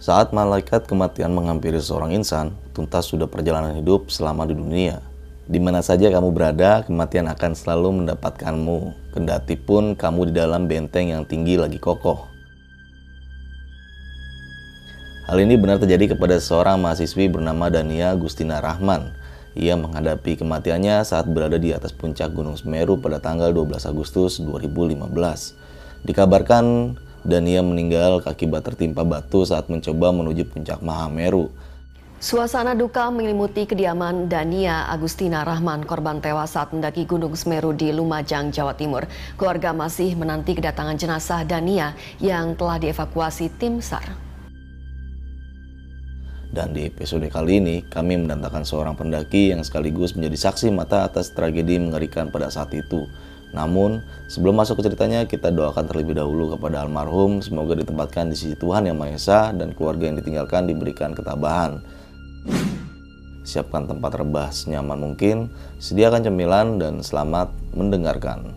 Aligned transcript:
Saat 0.00 0.32
malaikat 0.32 0.88
kematian 0.88 1.28
menghampiri 1.36 1.76
seorang 1.76 2.16
insan, 2.16 2.56
tuntas 2.72 3.04
sudah 3.12 3.28
perjalanan 3.28 3.76
hidup 3.76 4.08
selama 4.08 4.48
di 4.48 4.56
dunia. 4.56 5.04
Di 5.44 5.60
mana 5.60 5.84
saja 5.84 6.08
kamu 6.08 6.32
berada, 6.32 6.80
kematian 6.88 7.28
akan 7.28 7.52
selalu 7.52 8.00
mendapatkanmu. 8.00 8.96
Kendati 9.12 9.60
pun 9.60 9.92
kamu 9.92 10.32
di 10.32 10.40
dalam 10.40 10.64
benteng 10.64 11.12
yang 11.12 11.28
tinggi 11.28 11.60
lagi 11.60 11.76
kokoh. 11.76 12.32
Hal 15.28 15.36
ini 15.36 15.60
benar 15.60 15.76
terjadi 15.76 16.16
kepada 16.16 16.40
seorang 16.40 16.80
mahasiswi 16.80 17.28
bernama 17.28 17.68
Dania 17.68 18.16
Gustina 18.16 18.56
Rahman. 18.64 19.12
Ia 19.52 19.76
menghadapi 19.76 20.40
kematiannya 20.40 21.04
saat 21.04 21.28
berada 21.28 21.60
di 21.60 21.76
atas 21.76 21.92
puncak 21.92 22.32
Gunung 22.32 22.56
Semeru 22.56 22.96
pada 22.96 23.20
tanggal 23.20 23.52
12 23.52 23.84
Agustus 23.84 24.40
2015. 24.40 25.12
Dikabarkan 26.08 26.96
Dania 27.20 27.60
meninggal 27.60 28.24
akibat 28.24 28.64
tertimpa 28.64 29.04
batu 29.04 29.44
saat 29.44 29.68
mencoba 29.68 30.08
menuju 30.08 30.48
puncak 30.48 30.80
Mahameru. 30.80 31.52
Suasana 32.20 32.76
duka 32.76 33.08
menyelimuti 33.08 33.64
kediaman 33.64 34.28
Dania 34.28 34.84
Agustina 34.92 35.40
Rahman, 35.40 35.88
korban 35.88 36.20
tewas 36.20 36.52
saat 36.52 36.68
mendaki 36.68 37.08
Gunung 37.08 37.32
Semeru 37.32 37.72
di 37.72 37.96
Lumajang, 37.96 38.52
Jawa 38.52 38.76
Timur. 38.76 39.08
Keluarga 39.40 39.72
masih 39.72 40.12
menanti 40.20 40.52
kedatangan 40.52 41.00
jenazah 41.00 41.48
Dania 41.48 41.96
yang 42.20 42.52
telah 42.60 42.76
dievakuasi 42.76 43.48
tim 43.56 43.80
SAR. 43.80 44.04
Dan 46.52 46.76
di 46.76 46.92
episode 46.92 47.24
kali 47.32 47.62
ini, 47.62 47.76
kami 47.88 48.20
mendatangkan 48.20 48.68
seorang 48.68 48.98
pendaki 49.00 49.56
yang 49.56 49.64
sekaligus 49.64 50.12
menjadi 50.12 50.50
saksi 50.50 50.68
mata 50.74 51.08
atas 51.08 51.32
tragedi 51.32 51.80
mengerikan 51.80 52.28
pada 52.28 52.52
saat 52.52 52.68
itu. 52.76 53.06
Namun, 53.50 53.98
sebelum 54.30 54.62
masuk 54.62 54.78
ke 54.78 54.90
ceritanya, 54.90 55.26
kita 55.26 55.50
doakan 55.50 55.90
terlebih 55.90 56.14
dahulu 56.14 56.54
kepada 56.54 56.86
almarhum, 56.86 57.42
semoga 57.42 57.74
ditempatkan 57.74 58.30
di 58.30 58.36
sisi 58.38 58.54
Tuhan 58.54 58.86
Yang 58.86 58.96
Maha 58.98 59.10
Esa 59.18 59.40
dan 59.50 59.74
keluarga 59.74 60.06
yang 60.06 60.16
ditinggalkan 60.22 60.70
diberikan 60.70 61.10
ketabahan. 61.10 61.82
Siapkan 63.42 63.90
tempat 63.90 64.14
rebah 64.14 64.54
senyaman 64.54 65.02
mungkin, 65.02 65.50
sediakan 65.82 66.22
cemilan, 66.22 66.78
dan 66.78 67.02
selamat 67.02 67.50
mendengarkan. 67.74 68.54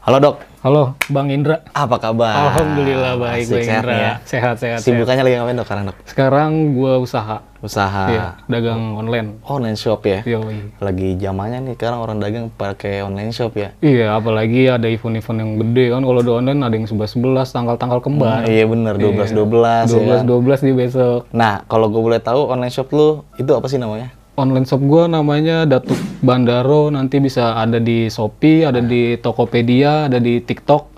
Halo 0.00 0.22
dok, 0.22 0.36
Halo, 0.66 0.98
Bang 1.14 1.30
Indra. 1.30 1.62
apa 1.70 1.94
kabar? 1.94 2.50
Alhamdulillah 2.50 3.14
baik, 3.22 3.54
Bang 3.54 3.70
Indra. 3.70 3.86
nih 3.86 4.02
ya? 4.02 4.14
Sehat, 4.26 4.58
sehat, 4.58 4.82
sehat. 4.82 4.98
Sibukannya 4.98 5.22
lagi 5.22 5.34
ngapain 5.38 5.54
dok 5.54 5.66
sekarang 5.70 5.84
dok? 5.86 5.96
Sekarang 6.10 6.50
gua 6.74 6.98
usaha, 6.98 7.38
Usaha 7.62 8.04
iya, 8.10 8.26
dagang 8.50 8.98
online. 8.98 9.38
online 9.46 9.78
shop 9.78 10.02
ya? 10.02 10.26
Yoi. 10.26 10.74
Lagi 10.82 11.22
zamannya 11.22 11.70
nih 11.70 11.78
sekarang 11.78 12.02
orang 12.02 12.18
dagang 12.18 12.50
pakai 12.50 13.06
online 13.06 13.30
shop 13.30 13.54
ya? 13.54 13.78
Iya, 13.78 14.18
apalagi 14.18 14.66
ada 14.66 14.90
event-event 14.90 15.38
yang 15.38 15.50
gede 15.62 15.84
kan. 15.94 16.02
Kalau 16.02 16.20
di 16.26 16.32
online 16.34 16.58
ada 16.58 16.74
yang 16.74 16.86
11-11, 16.90 17.46
tanggal-tanggal 17.54 17.98
kembar. 18.02 18.42
iya 18.50 18.66
bener, 18.66 18.98
12-12 18.98 19.86
ya 19.86 20.26
12-12 20.26 20.66
di 20.66 20.72
besok. 20.74 21.30
Nah, 21.30 21.62
kalau 21.70 21.86
gue 21.94 22.02
boleh 22.02 22.18
tahu 22.18 22.50
online 22.50 22.74
shop 22.74 22.90
lu 22.90 23.22
itu 23.38 23.54
apa 23.54 23.70
sih 23.70 23.78
namanya? 23.78 24.10
Online 24.36 24.68
shop 24.68 24.84
gua 24.84 25.08
namanya 25.08 25.64
Datuk 25.64 25.96
Bandaro. 26.20 26.92
Nanti 26.92 27.24
bisa 27.24 27.56
ada 27.56 27.80
di 27.80 28.12
Shopee, 28.12 28.68
ada 28.68 28.84
di 28.84 29.16
Tokopedia, 29.16 30.12
ada 30.12 30.20
di 30.20 30.44
TikTok. 30.44 30.92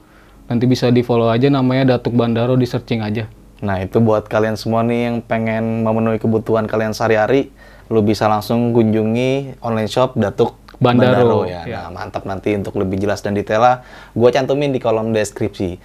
Nanti 0.51 0.67
bisa 0.67 0.91
di 0.91 1.07
follow 1.07 1.31
aja 1.31 1.47
namanya 1.47 1.95
Datuk 1.95 2.19
Bandaro 2.19 2.59
di 2.59 2.67
searching 2.67 2.99
aja. 2.99 3.31
Nah, 3.63 3.79
itu 3.79 4.03
buat 4.03 4.27
kalian 4.27 4.59
semua 4.59 4.83
nih 4.83 5.07
yang 5.07 5.17
pengen 5.23 5.87
memenuhi 5.87 6.19
kebutuhan 6.19 6.67
kalian 6.67 6.91
sehari-hari, 6.91 7.55
lu 7.87 8.03
bisa 8.03 8.27
langsung 8.27 8.75
kunjungi 8.75 9.63
online 9.63 9.87
shop 9.87 10.19
Datuk 10.19 10.59
Bandaro, 10.83 11.47
ya. 11.47 11.63
ya. 11.63 11.87
Nah, 11.87 12.03
mantap 12.03 12.27
nanti 12.27 12.59
untuk 12.59 12.75
lebih 12.75 12.99
jelas 12.99 13.23
dan 13.23 13.39
detailnya 13.39 13.87
gua 14.19 14.35
cantumin 14.35 14.75
di 14.75 14.83
kolom 14.83 15.15
deskripsi. 15.15 15.79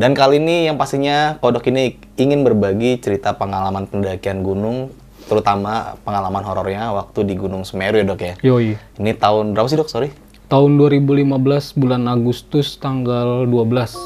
Dan 0.00 0.16
kali 0.16 0.40
ini 0.40 0.64
yang 0.64 0.80
pastinya 0.80 1.36
Kodok 1.44 1.68
ini 1.68 2.00
ingin 2.16 2.40
berbagi 2.40 3.04
cerita 3.04 3.36
pengalaman 3.36 3.84
pendakian 3.84 4.40
gunung, 4.40 4.96
terutama 5.26 5.98
pengalaman 6.02 6.42
horornya 6.42 6.94
waktu 6.94 7.26
di 7.26 7.34
Gunung 7.34 7.66
Semeru 7.66 7.98
ya, 7.98 8.06
Dok 8.06 8.20
ya. 8.20 8.34
Yoi. 8.42 8.78
Ini 8.96 9.12
tahun 9.14 9.52
berapa 9.52 9.66
sih, 9.66 9.76
Dok? 9.76 9.90
Sorry. 9.90 10.10
Tahun 10.46 10.78
2015 10.78 11.26
bulan 11.74 12.06
Agustus 12.06 12.78
tanggal 12.78 13.42
12. 13.44 13.98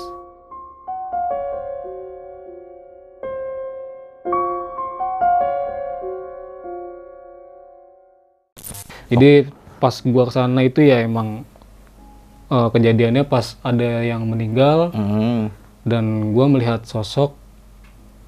Jadi 9.11 9.51
pas 9.83 9.95
gua 10.05 10.29
ke 10.29 10.33
sana 10.33 10.61
itu 10.63 10.81
ya 10.85 11.03
emang 11.03 11.43
eh, 12.51 12.69
kejadiannya 12.71 13.25
pas 13.27 13.59
ada 13.63 14.05
yang 14.05 14.27
meninggal 14.27 14.93
Hmm. 14.95 15.51
dan 15.83 16.31
gua 16.33 16.47
melihat 16.47 16.85
sosok 16.85 17.35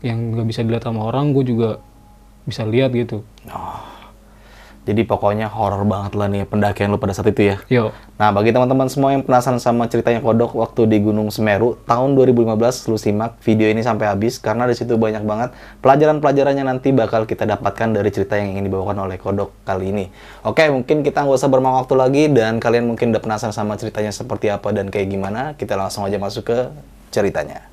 yang 0.03 0.35
nggak 0.35 0.47
bisa 0.49 0.61
dilihat 0.67 0.83
sama 0.83 1.07
orang, 1.07 1.31
gue 1.31 1.47
juga 1.47 1.79
bisa 2.49 2.67
lihat 2.67 2.91
gitu. 2.95 3.23
Jadi 4.83 5.07
pokoknya 5.07 5.47
horor 5.47 5.87
banget 5.87 6.19
lah 6.19 6.27
nih 6.27 6.43
pendakian 6.43 6.91
lu 6.91 6.99
pada 6.99 7.15
saat 7.15 7.31
itu 7.31 7.55
ya. 7.55 7.57
Yo, 7.71 7.95
Nah, 8.19 8.35
bagi 8.35 8.51
teman-teman 8.51 8.91
semua 8.91 9.15
yang 9.15 9.23
penasaran 9.23 9.63
sama 9.63 9.87
ceritanya 9.87 10.19
Kodok 10.19 10.59
waktu 10.59 10.91
di 10.91 10.99
Gunung 10.99 11.31
Semeru 11.31 11.79
tahun 11.87 12.19
2015, 12.19 12.91
lu 12.91 12.99
simak 12.99 13.39
video 13.47 13.71
ini 13.71 13.79
sampai 13.83 14.11
habis 14.11 14.43
karena 14.43 14.67
di 14.67 14.75
situ 14.75 14.99
banyak 14.99 15.23
banget 15.23 15.55
pelajaran-pelajarannya 15.87 16.67
nanti 16.67 16.91
bakal 16.91 17.31
kita 17.31 17.47
dapatkan 17.47 17.95
dari 17.95 18.11
cerita 18.11 18.35
yang 18.39 18.59
ingin 18.59 18.67
dibawakan 18.67 19.07
oleh 19.07 19.23
Kodok 19.23 19.55
kali 19.63 19.95
ini. 19.95 20.11
Oke, 20.43 20.67
mungkin 20.67 21.07
kita 21.07 21.23
nggak 21.23 21.39
usah 21.39 21.51
bermain 21.51 21.79
waktu 21.79 21.95
lagi 21.95 22.25
dan 22.31 22.59
kalian 22.59 22.91
mungkin 22.91 23.15
udah 23.15 23.23
penasaran 23.23 23.55
sama 23.55 23.79
ceritanya 23.79 24.11
seperti 24.11 24.51
apa 24.51 24.71
dan 24.75 24.91
kayak 24.91 25.11
gimana. 25.11 25.55
Kita 25.55 25.79
langsung 25.79 26.03
aja 26.07 26.19
masuk 26.19 26.51
ke 26.51 26.59
ceritanya. 27.15 27.72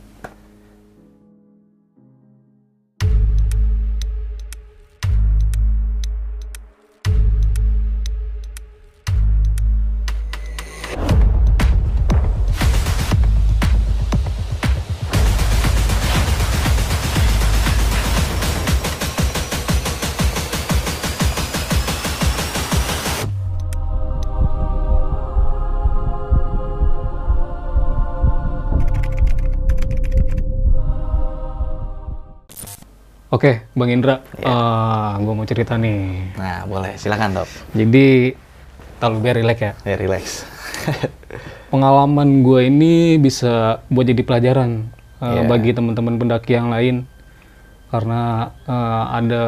Oke, 33.40 33.72
Bang 33.72 33.88
Indra, 33.88 34.20
eh 34.36 35.12
gue 35.16 35.32
mau 35.32 35.48
cerita 35.48 35.80
nih. 35.80 36.36
Nah, 36.36 36.68
boleh. 36.68 37.00
Silakan, 37.00 37.40
Dok. 37.40 37.48
Jadi, 37.72 38.36
terlalu 39.00 39.18
biar 39.24 39.36
relax 39.40 39.58
ya. 39.64 39.74
Ya, 39.88 39.96
relax. 39.96 40.24
Pengalaman 41.72 42.44
gue 42.44 42.68
ini 42.68 43.16
bisa 43.16 43.80
buat 43.88 44.04
jadi 44.04 44.28
pelajaran 44.28 44.92
eh, 45.24 45.40
Iya. 45.40 45.48
bagi 45.48 45.72
teman-teman 45.72 46.20
pendaki 46.20 46.52
yang 46.52 46.68
lain, 46.68 47.08
karena 47.88 48.52
eh, 48.68 49.04
ada 49.16 49.44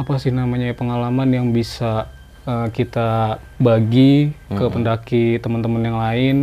apa 0.00 0.16
sih 0.16 0.32
namanya 0.32 0.72
pengalaman 0.72 1.28
yang 1.28 1.52
bisa 1.52 2.08
eh, 2.48 2.72
kita 2.72 3.36
bagi 3.60 4.32
ke 4.48 4.64
pendaki 4.72 5.36
teman-teman 5.36 5.82
yang 5.84 5.98
lain, 6.00 6.36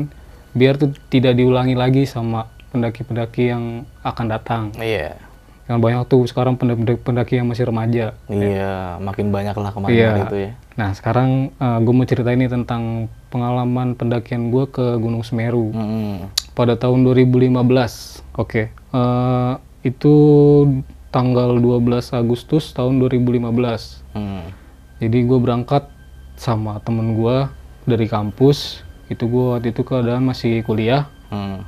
biar 0.54 0.78
tuh 0.78 0.94
tidak 1.10 1.34
diulangi 1.34 1.74
lagi 1.74 2.06
sama 2.06 2.46
pendaki-pendaki 2.70 3.50
yang 3.50 3.90
akan 4.06 4.26
datang. 4.30 4.64
Iya. 4.78 5.18
Yang 5.68 5.80
banyak 5.80 6.02
tuh 6.08 6.24
sekarang 6.24 6.56
pendaki-pendaki 6.56 7.36
yang 7.36 7.48
masih 7.48 7.68
remaja. 7.68 8.16
Iya, 8.26 8.98
makin 8.98 9.30
banyak 9.30 9.52
lah 9.54 9.72
kemarin 9.72 9.92
Iya. 9.94 10.12
itu 10.24 10.36
ya. 10.40 10.52
Nah 10.74 10.90
sekarang 10.92 11.52
gue 11.58 11.94
mau 11.94 12.04
cerita 12.04 12.32
ini 12.32 12.48
tentang 12.48 13.06
pengalaman 13.28 13.92
pendakian 13.94 14.48
gue 14.48 14.64
ke 14.66 14.96
Gunung 14.96 15.22
Semeru 15.22 15.70
Hmm. 15.70 16.32
pada 16.54 16.74
tahun 16.74 17.04
2015. 17.04 18.24
Oke, 18.34 18.72
eh, 18.72 19.54
itu 19.84 20.14
tanggal 21.10 21.56
12 21.56 22.12
Agustus 22.12 22.72
tahun 22.72 22.98
2015. 22.98 24.00
Hmm. 24.12 24.48
Jadi 24.98 25.20
gue 25.22 25.38
berangkat 25.38 25.92
sama 26.36 26.80
temen 26.80 27.12
gue 27.14 27.44
dari 27.84 28.06
kampus. 28.06 28.82
Itu 29.08 29.26
gue 29.26 29.46
waktu 29.54 29.72
itu 29.72 29.82
keadaan 29.82 30.24
masih 30.24 30.64
kuliah. 30.64 31.12
Hmm. 31.28 31.68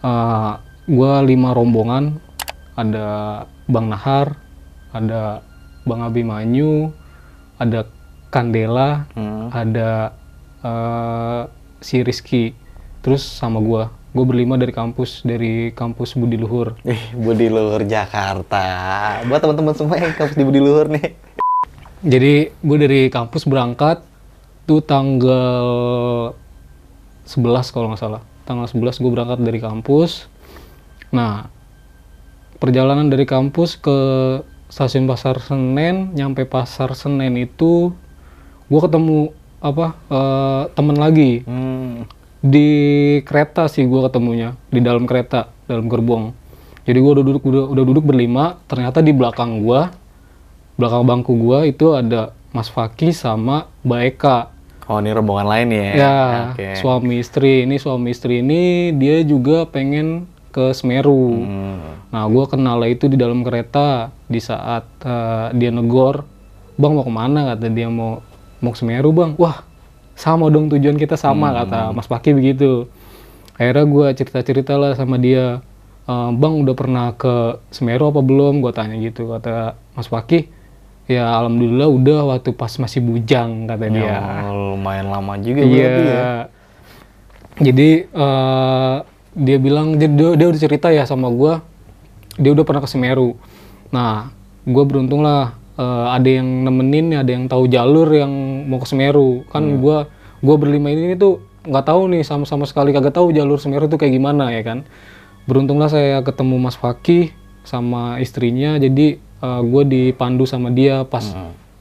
Eh, 0.00 0.52
gue 0.84 1.12
lima 1.24 1.52
rombongan. 1.52 2.18
Ada 2.72 3.06
Bang 3.66 3.88
Nahar, 3.88 4.36
ada 4.90 5.44
Bang 5.82 6.00
Abimanyu, 6.00 6.92
ada 7.56 7.84
Kandela, 8.28 9.04
Hmm. 9.12 9.52
ada 9.52 10.16
eh, 10.62 11.42
si 11.80 12.00
Rizky, 12.00 12.54
terus 13.00 13.20
sama 13.20 13.58
gua. 13.58 13.90
Gue 14.12 14.22
berlima 14.22 14.54
dari 14.54 14.70
kampus, 14.70 15.24
dari 15.24 15.72
kampus 15.72 16.14
Budi 16.14 16.36
Luhur. 16.36 16.76
Ih, 16.84 17.16
Budi 17.16 17.48
Luhur 17.48 17.80
Jakarta. 17.82 18.64
Buat 19.24 19.40
teman-teman 19.40 19.72
semua 19.72 19.96
yang 19.96 20.12
kampus 20.12 20.36
di 20.36 20.44
Budi 20.44 20.60
Luhur 20.60 20.86
nih. 20.86 21.16
Jadi 22.02 22.52
gue 22.52 22.78
dari 22.78 23.00
kampus 23.08 23.48
berangkat 23.48 24.04
tuh 24.62 24.84
tanggal 24.84 25.66
11 27.24 27.72
kalau 27.72 27.88
nggak 27.88 28.00
salah. 28.00 28.22
Tanggal 28.44 28.68
11 28.68 29.00
gue 29.00 29.10
berangkat 29.10 29.38
dari 29.40 29.58
kampus. 29.58 30.28
Nah, 31.08 31.48
perjalanan 32.62 33.10
dari 33.10 33.26
kampus 33.26 33.74
ke 33.74 33.98
stasiun 34.70 35.10
Pasar 35.10 35.42
Senen, 35.42 36.14
nyampe 36.14 36.46
Pasar 36.46 36.94
Senen 36.94 37.34
itu 37.34 37.90
gue 38.70 38.80
ketemu 38.80 39.34
apa 39.58 39.98
eh, 40.06 40.62
temen 40.78 40.94
lagi 40.94 41.42
Hmm. 41.42 42.06
di 42.38 42.70
kereta 43.26 43.66
sih 43.66 43.82
gue 43.86 44.00
ketemunya 44.06 44.54
di 44.70 44.78
dalam 44.78 45.10
kereta 45.10 45.50
dalam 45.66 45.90
gerbong. 45.90 46.34
Jadi 46.82 46.98
gue 46.98 47.12
udah 47.14 47.24
duduk 47.26 47.42
udah, 47.46 47.64
udah 47.70 47.84
duduk 47.86 48.04
berlima, 48.06 48.58
ternyata 48.66 48.98
di 48.98 49.14
belakang 49.14 49.62
gue, 49.62 49.80
belakang 50.74 51.02
bangku 51.06 51.34
gue 51.38 51.70
itu 51.70 51.94
ada 51.94 52.34
Mas 52.50 52.66
Faki 52.66 53.14
sama 53.14 53.70
Mbak 53.86 54.00
Eka. 54.14 54.38
Oh 54.90 54.98
ini 54.98 55.14
rombongan 55.14 55.46
lain 55.46 55.68
ya? 55.70 55.90
Ya, 55.94 56.18
Oke. 56.50 56.74
suami 56.82 57.22
istri 57.22 57.62
ini 57.62 57.78
suami 57.78 58.10
istri 58.10 58.42
ini 58.42 58.90
dia 58.98 59.22
juga 59.22 59.62
pengen 59.70 60.26
ke 60.52 60.70
Semeru. 60.70 61.42
Hmm. 61.42 61.80
Nah, 62.12 62.28
gue 62.28 62.44
kenal 62.44 62.76
itu 62.84 63.08
di 63.08 63.16
dalam 63.16 63.40
kereta 63.40 64.12
di 64.28 64.36
saat 64.36 64.84
eh, 65.00 65.46
dia 65.56 65.72
negor, 65.72 66.28
bang 66.76 66.92
mau 66.92 67.02
ke 67.02 67.10
mana? 67.10 67.56
Kata 67.56 67.66
dia 67.66 67.88
mau 67.88 68.20
mau 68.60 68.70
ke 68.70 68.78
Semeru 68.78 69.10
bang. 69.10 69.32
Wah, 69.34 69.64
sama 70.12 70.46
dong 70.46 70.68
tujuan 70.68 70.94
kita 70.94 71.16
sama 71.16 71.56
kata 71.56 71.90
Mas 71.90 72.04
Paki 72.04 72.30
begitu. 72.30 72.84
Akhirnya 73.56 73.84
gue 73.84 74.06
cerita-cerita 74.12 74.76
lah 74.76 74.92
sama 74.92 75.16
dia, 75.16 75.64
"Eh, 76.04 76.30
bang 76.30 76.54
udah 76.60 76.74
pernah 76.76 77.06
ke 77.12 77.56
Semeru 77.72 78.08
apa 78.08 78.20
belum? 78.20 78.60
Gue 78.60 78.70
tanya 78.70 78.94
gitu 78.94 79.26
kata 79.26 79.72
Mas 79.96 80.06
Paki. 80.06 80.52
Ya 81.08 81.26
alhamdulillah 81.34 81.88
udah 81.88 82.20
waktu 82.28 82.54
pas 82.54 82.70
masih 82.76 83.02
bujang 83.02 83.66
kata 83.66 83.88
dia. 83.88 84.16
Oh, 84.46 84.76
lumayan 84.76 85.10
lama 85.10 85.34
juga 85.40 85.64
Iya. 85.64 85.90
ya? 85.98 86.30
Jadi 87.58 87.90
eh, 88.06 88.96
dia 89.32 89.56
bilang 89.56 89.96
dia, 89.96 90.08
dia, 90.08 90.36
dia 90.36 90.46
udah 90.48 90.60
cerita 90.60 90.88
ya 90.92 91.08
sama 91.08 91.32
gua 91.32 91.64
dia 92.40 92.52
udah 92.52 92.64
pernah 92.64 92.80
ke 92.80 92.88
Semeru. 92.88 93.36
Nah, 93.92 94.32
gue 94.64 94.84
beruntung 94.88 95.20
lah 95.20 95.56
eh, 95.76 96.06
ada 96.12 96.28
yang 96.28 96.64
nemenin, 96.64 97.12
ada 97.16 97.28
yang 97.28 97.44
tahu 97.48 97.68
jalur 97.68 98.08
yang 98.12 98.32
mau 98.68 98.80
ke 98.80 98.88
Semeru. 98.88 99.44
Kan 99.52 99.80
gua 99.80 100.08
gua 100.40 100.56
berlima 100.56 100.92
ini 100.92 101.16
tuh 101.16 101.44
nggak 101.62 101.84
tahu 101.86 102.10
nih 102.10 102.26
sama-sama 102.26 102.66
sekali 102.66 102.90
kagak 102.90 103.14
tahu 103.14 103.30
jalur 103.30 103.60
Semeru 103.60 103.86
tuh 103.86 104.00
kayak 104.00 104.16
gimana 104.16 104.50
ya 104.52 104.64
kan. 104.64 104.84
Beruntunglah 105.44 105.90
saya 105.90 106.22
ketemu 106.22 106.56
Mas 106.58 106.78
Faki 106.78 107.34
sama 107.66 108.22
istrinya, 108.22 108.78
jadi 108.78 109.18
gue 109.42 109.82
dipandu 109.90 110.46
sama 110.46 110.70
dia 110.70 111.02
pas 111.02 111.34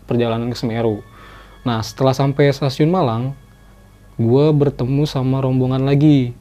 perjalanan 0.09 0.49
ke 0.49 0.57
Semeru. 0.57 1.05
Nah, 1.61 1.85
setelah 1.85 2.17
sampai 2.17 2.49
stasiun 2.49 2.89
Malang, 2.89 3.37
gue 4.17 4.45
bertemu 4.49 5.05
sama 5.05 5.45
rombongan 5.45 5.85
lagi. 5.85 6.33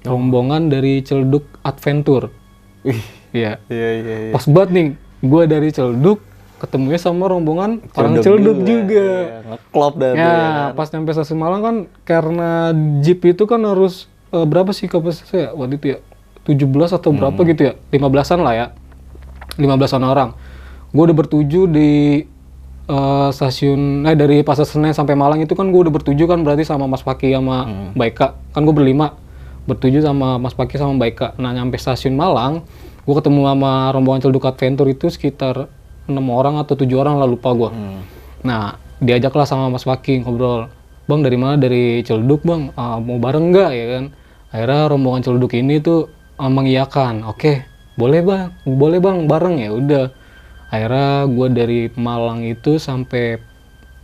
Rombongan 0.00 0.68
dari 0.68 1.00
Celduk 1.00 1.44
Adventure. 1.60 2.30
Wih, 2.80 3.02
Iya. 3.30 3.58
iya 3.66 3.88
iya 3.94 4.16
iya. 4.22 4.32
Pas 4.32 4.44
banget 4.44 4.70
nih, 4.70 4.86
gue 5.20 5.42
dari 5.44 5.68
Celduk 5.68 6.22
ketemunya 6.56 6.96
sama 6.96 7.26
rombongan 7.26 7.82
orang 7.92 8.18
Celduk 8.18 8.62
juga. 8.62 9.06
Iya, 9.28 9.38
Ngeklop 9.48 9.94
dah 9.94 10.08
Ya, 10.08 10.16
ya 10.16 10.26
kan? 10.26 10.68
pas 10.74 10.88
nyampe 10.88 11.10
stasiun 11.12 11.38
Malang 11.38 11.60
kan 11.60 11.76
karena 12.02 12.72
jeep 12.98 13.22
itu 13.24 13.44
kan 13.44 13.60
harus 13.60 14.06
eh, 14.28 14.42
berapa 14.42 14.70
sih 14.70 14.86
kapasitasnya 14.86 15.40
ya? 15.40 15.50
waktu 15.52 15.74
itu 15.76 15.86
ya? 15.88 15.98
17 16.44 16.64
atau 16.90 17.10
berapa 17.10 17.36
Hmm. 17.36 17.48
gitu 17.48 17.62
ya? 17.62 17.72
15-an 17.88 18.40
lah 18.40 18.54
ya. 18.54 18.66
15-an 19.56 20.02
orang. 20.02 20.30
Gue 20.88 21.02
udah 21.04 21.16
bertuju 21.16 21.66
di 21.66 22.24
eh, 22.86 23.28
stasiun 23.30 24.02
eh 24.02 24.16
dari 24.16 24.40
Pasar 24.40 24.64
Senen 24.64 24.90
sampai 24.90 25.12
Malang 25.12 25.38
itu 25.38 25.52
kan 25.52 25.68
gue 25.68 25.78
udah 25.78 25.92
bertuju 25.92 26.24
kan 26.24 26.40
berarti 26.40 26.64
sama 26.64 26.86
Mas 26.86 27.02
Paki 27.02 27.30
sama 27.30 27.56
Hmm. 27.62 27.88
Mbak 27.92 28.06
Eka. 28.08 28.28
Kan 28.50 28.64
gue 28.64 28.72
berlima 28.72 29.12
bertuju 29.68 30.00
sama 30.00 30.40
Mas 30.40 30.56
Paki 30.56 30.80
sama 30.80 30.96
Mbak 30.96 31.08
Eka. 31.12 31.28
Nah, 31.36 31.52
nyampe 31.52 31.76
stasiun 31.76 32.16
Malang, 32.16 32.64
gue 33.04 33.14
ketemu 33.14 33.44
sama 33.52 33.92
rombongan 33.92 34.24
Celduk 34.24 34.48
Adventure 34.48 34.88
itu 34.88 35.12
sekitar 35.12 35.68
enam 36.08 36.26
orang 36.32 36.56
atau 36.56 36.72
tujuh 36.72 36.96
orang 36.96 37.20
lah 37.20 37.28
lupa 37.28 37.52
gue. 37.52 37.68
Hmm. 37.68 38.00
Nah, 38.48 38.80
diajaklah 39.04 39.44
sama 39.44 39.68
Mas 39.68 39.84
Paki 39.84 40.24
ngobrol. 40.24 40.72
Bang 41.04 41.20
dari 41.20 41.36
mana? 41.36 41.60
Dari 41.60 42.00
Celduk 42.00 42.48
bang. 42.48 42.72
Ah, 42.80 42.96
mau 42.96 43.20
bareng 43.20 43.52
nggak 43.52 43.70
ya 43.76 43.86
kan? 43.92 44.04
Akhirnya 44.48 44.80
rombongan 44.88 45.20
Celduk 45.20 45.52
ini 45.52 45.84
tuh 45.84 46.08
ah, 46.40 46.48
mengiyakan. 46.48 47.28
Oke, 47.28 47.68
boleh 48.00 48.24
bang, 48.24 48.48
boleh 48.64 48.98
bang 49.04 49.28
bareng 49.28 49.56
ya 49.60 49.70
udah. 49.76 50.06
Akhirnya 50.72 51.28
gue 51.28 51.46
dari 51.52 51.80
Malang 51.96 52.44
itu 52.44 52.80
sampai 52.80 53.40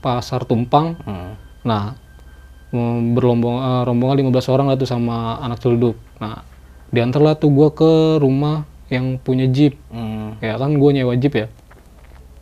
Pasar 0.05 0.45
Tumpang. 0.45 1.01
Hmm. 1.05 1.33
Nah, 1.65 1.97
berlombong 3.15 3.57
eh, 3.63 3.83
rombongan 3.87 4.27
15 4.27 4.53
orang 4.55 4.67
lah 4.73 4.77
tuh 4.77 4.91
sama 4.91 5.39
anak 5.39 5.63
Celduk. 5.63 5.95
Nah, 6.19 6.43
diantarlah 6.91 7.39
tuh 7.39 7.51
gue 7.55 7.69
ke 7.71 7.93
rumah 8.19 8.67
yang 8.93 9.17
punya 9.23 9.49
jeep. 9.49 9.79
Hmm. 9.91 10.37
ya 10.43 10.59
kan 10.59 10.77
gue 10.77 10.91
nyewa 10.91 11.15
jeep 11.17 11.35
ya? 11.35 11.47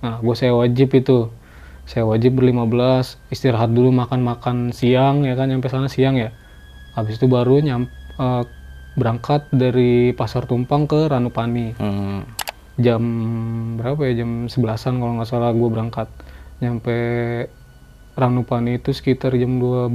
Nah 0.03 0.19
gue 0.19 0.35
sewa 0.35 0.67
jeep 0.67 0.91
itu. 0.93 1.31
Sewa 1.87 2.15
jeep 2.19 2.35
berlima 2.35 2.67
belas 2.67 3.19
istirahat 3.31 3.71
dulu 3.75 3.91
makan 3.91 4.23
makan 4.23 4.57
siang 4.71 5.27
ya 5.27 5.35
kan 5.39 5.51
nyampe 5.51 5.71
sana 5.71 5.87
siang 5.87 6.19
ya. 6.19 6.35
Habis 6.99 7.21
itu 7.21 7.27
baru 7.31 7.63
nyam 7.63 7.89
eh, 8.19 8.45
berangkat 8.99 9.49
dari 9.55 10.13
pasar 10.13 10.45
tumpang 10.45 10.89
ke 10.89 11.09
Ranupani. 11.09 11.77
Hmm. 11.79 12.25
jam 12.81 13.05
berapa 13.77 14.01
ya? 14.09 14.25
Jam 14.25 14.49
11an 14.49 14.97
kalau 14.97 15.13
nggak 15.21 15.29
salah 15.29 15.53
gue 15.53 15.69
berangkat. 15.69 16.09
Nyampe 16.65 16.99
Ranupani 18.13 18.77
itu 18.77 18.93
sekitar 18.93 19.33
jam 19.35 19.57
12 19.57 19.89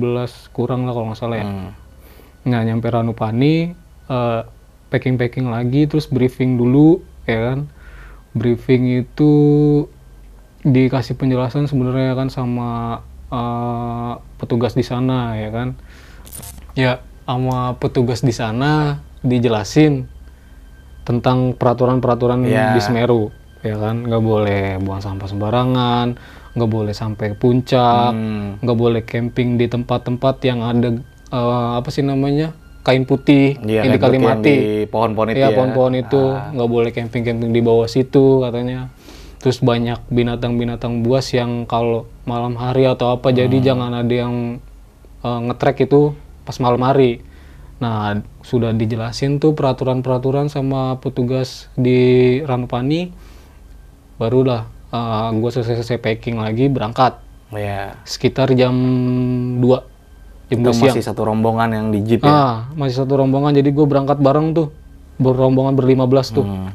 kurang 0.50 0.84
lah 0.84 0.92
kalau 0.92 1.12
nggak 1.12 1.20
salah 1.20 1.38
ya 1.38 1.46
Hmm. 1.46 1.70
Nah, 2.48 2.64
nyampe 2.64 2.88
Ranupani, 2.88 3.76
eh, 4.08 4.42
packing-packing 4.88 5.48
lagi, 5.48 5.84
terus 5.84 6.08
briefing 6.08 6.56
dulu, 6.56 7.04
ya 7.24 7.52
kan. 7.52 7.68
Briefing 8.32 9.04
itu 9.04 9.32
dikasih 10.64 11.14
penjelasan 11.14 11.68
sebenarnya 11.68 12.16
kan 12.16 12.32
sama 12.32 13.04
eh, 13.28 14.14
petugas 14.40 14.72
di 14.72 14.82
sana, 14.82 15.36
ya 15.36 15.52
kan. 15.52 15.76
Ya, 16.72 17.04
sama 17.28 17.76
petugas 17.76 18.24
di 18.24 18.32
sana 18.32 19.04
dijelasin 19.20 20.08
tentang 21.04 21.52
peraturan-peraturan 21.52 22.48
Ya. 22.48 22.72
di 22.72 22.80
Semeru, 22.80 23.28
ya 23.60 23.76
kan. 23.76 24.08
Nggak 24.08 24.24
boleh 24.24 24.64
buang 24.80 25.04
sampah 25.04 25.28
sembarangan, 25.28 26.16
nggak 26.58 26.68
boleh 26.68 26.92
sampai 26.92 27.32
puncak, 27.34 28.12
Hmm. 28.12 28.58
nggak 28.60 28.76
boleh 28.76 29.02
camping 29.04 29.56
di 29.56 29.66
tempat-tempat 29.66 30.36
yang 30.42 30.60
ada 30.60 30.90
eh, 31.28 31.70
apa 31.76 31.88
sih 31.88 32.02
namanya 32.02 32.52
kain 32.82 33.04
putih 33.04 33.60
Iya, 33.60 33.84
yang 33.84 33.94
di 33.94 34.00
kayak 34.00 34.16
yang 34.16 34.24
Kalimati. 34.24 34.48
di 34.48 34.60
pohon-pohon 34.88 35.28
itu 35.30 35.38
Iya 35.38 35.48
ya. 35.48 35.56
pohon-pohon 35.56 35.94
itu 35.98 36.22
nggak 36.56 36.70
boleh 36.70 36.90
camping-camping 36.90 37.52
di 37.52 37.62
bawah 37.62 37.86
situ 37.86 38.42
katanya. 38.42 38.90
Terus 39.38 39.60
banyak 39.60 40.02
binatang-binatang 40.08 41.04
buas 41.04 41.30
yang 41.30 41.64
kalau 41.64 42.04
malam 42.24 42.56
hari 42.56 42.84
atau 42.84 43.12
apa 43.12 43.30
Hmm. 43.30 43.38
jadi 43.38 43.58
jangan 43.62 43.92
ada 43.94 44.16
yang 44.18 44.36
eh, 45.20 45.40
ngetrek 45.44 45.84
itu 45.84 46.16
pas 46.42 46.56
malam 46.58 46.80
hari. 46.82 47.20
Nah 47.78 48.18
sudah 48.42 48.72
dijelasin 48.72 49.38
tuh 49.38 49.52
peraturan-peraturan 49.52 50.48
sama 50.48 50.96
petugas 50.98 51.68
di 51.76 52.00
Ranupani. 52.42 53.12
Barulah 54.16 54.66
gue 55.34 55.50
selesai-selesai 55.50 55.98
packing 55.98 56.38
lagi 56.38 56.68
berangkat 56.68 57.20
Iya. 57.48 57.96
sekitar 58.04 58.52
jam 58.52 58.76
2 59.58 59.64
jam 60.48 60.58
Itu 60.58 60.64
2 60.66 60.74
siang 60.74 60.92
masih 60.92 61.04
satu 61.06 61.22
rombongan 61.24 61.70
yang 61.72 61.88
di 61.90 62.00
jeep 62.02 62.22
ya. 62.22 62.28
ah 62.28 62.56
masih 62.74 62.96
satu 62.98 63.16
rombongan 63.18 63.52
jadi 63.54 63.68
gue 63.68 63.84
berangkat 63.84 64.18
bareng 64.18 64.52
tuh 64.52 64.68
berombongan 65.18 65.74
berlima 65.74 66.04
belas 66.04 66.30
tuh 66.30 66.44
Hmm. 66.44 66.72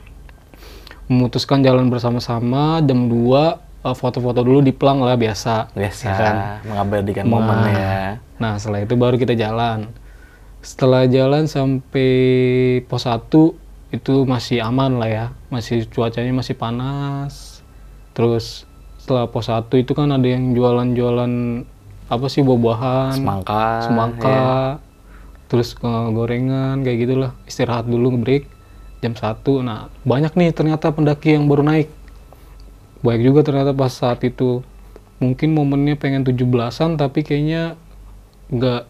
memutuskan 1.04 1.60
jalan 1.60 1.88
bersama-sama 1.88 2.80
jam 2.80 3.04
2 3.04 3.58
eh, 3.82 3.92
foto-foto 3.92 4.40
dulu 4.40 4.60
di 4.60 4.70
plang 4.70 4.98
lah 4.98 5.12
biasa 5.14 5.72
Biasa 5.72 6.02
ya 6.02 6.14
kan? 6.14 6.34
mengabadikan 6.64 7.26
momen 7.26 7.56
Nah, 7.58 7.68
ya. 7.68 7.96
nah 8.38 8.52
setelah 8.56 8.80
itu 8.80 8.94
baru 8.94 9.16
kita 9.16 9.34
jalan 9.34 9.92
setelah 10.58 11.04
jalan 11.04 11.44
sampai 11.44 12.10
pos 12.82 13.04
1 13.04 13.28
itu 13.90 14.14
masih 14.24 14.62
aman 14.62 14.96
lah 14.96 15.10
ya 15.10 15.26
masih 15.48 15.84
cuacanya 15.84 16.32
masih 16.32 16.54
panas 16.54 17.51
terus 18.12 18.64
setelah 19.00 19.26
pos 19.26 19.50
1 19.50 19.66
itu 19.82 19.92
kan 19.98 20.14
ada 20.14 20.28
yang 20.28 20.54
jualan-jualan 20.54 21.32
apa 22.06 22.26
sih 22.28 22.44
buah-buahan 22.44 23.18
Semangka. 23.18 23.64
semangka 23.88 24.28
ya. 24.28 24.52
terus 25.48 25.74
eh, 25.74 26.06
gorengan 26.12 26.84
kayak 26.84 26.98
gitulah 27.08 27.32
istirahat 27.48 27.88
dulu 27.88 28.14
break 28.20 28.46
jam 29.02 29.16
1 29.16 29.42
nah 29.64 29.90
banyak 30.06 30.32
nih 30.38 30.54
ternyata 30.54 30.94
pendaki 30.94 31.34
yang 31.34 31.50
baru 31.50 31.64
naik 31.66 31.90
baik 33.02 33.20
juga 33.26 33.42
ternyata 33.42 33.74
pas 33.74 33.90
saat 33.90 34.22
itu 34.22 34.62
mungkin 35.18 35.54
momennya 35.54 35.98
pengen 35.98 36.22
17-an 36.22 36.94
tapi 36.98 37.26
kayaknya 37.26 37.74
nggak 38.52 38.82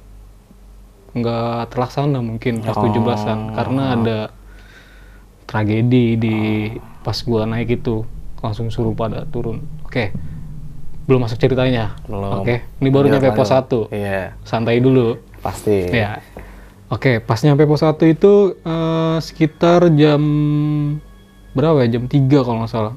nggak 1.13 1.73
terlaksana 1.73 2.21
mungkin 2.21 2.61
pas 2.65 2.77
Oh. 2.77 2.89
17-an 2.89 3.57
karena 3.57 3.83
ada 3.97 4.19
tragedi 5.45 6.17
di 6.17 6.37
pas 7.05 7.17
gua 7.25 7.45
naik 7.45 7.81
itu 7.81 8.05
langsung 8.43 8.69
suruh 8.69 8.93
pada 8.93 9.25
turun 9.25 9.63
oke 9.87 10.11
belum 11.03 11.27
masuk 11.27 11.39
ceritanya 11.39 11.99
Belum. 12.05 12.43
oke 12.43 12.63
ini 12.79 12.89
baru 12.91 13.07
Lanjut, 13.09 13.23
nyampe 13.23 13.31
pos. 13.35 13.51
1 13.51 13.91
Iya, 13.91 14.23
santai 14.43 14.79
dulu 14.79 15.19
pasti. 15.39 15.89
ya 15.89 16.19
Oke, 16.87 17.25
pas 17.25 17.41
nyampe 17.41 17.65
pos 17.65 17.81
1 17.81 17.97
itu 18.05 18.33
eh, 18.61 19.17
sekitar 19.19 19.89
jam 19.97 20.21
berapa 21.53 21.81
ya? 21.83 21.97
Jam 21.97 22.05
3 22.05 22.21
kalau 22.45 22.61
nggak 22.61 22.69
salah. 22.69 22.95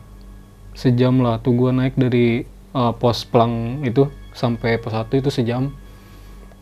Sejam 0.76 1.24
lah 1.24 1.40
tuh 1.40 1.56
gua 1.56 1.72
naik 1.72 1.96
dari 1.96 2.44
eh, 2.76 2.94
pos 3.00 3.24
pelang 3.24 3.80
itu 3.82 4.12
sampai 4.36 4.78
pos 4.78 4.92
1 4.92 5.16
itu 5.16 5.32
sejam. 5.32 5.72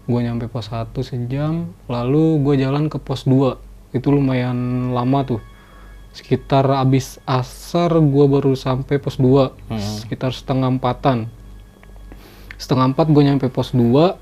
Gua 0.05 0.21
nyampe 0.21 0.45
pos 0.45 0.69
1 0.69 0.93
sejam, 1.01 1.73
lalu 1.89 2.37
gua 2.37 2.53
jalan 2.53 2.85
ke 2.85 3.01
pos 3.01 3.25
2. 3.25 3.57
Itu 3.91 4.13
lumayan 4.13 4.93
lama 4.93 5.25
tuh. 5.25 5.41
Sekitar 6.13 6.69
abis 6.69 7.17
asar 7.25 7.89
gua 7.99 8.29
baru 8.29 8.53
sampai 8.53 9.01
pos 9.01 9.17
2. 9.17 9.49
Sekitar 10.05 10.29
setengah 10.29 10.69
empatan. 10.69 11.25
Setengah 12.55 12.93
empat 12.93 13.09
gue 13.09 13.23
nyampe 13.25 13.49
pos 13.49 13.73
2, 13.73 14.15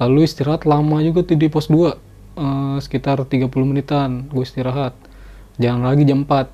lalu 0.00 0.18
istirahat 0.24 0.64
lama 0.64 0.98
juga 1.04 1.22
tuh 1.22 1.38
di 1.38 1.46
pos 1.46 1.68
2 1.68 1.94
eh, 2.34 2.76
sekitar 2.80 3.22
30 3.22 3.46
menitan 3.62 4.26
gue 4.26 4.42
istirahat. 4.42 4.96
Jalan 5.56 5.84
lagi 5.84 6.04
jam 6.04 6.24
4 6.24 6.52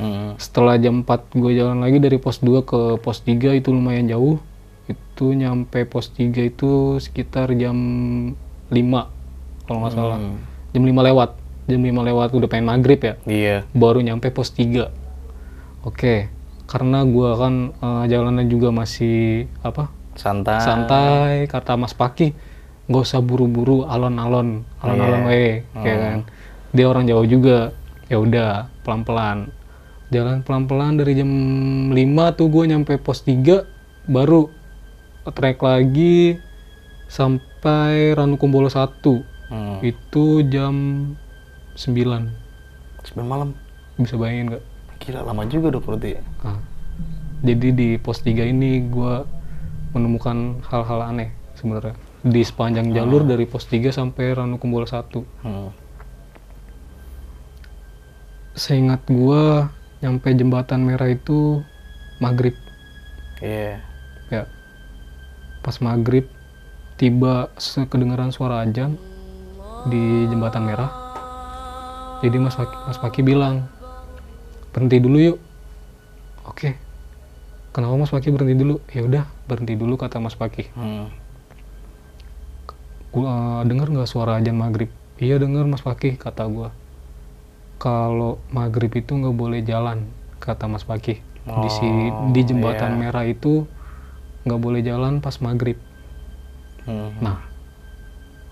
Hmm. 0.00 0.32
setelah 0.40 0.80
jam 0.80 1.04
4 1.04 1.28
gue 1.36 1.60
jalan 1.60 1.84
lagi 1.84 2.00
dari 2.00 2.16
pos 2.16 2.40
2 2.40 2.64
ke 2.64 2.80
pos 3.04 3.20
3 3.20 3.52
itu 3.52 3.68
lumayan 3.68 4.08
jauh. 4.08 4.40
Itu 4.88 5.36
nyampe 5.36 5.84
pos 5.84 6.08
3 6.16 6.48
itu 6.48 6.96
sekitar 6.96 7.52
jam 7.52 7.76
5 8.72 9.12
kalau 9.68 9.78
nggak 9.84 9.92
salah. 9.92 10.16
Jam 10.72 10.82
5 10.82 11.04
lewat 11.04 11.30
jam 11.66 11.80
5 11.80 11.90
lewat 12.04 12.28
udah 12.30 12.48
pengen 12.48 12.66
maghrib 12.66 12.98
ya 12.98 13.14
Iya. 13.22 13.56
baru 13.72 14.00
nyampe 14.00 14.28
pos 14.28 14.50
3 14.50 14.88
oke 15.82 16.28
karena 16.64 17.02
gua 17.02 17.34
kan 17.36 17.54
eh, 17.74 18.04
jalanan 18.06 18.46
juga 18.46 18.70
masih 18.70 19.44
apa 19.60 19.90
Santai. 20.12 20.60
santai 20.60 21.32
kata 21.46 21.74
Mas 21.74 21.92
Paki 21.92 22.32
nggak 22.86 23.02
usah 23.02 23.20
buru-buru 23.20 23.84
alon-alon 23.84 24.62
alon-alon 24.78 25.22
Iya. 25.22 25.28
we 25.28 25.42
ya 25.80 25.94
kan 25.96 26.18
dia 26.70 26.86
orang 26.86 27.04
Jawa 27.04 27.24
juga 27.24 27.72
ya 28.06 28.18
udah 28.18 28.50
pelan-pelan 28.82 29.50
jalan 30.10 30.42
pelan-pelan 30.42 30.98
dari 30.98 31.14
jam 31.14 31.30
5 31.88 31.96
tuh 32.34 32.46
gue 32.46 32.64
nyampe 32.66 32.98
pos 32.98 33.22
3 33.22 33.62
baru 34.06 34.50
trek 35.28 35.60
lagi 35.60 36.38
sampai 37.06 38.12
Ranukumbolo 38.12 38.66
1 38.66 39.26
Hmm. 39.50 39.82
itu 39.82 40.46
jam 40.46 40.74
9 41.80 41.96
Sampai 43.00 43.24
malam. 43.24 43.56
bisa 43.96 44.16
bayangin 44.16 44.52
nggak? 44.52 44.64
Gila 45.00 45.20
lama 45.24 45.48
juga 45.48 45.72
dong 45.72 45.84
berarti. 45.84 46.20
Nah, 46.44 46.60
jadi 47.40 47.68
di 47.72 47.88
pos 47.96 48.20
3 48.20 48.44
ini 48.44 48.84
gue 48.84 49.24
menemukan 49.92 50.60
hal-hal 50.68 51.00
aneh 51.04 51.32
sebenarnya. 51.56 51.96
Di 52.20 52.44
sepanjang 52.44 52.92
jalur 52.92 53.24
dari 53.24 53.48
pos 53.48 53.64
3 53.64 53.88
sampai 53.88 54.36
Ranukumbolo 54.36 54.84
1 54.84 55.24
Hmm. 55.40 55.72
seingat 58.52 59.00
gue 59.08 59.64
nyampe 60.00 60.28
jembatan 60.36 60.84
merah 60.84 61.08
itu 61.08 61.64
maghrib. 62.20 62.52
Iya. 63.40 63.80
ya. 64.28 64.44
Pas 65.60 65.80
maghrib 65.80 66.28
tiba 67.00 67.48
kedengaran 67.88 68.28
suara 68.28 68.60
ajan 68.60 69.00
di 69.88 70.28
jembatan 70.28 70.68
merah 70.68 70.92
jadi 72.20 72.36
mas 72.36 72.56
Paki, 72.56 72.76
mas 72.84 72.98
Paki 73.00 73.20
bilang 73.24 73.64
berhenti 74.70 75.00
dulu 75.00 75.18
yuk. 75.18 75.38
Oke. 76.44 76.76
Kenapa 77.72 77.94
mas 77.96 78.12
Paki 78.12 78.28
berhenti 78.28 78.54
dulu? 78.60 78.82
Ya 78.92 79.02
udah 79.06 79.24
berhenti 79.48 79.74
dulu 79.74 79.96
kata 79.96 80.20
mas 80.20 80.36
Paki 80.36 80.68
Hmm. 80.76 81.08
gua 83.10 83.66
dengar 83.66 83.90
nggak 83.90 84.06
suara 84.06 84.38
ajan 84.38 84.54
maghrib? 84.54 84.92
Iya 85.18 85.42
dengar 85.42 85.66
mas 85.66 85.82
Paki 85.82 86.14
kata 86.20 86.46
gua. 86.46 86.70
Kalau 87.80 88.38
maghrib 88.52 88.92
itu 88.92 89.16
nggak 89.16 89.34
boleh 89.34 89.60
jalan 89.64 90.06
kata 90.38 90.68
mas 90.68 90.84
Paki 90.84 91.18
di 91.40 91.68
si 91.72 91.88
di 92.36 92.40
jembatan 92.44 92.94
iya. 92.94 93.00
merah 93.08 93.24
itu 93.24 93.64
nggak 94.44 94.60
boleh 94.60 94.80
jalan 94.84 95.18
pas 95.24 95.40
maghrib. 95.40 95.80
Hmm. 96.88 97.12
nah 97.20 97.44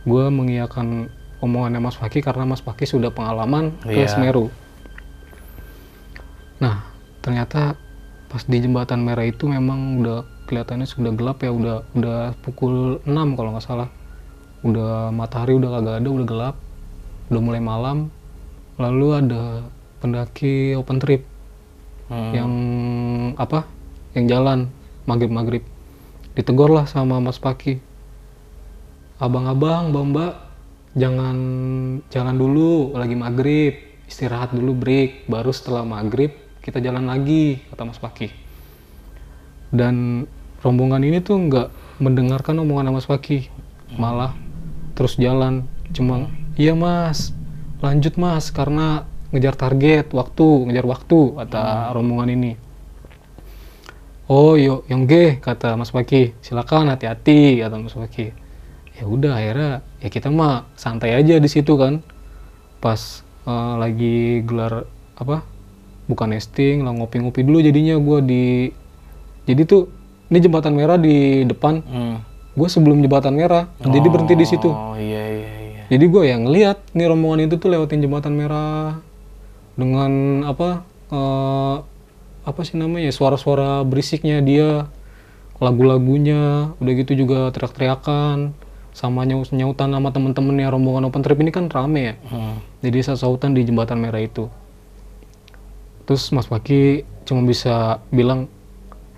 gua 0.05 0.29
mengiyakan 0.29 1.09
omongannya 1.39 1.79
mas 1.79 1.95
Paki 1.95 2.19
karena 2.19 2.43
mas 2.43 2.61
Paki 2.61 2.85
sudah 2.85 3.11
pengalaman 3.11 3.75
ke 3.83 3.95
Iya. 3.95 4.11
Semeru. 4.11 4.51
Nah 6.59 6.83
ternyata 7.23 7.79
pas 8.29 8.43
di 8.45 8.59
jembatan 8.61 9.01
merah 9.03 9.25
itu 9.25 9.49
memang 9.49 10.03
udah 10.03 10.19
kelihatannya 10.49 10.85
sudah 10.85 11.13
gelap 11.15 11.41
ya 11.41 11.51
udah 11.53 11.77
udah 11.95 12.19
pukul 12.43 12.99
6 13.05 13.37
kalau 13.37 13.55
nggak 13.55 13.65
salah. 13.65 13.89
Udah 14.67 15.15
matahari 15.15 15.55
udah 15.55 15.71
kagak 15.79 15.97
ada 16.03 16.09
udah 16.11 16.27
gelap 16.27 16.57
udah 17.31 17.41
mulai 17.41 17.63
malam. 17.63 18.11
Lalu 18.79 19.07
ada 19.15 19.43
pendaki 19.99 20.75
open 20.75 20.99
trip 20.99 21.23
Hmm. 22.09 22.33
yang 22.33 22.53
apa? 23.37 23.69
Yang 24.17 24.27
jalan 24.33 24.59
maghrib 25.05 25.29
maghrib 25.29 25.61
ditegur 26.33 26.73
lah 26.73 26.89
sama 26.89 27.21
Mas 27.21 27.37
Paki 27.37 27.77
abang-abang 29.19 29.93
mbak-mbak 29.93 30.48
jangan 30.97 31.37
jalan 32.09 32.37
dulu 32.37 32.97
lagi 32.97 33.17
maghrib 33.19 33.75
istirahat 34.09 34.55
dulu 34.57 34.73
break 34.73 35.29
baru 35.29 35.53
setelah 35.53 35.85
maghrib 35.85 36.33
kita 36.65 36.81
jalan 36.81 37.09
lagi 37.09 37.61
kata 37.73 37.83
Mas 37.85 38.01
Paki 38.01 38.33
dan 39.69 40.25
rombongan 40.65 41.05
ini 41.05 41.21
tuh 41.21 41.37
nggak 41.37 42.01
mendengarkan 42.01 42.63
omongan 42.65 42.95
Mas 42.95 43.05
Paki 43.05 43.53
malah 43.97 44.37
terus 44.99 45.15
jalan. 45.15 45.65
Cuma 45.95 46.29
iya 46.59 46.75
mas 46.75 47.33
lanjut 47.79 48.19
mas 48.19 48.51
karena 48.51 49.07
ngejar 49.31 49.55
target 49.55 50.11
waktu 50.11 50.69
ngejar 50.69 50.85
waktu 50.85 51.21
kata 51.39 51.95
rombongan 51.95 52.35
ini. 52.35 52.53
Oh 54.29 54.61
yo 54.61 54.85
yang 54.93 55.09
G 55.09 55.41
kata 55.41 55.73
Mas 55.81 55.89
Paki 55.89 56.37
silakan 56.45 56.93
hati-hati 56.93 57.65
kata 57.65 57.81
Mas 57.81 57.97
Paki 57.97 58.37
ya 58.99 59.05
udah 59.05 59.33
akhirnya 59.33 59.73
ya 59.99 60.09
kita 60.09 60.29
mah 60.29 60.67
santai 60.75 61.15
aja 61.15 61.39
di 61.39 61.47
situ 61.47 61.75
kan 61.75 62.03
pas 62.79 62.99
eh, 63.45 63.75
lagi 63.77 64.17
gelar 64.43 64.85
apa 65.15 65.47
bukan 66.05 66.31
nesting 66.31 66.83
lah 66.83 66.93
ngopi-ngopi 66.93 67.41
dulu 67.41 67.59
jadinya 67.59 67.95
gua 67.97 68.19
di 68.19 68.75
jadi 69.45 69.63
tuh 69.63 69.87
ini 70.29 70.39
jembatan 70.39 70.75
merah 70.75 70.97
di 70.97 71.43
depan 71.43 71.81
Hmm. 71.81 72.17
gue 72.53 72.67
sebelum 72.67 72.99
jembatan 72.99 73.33
merah 73.33 73.71
jadi 73.81 74.03
berhenti 74.05 74.35
di 74.35 74.45
situ 74.45 74.67
Oh 74.67 74.93
iya 74.93 75.23
iya 75.25 75.51
iya. 75.63 75.83
jadi 75.89 76.05
gue 76.05 76.23
yang 76.27 76.43
ngeliat 76.45 76.79
nih 76.91 77.07
rombongan 77.07 77.47
itu 77.47 77.55
tuh 77.55 77.71
lewatin 77.71 78.03
jembatan 78.03 78.35
merah 78.35 78.99
dengan 79.73 80.11
apa 80.45 80.83
eh, 81.09 81.77
apa 82.43 82.61
sih 82.63 82.75
namanya 82.75 83.09
suara-suara 83.09 83.85
berisiknya 83.85 84.41
dia 84.41 84.89
lagu-lagunya 85.59 86.73
udah 86.77 86.93
gitu 86.95 87.13
juga 87.17 87.51
teriak-teriakan 87.51 88.55
sama 88.99 89.23
nyaut 89.23 89.47
nyautan 89.55 89.95
sama 89.95 90.11
temen-temennya 90.11 90.75
rombongan 90.75 91.07
open 91.07 91.23
trip 91.23 91.39
ini 91.39 91.55
kan 91.55 91.71
rame 91.71 92.03
ya. 92.03 92.15
Hmm. 92.35 92.59
jadi 92.83 93.15
sautan 93.15 93.55
di 93.55 93.63
jembatan 93.63 94.03
merah 94.03 94.19
itu. 94.19 94.51
Terus 96.03 96.35
Mas 96.35 96.51
Paki 96.51 97.07
cuma 97.23 97.47
bisa 97.47 98.03
bilang 98.11 98.51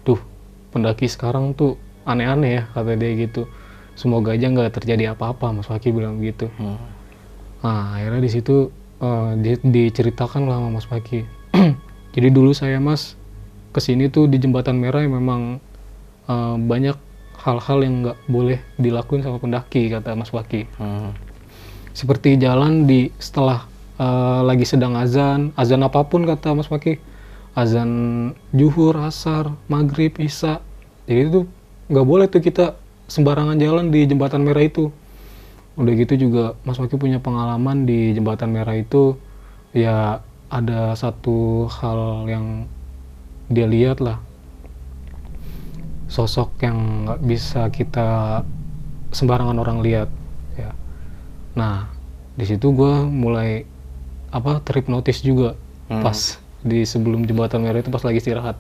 tuh 0.04 0.20
pendaki 0.68 1.08
sekarang 1.08 1.56
tuh 1.56 1.80
aneh-aneh 2.04 2.60
ya 2.60 2.62
kata 2.76 2.92
dia 3.00 3.16
gitu. 3.16 3.48
Semoga 3.96 4.36
aja 4.36 4.52
nggak 4.52 4.76
terjadi 4.76 5.16
apa-apa 5.16 5.48
Mas 5.56 5.64
Paki 5.64 5.96
bilang 5.96 6.20
gitu. 6.20 6.52
Hmm. 6.60 6.76
nah 7.64 7.96
akhirnya 7.96 8.20
di 8.20 8.30
situ 8.32 8.68
eh, 9.00 9.32
di- 9.40 9.64
diceritakan 9.64 10.44
lah 10.44 10.60
sama 10.60 10.68
Mas 10.76 10.88
Paki 10.88 11.24
jadi 12.16 12.28
dulu 12.28 12.52
saya 12.52 12.80
Mas 12.80 13.16
ke 13.72 13.80
sini 13.80 14.08
tuh 14.08 14.28
di 14.28 14.40
jembatan 14.40 14.76
merah 14.76 15.04
yang 15.04 15.16
memang 15.16 15.60
eh, 16.28 16.56
banyak 16.56 16.96
hal-hal 17.40 17.78
yang 17.80 17.94
nggak 18.04 18.18
boleh 18.28 18.60
dilakuin 18.76 19.24
sama 19.24 19.40
pendaki 19.40 19.88
kata 19.88 20.12
Mas 20.12 20.28
Paki 20.28 20.68
Hmm. 20.76 21.16
seperti 21.96 22.36
jalan 22.36 22.84
di 22.84 23.08
setelah 23.16 23.64
eh, 24.00 24.40
lagi 24.44 24.64
sedang 24.68 24.96
azan 24.96 25.52
azan 25.56 25.80
apa 25.84 26.04
pun 26.04 26.24
kata 26.28 26.52
Mas 26.52 26.68
Paki 26.68 27.00
azan 27.56 27.90
juhur 28.54 28.94
asar 29.02 29.50
maghrib 29.66 30.14
isya. 30.22 30.62
Jadi 31.10 31.20
itu 31.26 31.40
nggak 31.90 32.06
boleh 32.06 32.26
tuh 32.30 32.38
kita 32.38 32.78
sembarangan 33.10 33.58
jalan 33.58 33.90
di 33.90 34.06
jembatan 34.06 34.46
merah 34.46 34.62
itu. 34.62 34.94
Udah 35.74 35.92
gitu 35.96 36.14
juga 36.28 36.54
Mas 36.62 36.78
Paki 36.78 36.94
punya 37.00 37.18
pengalaman 37.18 37.88
di 37.88 38.14
jembatan 38.14 38.54
merah 38.54 38.76
itu 38.78 39.18
ya 39.74 40.22
ada 40.50 40.94
satu 40.98 41.66
hal 41.70 42.26
yang 42.26 42.46
dia 43.50 43.66
lihat 43.66 43.98
lah 44.02 44.18
sosok 46.10 46.58
yang 46.60 47.06
nggak 47.06 47.20
bisa 47.22 47.70
kita 47.70 48.42
sembarangan 49.14 49.56
orang 49.58 49.78
lihat 49.80 50.08
ya 50.58 50.74
Nah, 51.50 51.90
di 52.38 52.46
situ 52.46 52.70
gue 52.70 52.94
mulai 53.06 53.66
apa 54.30 54.62
terhipnotis 54.62 55.22
juga 55.22 55.58
Hmm. 55.90 56.06
pas 56.06 56.38
di 56.62 56.86
sebelum 56.86 57.26
jembatan 57.26 57.66
merah 57.66 57.82
itu 57.82 57.90
pas 57.90 58.06
lagi 58.06 58.22
istirahat. 58.22 58.54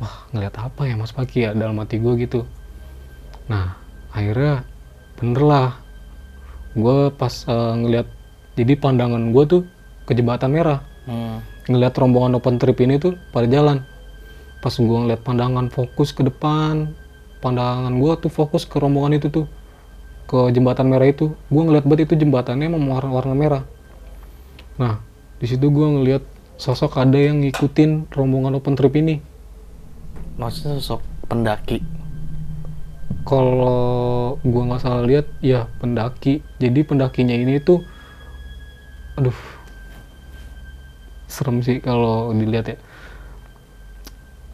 Wah, 0.00 0.24
ngeliat 0.32 0.56
apa 0.56 0.88
ya 0.88 0.96
Mas 0.96 1.12
Paki 1.12 1.44
ya 1.44 1.50
dalam 1.52 1.76
hati 1.76 2.00
gue 2.00 2.16
gitu. 2.16 2.48
Nah, 3.52 3.76
akhirnya 4.08 4.64
bener 5.20 5.42
lah. 5.44 5.68
Gue 6.72 7.12
pas 7.12 7.44
eh, 7.44 7.72
ngeliat 7.84 8.08
jadi 8.56 8.72
pandangan 8.80 9.28
gue 9.36 9.44
tuh 9.44 9.62
ke 10.08 10.16
jembatan 10.16 10.50
merah 10.56 10.80
Hmm. 11.04 11.40
ngeliat 11.68 11.92
rombongan 11.96 12.36
open 12.40 12.56
trip 12.56 12.80
ini 12.80 12.96
tuh 12.96 13.16
pada 13.32 13.44
jalan 13.44 13.84
pas 14.58 14.74
gue 14.74 14.98
ngeliat 15.06 15.22
pandangan 15.22 15.70
fokus 15.70 16.10
ke 16.10 16.26
depan 16.26 16.90
pandangan 17.38 17.94
gue 17.94 18.12
tuh 18.26 18.30
fokus 18.30 18.66
ke 18.66 18.76
rombongan 18.82 19.18
itu 19.18 19.30
tuh 19.30 19.46
ke 20.28 20.52
jembatan 20.52 20.92
merah 20.92 21.08
itu. 21.08 21.32
Gue 21.48 21.62
ngeliat 21.64 21.88
banget 21.88 22.12
itu 22.12 22.20
jembatannya 22.20 22.68
emang 22.68 22.84
warna, 22.92 23.10
warna 23.10 23.34
merah. 23.34 23.62
Nah 24.76 25.00
di 25.40 25.46
situ 25.48 25.72
gue 25.72 25.86
ngeliat 25.88 26.22
sosok 26.60 27.00
ada 27.00 27.16
yang 27.16 27.40
ngikutin 27.40 28.12
rombongan 28.12 28.60
open 28.60 28.76
trip 28.76 28.92
ini. 28.98 29.24
Maksudnya 30.36 30.78
sosok 30.78 31.00
pendaki. 31.26 31.80
kalau 33.28 34.40
gue 34.40 34.62
nggak 34.64 34.80
salah 34.80 35.04
lihat 35.04 35.28
ya 35.44 35.68
pendaki. 35.80 36.40
Jadi 36.60 36.80
pendakinya 36.84 37.36
ini 37.36 37.60
tuh 37.60 37.84
aduh 39.20 39.36
serem 41.28 41.60
sih 41.60 41.76
kalau 41.82 42.32
dilihat 42.32 42.72
ya 42.72 42.76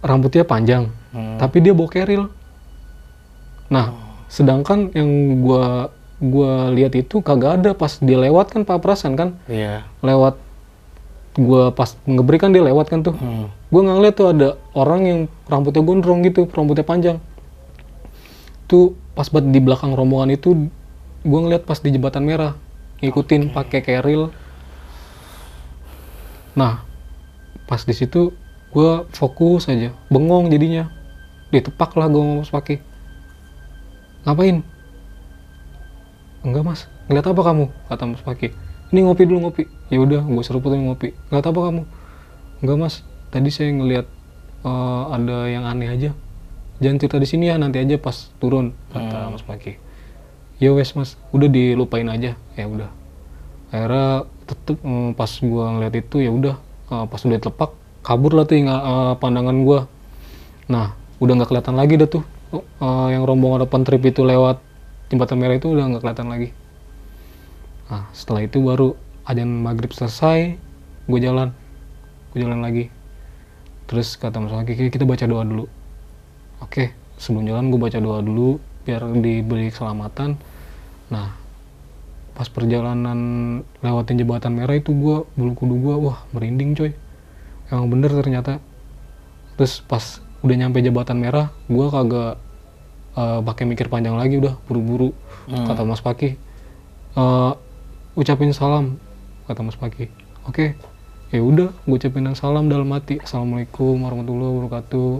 rambutnya 0.05 0.45
panjang 0.45 0.93
Hmm. 1.11 1.39
tapi 1.39 1.59
dia 1.59 1.71
bawa 1.71 1.89
keril 1.89 2.27
nah 3.67 3.95
sedangkan 4.27 4.91
yang 4.91 5.07
gua 5.39 5.89
gua 6.19 6.69
lihat 6.69 6.93
itu 6.93 7.19
kagak 7.21 7.57
ada 7.57 7.71
pas 7.71 7.97
dia 7.97 8.19
lewat 8.19 8.51
kan 8.51 8.63
pak 8.63 8.79
Prasan 8.79 9.15
kan 9.15 9.39
Iya. 9.47 9.87
lewat 10.01 10.37
gua 11.35 11.71
pas 11.71 11.95
ngebreak 12.03 12.41
kan 12.41 12.51
dia 12.51 12.63
lewat 12.63 12.87
kan 12.89 13.01
tuh 13.01 13.15
Hmm. 13.15 13.47
gue 13.47 13.81
nggak 13.81 13.97
ngeliat 13.97 14.15
tuh 14.15 14.29
ada 14.29 14.49
orang 14.73 15.01
yang 15.03 15.21
rambutnya 15.45 15.83
gondrong 15.83 16.23
gitu 16.23 16.47
rambutnya 16.47 16.83
panjang 16.83 17.19
tuh 18.67 18.95
pas 19.13 19.27
banget 19.27 19.51
di 19.51 19.61
belakang 19.61 19.93
rombongan 19.93 20.31
itu 20.31 20.71
gue 21.21 21.39
ngeliat 21.41 21.63
pas 21.63 21.79
di 21.79 21.91
jembatan 21.91 22.23
merah 22.23 22.59
ngikutin 22.99 23.51
pakai 23.51 23.81
keril 23.81 24.31
nah 26.55 26.83
pas 27.65 27.83
di 27.83 27.93
situ 27.93 28.31
gue 28.75 28.93
fokus 29.15 29.71
aja 29.71 29.95
bengong 30.11 30.51
jadinya. 30.51 30.91
Ditepak 31.55 31.95
lah 31.95 32.11
gue 32.11 32.19
ngomong 32.19 32.51
pakai 32.51 32.83
ngapain? 34.27 34.67
Enggak 36.43 36.65
mas. 36.67 36.81
Ngeliat 37.07 37.27
apa 37.31 37.43
kamu? 37.47 37.65
Kata 37.87 38.05
mas 38.11 38.23
Paki. 38.27 38.51
Ini 38.91 39.07
ngopi 39.07 39.23
dulu 39.25 39.49
ngopi. 39.49 39.65
Ya 39.89 40.03
udah 40.03 40.27
gue 40.27 40.43
seruputin 40.43 40.83
ngopi. 40.91 41.15
Ngeliat 41.31 41.47
apa 41.47 41.61
kamu? 41.71 41.83
Enggak 42.67 42.77
mas. 42.83 42.95
Tadi 43.31 43.49
saya 43.55 43.71
ngeliat 43.71 44.07
eh, 44.67 45.03
ada 45.15 45.37
yang 45.47 45.65
aneh 45.65 45.89
aja. 45.89 46.11
Jangan 46.83 46.99
cerita 46.99 47.17
di 47.23 47.29
sini 47.31 47.49
ya 47.49 47.57
nanti 47.57 47.79
aja 47.79 47.95
pas 48.03 48.35
turun 48.43 48.75
kata 48.91 49.31
mas 49.31 49.47
Paki. 49.47 49.79
Ya 50.59 50.75
wes 50.75 50.99
mas. 50.99 51.15
Udah 51.31 51.47
dilupain 51.47 52.11
aja. 52.11 52.35
Ya 52.59 52.67
udah. 52.67 52.91
Akhirnya 53.71 54.27
tetep 54.51 54.83
eh, 54.83 55.11
pas 55.15 55.31
gua 55.39 55.79
ngeliat 55.79 55.95
itu 55.95 56.17
ya 56.19 56.35
udah 56.35 56.57
eh, 56.91 57.05
pas 57.07 57.21
udah 57.23 57.39
telepak 57.39 57.84
kabur 58.05 58.37
lah 58.37 58.45
tuh 58.45 58.61
eh, 58.61 59.15
pandangan 59.19 59.57
gua. 59.65 59.89
Nah 60.69 60.93
udah 61.19 61.33
nggak 61.41 61.49
kelihatan 61.49 61.75
lagi 61.75 61.97
dah 61.97 62.09
tuh 62.13 62.25
Eh, 62.63 63.09
yang 63.11 63.27
rombongan 63.27 63.67
open 63.67 63.83
trip 63.83 64.03
itu 64.07 64.23
lewat 64.23 64.63
jembatan 65.11 65.43
merah 65.43 65.59
itu 65.59 65.75
udah 65.75 65.91
nggak 65.91 66.03
kelihatan 66.07 66.29
lagi. 66.31 66.49
Nah 67.91 68.07
setelah 68.15 68.47
itu 68.47 68.63
baru 68.63 68.95
ajan 69.27 69.49
maghrib 69.49 69.91
selesai 69.91 70.55
gue 71.11 71.19
jalan 71.19 71.51
gue 72.31 72.39
jalan 72.39 72.63
lagi. 72.63 72.95
Terus 73.91 74.15
kata 74.15 74.39
mas 74.39 74.55
Waki 74.55 74.79
kita 74.79 75.03
baca 75.03 75.27
doa 75.27 75.43
dulu. 75.43 75.67
Oke 76.63 76.95
sebelum 77.19 77.49
jalan 77.51 77.75
gue 77.75 77.81
baca 77.81 77.99
doa 77.99 78.23
dulu 78.23 78.63
biar 78.87 79.03
diberi 79.19 79.75
keselamatan. 79.75 80.39
Nah 81.11 81.35
pas 82.35 82.47
perjalanan 82.51 83.19
lewatin 83.83 84.19
jembatan 84.19 84.59
merah 84.59 84.79
itu 84.79 84.95
gue 84.95 85.27
bulu 85.35 85.53
kudu 85.59 85.75
gue 85.79 85.95
wah 86.07 86.19
merinding 86.35 86.75
coy 86.75 86.91
emang 87.71 87.89
bener 87.89 88.11
ternyata. 88.13 88.59
Terus 89.55 89.81
pas 89.81 90.19
udah 90.45 90.57
nyampe 90.59 90.83
jembatan 90.85 91.17
merah 91.17 91.49
gue 91.71 91.87
kagak 91.89 92.37
eh, 93.17 93.41
pakai 93.41 93.65
mikir 93.65 93.87
panjang 93.89 94.19
lagi 94.19 94.37
udah 94.37 94.59
buru-buru 94.67 95.15
kata 95.47 95.85
Mas 95.85 96.03
Paki. 96.03 96.37
"Eh, 97.15 97.53
ucapin 98.15 98.51
salam 98.53 98.99
kata 99.47 99.61
Mas 99.63 99.79
Paki. 99.79 100.11
Oke 100.45 100.75
ya 101.33 101.43
udah 101.43 101.71
gue 101.87 101.97
ucapin 101.97 102.27
salam 102.35 102.69
dalam 102.69 102.87
hati. 102.93 103.19
Assalamualaikum 103.19 104.03
warahmatullahi 104.03 104.53
wabarakatuh. 104.59 105.13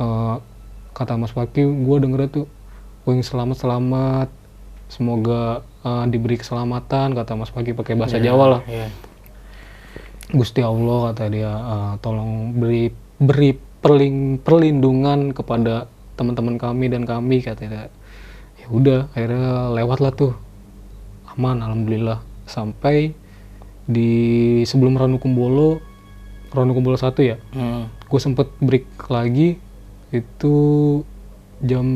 Eh, 0.00 0.36
kata 0.96 1.12
Mas 1.18 1.34
Paki 1.34 1.62
gue 1.62 1.96
denger 2.00 2.20
tuh 2.30 2.46
wing 3.04 3.20
selamat 3.20 3.60
selamat. 3.60 4.28
Semoga 4.86 5.66
eh, 5.82 6.04
diberi 6.08 6.38
keselamatan 6.38 7.12
kata 7.12 7.32
Mas 7.34 7.50
Paki 7.50 7.74
pakai 7.74 7.98
bahasa 7.98 8.16
Jawa 8.22 8.58
lah. 8.58 8.60
Iya. 8.64 8.88
Gusti 10.32 10.58
Allah 10.58 11.12
kata 11.12 11.24
dia 11.30 11.52
"eh, 11.52 11.92
tolong 12.02 12.50
beri 12.52 12.90
beri 13.16 13.54
perling, 13.54 14.42
perlindungan 14.42 15.30
kepada 15.30 15.86
teman-teman 16.18 16.58
kami 16.58 16.90
dan 16.90 17.06
kami 17.06 17.44
kata 17.44 17.62
dia. 17.66 17.86
Ya 18.58 18.66
udah 18.68 19.00
akhirnya 19.14 19.70
lewat 19.70 19.98
lah 20.02 20.12
tuh. 20.12 20.34
Aman 21.36 21.62
alhamdulillah. 21.62 22.18
Sampai 22.46 23.14
di 23.86 24.10
sebelum 24.66 24.98
Ranu 24.98 25.22
Kumbolo 25.22 25.78
Ranu 26.50 26.74
Kumbolo 26.74 26.98
satu 26.98 27.22
ya 27.22 27.38
Hmm. 27.54 27.86
gue 27.86 28.18
sempet 28.18 28.50
break 28.58 28.86
lagi 29.06 29.62
itu 30.10 30.54
jam 31.62 31.86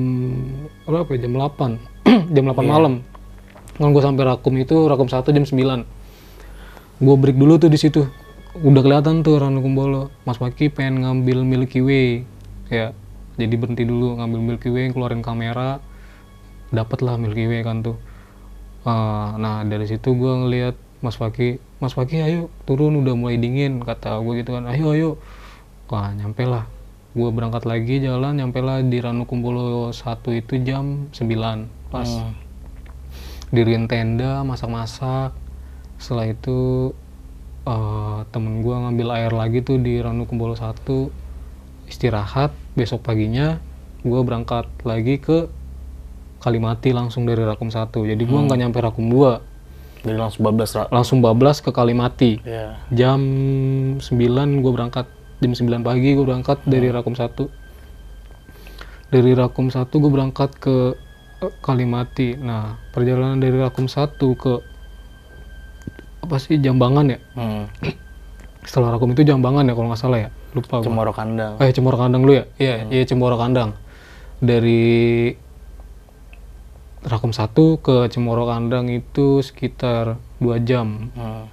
berapa 0.86 1.10
ya? 1.18 1.26
jam 1.26 1.34
8 1.34 1.82
jam 2.34 2.44
8 2.46 2.62
malam. 2.62 3.02
Kan 3.74 3.90
gue 3.90 4.02
sampai 4.02 4.22
Rakum 4.22 4.54
itu 4.54 4.86
Rakum 4.86 5.10
1 5.10 5.34
jam 5.34 5.42
9 5.42 5.82
gue 7.00 7.14
break 7.16 7.36
dulu 7.40 7.56
tuh 7.56 7.72
di 7.72 7.80
situ. 7.80 8.04
Udah 8.60 8.84
kelihatan 8.84 9.24
tuh 9.24 9.40
Ranu 9.40 9.64
Kumbolo. 9.64 10.12
Mas 10.28 10.36
Maki 10.36 10.68
pengen 10.68 11.00
ngambil 11.00 11.42
Milky 11.48 11.80
Way. 11.80 12.28
Ya 12.68 12.92
jadi 13.40 13.56
berhenti 13.56 13.88
dulu 13.88 14.20
ngambil 14.20 14.40
Milky 14.44 14.68
Way 14.68 14.92
keluarin 14.92 15.24
kamera. 15.24 15.80
Dapet 16.68 17.00
lah 17.00 17.16
Milky 17.16 17.48
Way 17.48 17.64
kan 17.64 17.80
tuh. 17.80 17.96
Ah, 18.84 19.36
nah 19.40 19.64
dari 19.64 19.88
situ 19.88 20.12
gue 20.12 20.32
ngeliat 20.44 20.76
Mas 21.00 21.16
Faki 21.16 21.60
Mas 21.80 21.96
Faki 21.96 22.20
ayo 22.20 22.48
turun 22.64 22.96
udah 23.00 23.16
mulai 23.16 23.40
dingin 23.40 23.80
kata 23.80 24.20
gue 24.20 24.44
gitu 24.44 24.60
kan. 24.60 24.68
Ayo 24.68 24.92
ayo. 24.92 25.10
Wah 25.88 26.12
nyampe 26.12 26.44
lah 26.44 26.68
gue 27.10 27.26
berangkat 27.34 27.66
lagi 27.66 27.98
jalan 27.98 28.38
nyampe 28.38 28.62
lah 28.62 28.78
di 28.86 29.02
Ranu 29.02 29.26
Kumbolo 29.26 29.90
1 29.90 29.98
itu 30.36 30.54
jam 30.62 31.10
9 31.10 31.90
pas. 31.90 32.06
Hmm. 32.06 32.38
diriin 33.50 33.90
tenda 33.90 34.46
masak-masak 34.46 35.34
setelah 36.00 36.32
itu 36.32 36.90
eh, 37.68 38.18
temen 38.32 38.64
gue 38.64 38.74
ngambil 38.74 39.08
air 39.20 39.32
lagi 39.36 39.60
tuh 39.60 39.76
di 39.76 40.00
Ranu 40.00 40.24
Kumbolo 40.24 40.56
1 40.56 40.80
istirahat 41.86 42.56
besok 42.72 43.04
paginya 43.04 43.60
gue 44.00 44.20
berangkat 44.24 44.64
lagi 44.88 45.20
ke 45.20 45.52
Kalimati 46.40 46.96
langsung 46.96 47.28
dari 47.28 47.44
Rakum 47.44 47.68
1 47.68 47.92
jadi 47.92 48.16
gue 48.16 48.40
nggak 48.48 48.58
nyampe 48.64 48.80
Rakum 48.80 49.12
2 49.12 49.52
Jadi 50.00 50.16
langsung 50.16 50.48
bablas 50.48 50.72
langsung 50.88 51.20
bablas 51.20 51.60
ke 51.60 51.76
Kalimati. 51.76 52.40
Iya. 52.40 52.80
jam 52.88 53.20
9 54.00 54.64
gue 54.64 54.72
berangkat 54.72 55.04
jam 55.44 55.52
9 55.52 55.84
pagi 55.84 56.16
gue 56.16 56.24
berangkat 56.24 56.64
dari 56.64 56.88
Rakum 56.88 57.12
1 57.12 59.12
dari 59.12 59.36
Rakum 59.36 59.68
1 59.68 59.92
gue 59.92 60.08
berangkat 60.08 60.56
ke 60.56 60.96
eh, 61.44 61.52
Kalimati. 61.60 62.40
Nah 62.40 62.80
perjalanan 62.96 63.36
dari 63.36 63.60
Rakum 63.60 63.92
1 63.92 64.16
ke 64.16 64.79
apa 66.20 66.36
sih 66.38 66.56
Jambangan 66.60 67.06
ya? 67.10 67.18
Hmm. 67.36 67.64
setelah 68.60 68.92
Rakum 68.92 69.16
itu 69.16 69.24
Jambangan 69.24 69.64
ya 69.64 69.72
kalau 69.72 69.88
nggak 69.88 70.00
salah 70.00 70.18
ya? 70.20 70.30
Lupa 70.52 70.82
Cemoro 70.84 71.12
kandang. 71.14 71.56
eh 71.62 71.70
Cemoro 71.72 71.96
Kandang 71.96 72.26
dulu 72.26 72.34
ya? 72.36 72.44
Iya 72.58 72.74
iya 72.90 73.02
Cemoro 73.06 73.38
Kandang. 73.38 73.72
Dari 74.40 75.30
Rakum 77.00 77.32
1 77.32 77.56
ke 77.80 77.96
Cemoro 78.12 78.44
Kandang 78.44 78.92
itu 78.92 79.40
sekitar 79.40 80.20
2 80.42 80.60
jam. 80.60 81.08
Hmm. 81.16 81.46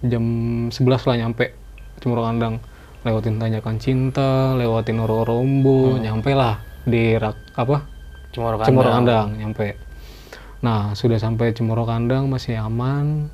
jam 0.00 0.24
11 0.72 1.04
lah 1.06 1.16
nyampe 1.20 1.52
Cemoro 2.00 2.24
Kandang. 2.24 2.58
Lewatin 3.00 3.40
tanjakan 3.40 3.80
cinta 3.80 4.52
lewatin 4.60 5.00
Oro-Rombo 5.00 5.96
nyampe 5.96 6.36
lah 6.36 6.60
di 6.84 7.16
rak 7.16 7.56
apa? 7.56 7.86
Cemoro 8.32 8.60
kandang. 8.60 8.68
Cemoro 8.68 8.90
Kandang 8.92 9.28
nyampe. 9.38 9.66
Nah 10.60 10.92
sudah 10.92 11.16
sampai 11.16 11.52
Cemoro 11.56 11.84
Kandang 11.88 12.28
masih 12.28 12.60
aman 12.60 13.30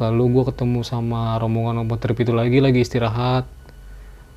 lalu 0.00 0.40
gue 0.40 0.44
ketemu 0.52 0.80
sama 0.86 1.36
rombongan 1.40 1.84
obat 1.84 2.00
trip 2.04 2.20
itu 2.22 2.32
lagi 2.32 2.62
lagi 2.62 2.80
istirahat. 2.84 3.44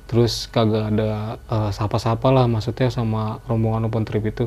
Terus 0.06 0.46
kagak 0.50 0.94
ada 0.94 1.40
eh, 1.50 1.70
sapa-sapa 1.72 2.28
lah 2.30 2.46
maksudnya 2.46 2.88
sama 2.92 3.40
rombongan 3.46 3.88
open 3.88 4.04
trip 4.04 4.24
itu. 4.26 4.46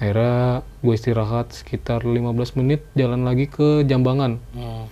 Akhirnya 0.00 0.64
gue 0.80 0.94
istirahat 0.96 1.52
sekitar 1.52 2.02
15 2.08 2.56
menit 2.56 2.80
jalan 2.96 3.26
lagi 3.26 3.46
ke 3.50 3.84
Jambangan. 3.84 4.40
Hmm. 4.56 4.86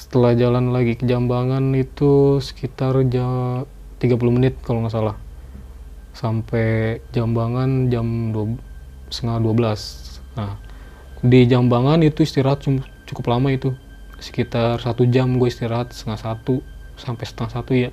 setelah 0.00 0.32
jalan 0.32 0.72
lagi 0.72 0.96
ke 0.96 1.04
Jambangan 1.04 1.76
itu 1.76 2.40
sekitar 2.40 2.96
jam 3.12 3.68
30 4.00 4.16
menit 4.32 4.56
kalau 4.64 4.80
nggak 4.80 4.96
salah. 4.96 5.16
Sampai 6.16 6.98
Jambangan 7.12 7.92
jam 7.92 8.32
dua- 8.32 8.70
setengah 9.10 9.42
12 9.42 10.22
nah 10.38 10.56
di 11.20 11.44
Jambangan 11.44 12.00
itu 12.00 12.24
istirahat 12.24 12.64
cukup 13.04 13.24
lama 13.28 13.52
itu 13.52 13.74
sekitar 14.20 14.78
satu 14.78 15.08
jam 15.08 15.40
gue 15.40 15.48
istirahat 15.48 15.90
setengah 15.96 16.20
satu 16.20 16.60
sampai 17.00 17.24
setengah 17.24 17.50
satu 17.50 17.72
ya. 17.72 17.90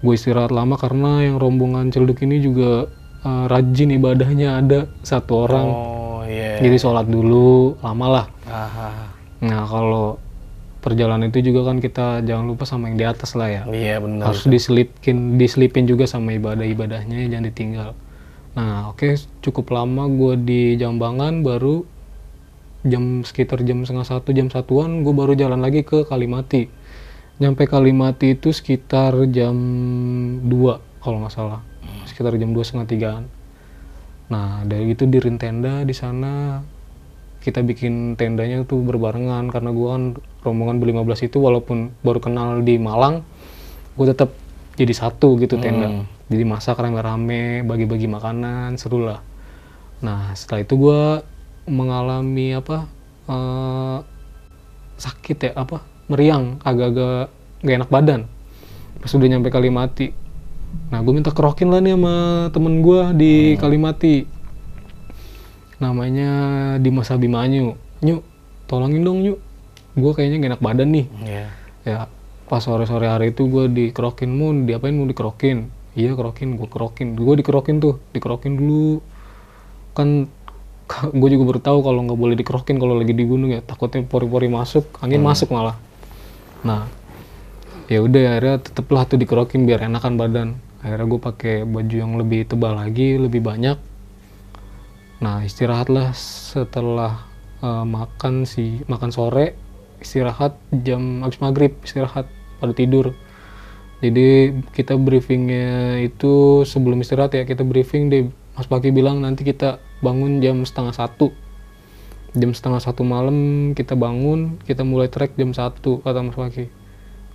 Gue 0.00 0.14
istirahat 0.14 0.54
lama 0.54 0.78
karena 0.78 1.26
yang 1.26 1.36
rombongan 1.42 1.90
celduk 1.90 2.22
ini 2.22 2.38
juga 2.38 2.88
eh, 3.26 3.44
rajin 3.50 3.92
ibadahnya 3.92 4.62
ada 4.62 4.80
satu 5.02 5.32
orang. 5.46 5.68
Oh 5.68 5.96
iya. 6.26 6.58
jadi 6.62 6.76
sholat 6.78 7.06
dulu 7.06 7.78
lama 7.80 8.06
lah. 8.06 8.26
Ah, 8.46 9.10
nah 9.42 9.62
kalau 9.66 10.18
perjalanan 10.86 11.34
itu 11.34 11.50
juga 11.50 11.66
kan 11.66 11.82
kita 11.82 12.22
jangan 12.22 12.46
lupa 12.46 12.62
sama 12.62 12.86
yang 12.86 12.98
di 12.98 13.06
atas 13.06 13.34
lah 13.34 13.50
ya. 13.50 13.62
Iya 13.66 13.98
benar. 13.98 14.30
harus 14.30 14.46
diselipin 14.46 15.34
diselipin 15.34 15.86
juga 15.90 16.06
sama 16.06 16.34
ibadah-ibadahnya 16.38 17.26
jangan 17.26 17.46
ditinggal. 17.50 17.90
Nah 18.54 18.94
oke 18.94 19.18
cukup 19.42 19.74
lama 19.74 20.06
gue 20.06 20.34
di 20.46 20.62
Jambangan 20.78 21.42
baru 21.42 21.95
jam 22.84 23.24
sekitar 23.24 23.64
jam 23.64 23.86
setengah 23.86 24.04
satu 24.04 24.34
jam 24.36 24.52
satuan 24.52 25.06
gue 25.06 25.14
baru 25.14 25.32
jalan 25.32 25.62
lagi 25.62 25.86
ke 25.86 26.04
Kalimati. 26.04 26.68
Nyampe 27.36 27.68
Kalimati 27.68 28.36
itu 28.36 28.52
sekitar 28.52 29.16
jam 29.32 29.56
2 30.44 30.50
kalau 31.04 31.22
nggak 31.22 31.32
salah. 31.32 31.60
Sekitar 32.08 32.34
jam 32.40 32.50
dua 32.56 32.64
setengah 32.64 32.88
tigaan. 32.88 33.24
Nah 34.32 34.64
dari 34.66 34.90
itu 34.90 35.06
di 35.06 35.20
tenda 35.38 35.84
di 35.86 35.94
sana. 35.94 36.64
Kita 37.44 37.62
bikin 37.62 38.18
tendanya 38.18 38.66
tuh 38.66 38.82
berbarengan 38.82 39.46
karena 39.54 39.70
gue 39.70 39.86
kan 39.86 40.02
rombongan 40.42 40.82
ber-15 40.82 41.30
itu 41.30 41.38
walaupun 41.38 41.94
baru 42.02 42.18
kenal 42.18 42.58
di 42.66 42.74
Malang 42.74 43.22
gue 43.94 44.06
tetap 44.10 44.34
jadi 44.74 44.90
satu 44.90 45.38
gitu 45.38 45.54
tenda. 45.62 46.02
Jadi 46.26 46.42
masak 46.42 46.82
rame-rame 46.82 47.62
bagi-bagi 47.62 48.10
makanan 48.10 48.74
seru 48.82 49.06
lah. 49.06 49.22
Nah 50.02 50.34
setelah 50.34 50.66
itu 50.66 50.74
gue 50.74 51.02
mengalami 51.66 52.54
apa 52.54 52.86
eh, 53.26 53.98
sakit 54.96 55.38
ya 55.50 55.52
apa 55.58 55.82
meriang 56.06 56.62
agak-agak 56.62 57.28
gak 57.62 57.76
enak 57.82 57.90
badan. 57.90 58.20
Pas 59.02 59.12
udah 59.12 59.28
nyampe 59.28 59.50
Kalimati. 59.50 60.08
Nah 60.90 61.02
gue 61.02 61.12
minta 61.12 61.34
kerokin 61.34 61.70
lah 61.70 61.82
nih 61.82 61.98
sama 61.98 62.14
temen 62.54 62.80
gue 62.80 63.00
di 63.18 63.34
Kalimati. 63.58 64.24
Namanya 65.82 66.30
Dimas 66.80 67.12
Abimanyu. 67.12 67.76
Nyu 68.00 68.22
tolongin 68.70 69.02
dong 69.04 69.20
Nyu 69.20 69.34
gue 69.96 70.12
kayaknya 70.12 70.36
gak 70.40 70.50
enak 70.56 70.62
badan 70.64 70.88
nih. 70.92 71.06
Iya. 71.24 71.46
ya 71.86 71.98
pas 72.46 72.62
sore-sore 72.62 73.10
hari 73.10 73.34
itu 73.34 73.50
gue 73.50 73.66
dikerokin. 73.66 74.30
Mun 74.30 74.70
diapain 74.70 74.94
mau 74.94 75.08
dikerokin? 75.08 75.66
Iya 75.98 76.14
kerokin. 76.14 76.54
Gue 76.54 76.68
kerokin. 76.70 77.18
Gue 77.18 77.34
dikerokin 77.42 77.82
tuh. 77.82 77.98
Dikerokin 78.14 78.54
dulu. 78.54 79.02
Kan 79.96 80.30
gue 80.86 81.28
juga 81.34 81.44
baru 81.50 81.60
tahu 81.60 81.78
kalau 81.82 82.00
nggak 82.06 82.18
boleh 82.18 82.36
dikerokin 82.38 82.78
kalau 82.78 82.94
lagi 82.94 83.12
di 83.12 83.24
gunung 83.26 83.50
ya. 83.50 83.60
Takutnya 83.62 84.06
pori-pori 84.06 84.46
masuk 84.46 84.86
angin 85.02 85.20
masuk 85.22 85.50
malah. 85.50 85.76
Nah 86.62 86.86
ya 87.86 88.02
udah 88.02 88.38
akhirnya 88.38 88.56
teteplah 88.62 89.02
tuh 89.06 89.18
dikerokin 89.18 89.66
biar 89.66 89.86
enakan 89.86 90.14
badan. 90.18 90.48
Akhirnya 90.82 91.06
gue 91.06 91.20
pakai 91.20 91.54
baju 91.66 91.96
yang 91.96 92.12
lebih 92.18 92.46
tebal 92.46 92.78
lagi 92.78 93.18
lebih 93.18 93.42
banyak. 93.42 93.78
Nah 95.22 95.42
istirahatlah 95.42 96.14
setelah 96.14 97.26
eh, 97.62 97.84
makan 97.84 98.46
si 98.46 98.82
makan 98.86 99.10
sore 99.10 99.56
istirahat 100.00 100.54
jam 100.84 101.24
habis 101.24 101.40
maghrib 101.40 101.72
istirahat 101.82 102.28
pada 102.60 102.72
tidur. 102.76 103.16
Jadi 104.04 104.60
kita 104.76 104.92
briefingnya 105.00 106.04
itu 106.04 106.62
sebelum 106.68 107.00
istirahat 107.00 107.32
ya 107.32 107.48
kita 107.48 107.64
briefing 107.64 108.12
deh. 108.12 108.28
Mas 108.56 108.68
Paki 108.68 108.92
bilang 108.92 109.20
nanti 109.20 109.44
kita 109.44 109.80
bangun 110.00 110.40
jam 110.44 110.62
setengah 110.64 110.92
satu. 110.92 111.32
Jam 112.36 112.52
setengah 112.52 112.80
satu 112.84 113.00
malam 113.00 113.72
kita 113.72 113.96
bangun 113.96 114.60
kita 114.68 114.84
mulai 114.84 115.08
trek 115.08 115.36
jam 115.40 115.56
satu 115.56 116.04
kata 116.04 116.20
Mas 116.20 116.36
Paki 116.36 116.68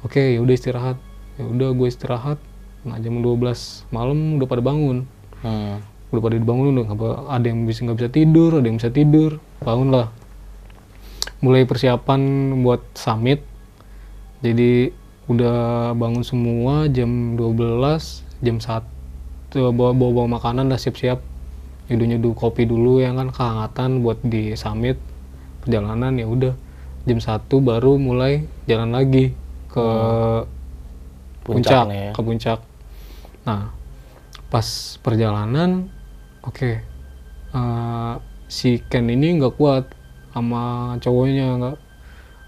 oke 0.05 0.21
ya 0.21 0.39
udah 0.41 0.53
istirahat. 0.53 0.97
Ya 1.39 1.45
udah 1.47 1.69
gue 1.73 1.87
istirahat. 1.87 2.37
Nah 2.85 2.97
jam 2.97 3.21
12 3.21 3.85
malam 3.93 4.37
udah 4.41 4.47
pada 4.49 4.61
bangun. 4.61 5.05
Hmm. 5.41 5.81
udah 6.11 6.21
pada 6.27 6.35
dibangun 6.37 6.75
udah 6.75 6.91
apa- 6.91 7.23
ada 7.31 7.47
yang 7.47 7.63
bisa 7.63 7.87
nggak 7.87 7.97
bisa 7.97 8.09
tidur 8.11 8.51
ada 8.59 8.67
yang 8.67 8.77
bisa 8.77 8.91
tidur. 8.91 9.39
Bangunlah. 9.63 10.11
Mulai 11.41 11.65
persiapan 11.65 12.21
buat 12.61 12.83
summit. 12.93 13.41
Jadi 14.43 14.91
udah 15.31 15.93
bangun 15.95 16.25
semua 16.25 16.91
jam 16.91 17.39
12 17.39 18.25
jam 18.43 18.57
1 18.59 18.83
bawa 19.71 19.93
bawa, 19.95 20.11
bawa 20.11 20.27
makanan 20.35 20.67
dah 20.67 20.75
siap-siap 20.81 21.30
nyeduh 21.91 22.07
nyeduh 22.07 22.31
kopi 22.31 22.63
dulu 22.63 23.03
ya 23.03 23.11
kan 23.11 23.35
kehangatan 23.35 23.99
buat 23.99 24.23
di 24.23 24.55
summit 24.55 24.95
perjalanan 25.59 26.15
ya 26.15 26.25
udah. 26.25 26.55
Jam 27.03 27.17
1 27.17 27.49
baru 27.49 27.97
mulai 27.97 28.45
jalan 28.69 28.93
lagi 28.93 29.33
ke 29.67 29.87
puncak 31.41 31.89
Puncaknya 31.89 31.97
ya. 31.97 32.11
ke 32.13 32.21
puncak. 32.21 32.59
Nah 33.43 33.73
pas 34.47 34.67
perjalanan 35.01 35.89
oke 36.45 36.71
eh, 37.51 38.13
si 38.47 38.79
Ken 38.85 39.09
ini 39.09 39.41
nggak 39.41 39.55
kuat 39.57 39.89
sama 40.31 40.95
cowoknya 41.01 41.47
nggak. 41.59 41.77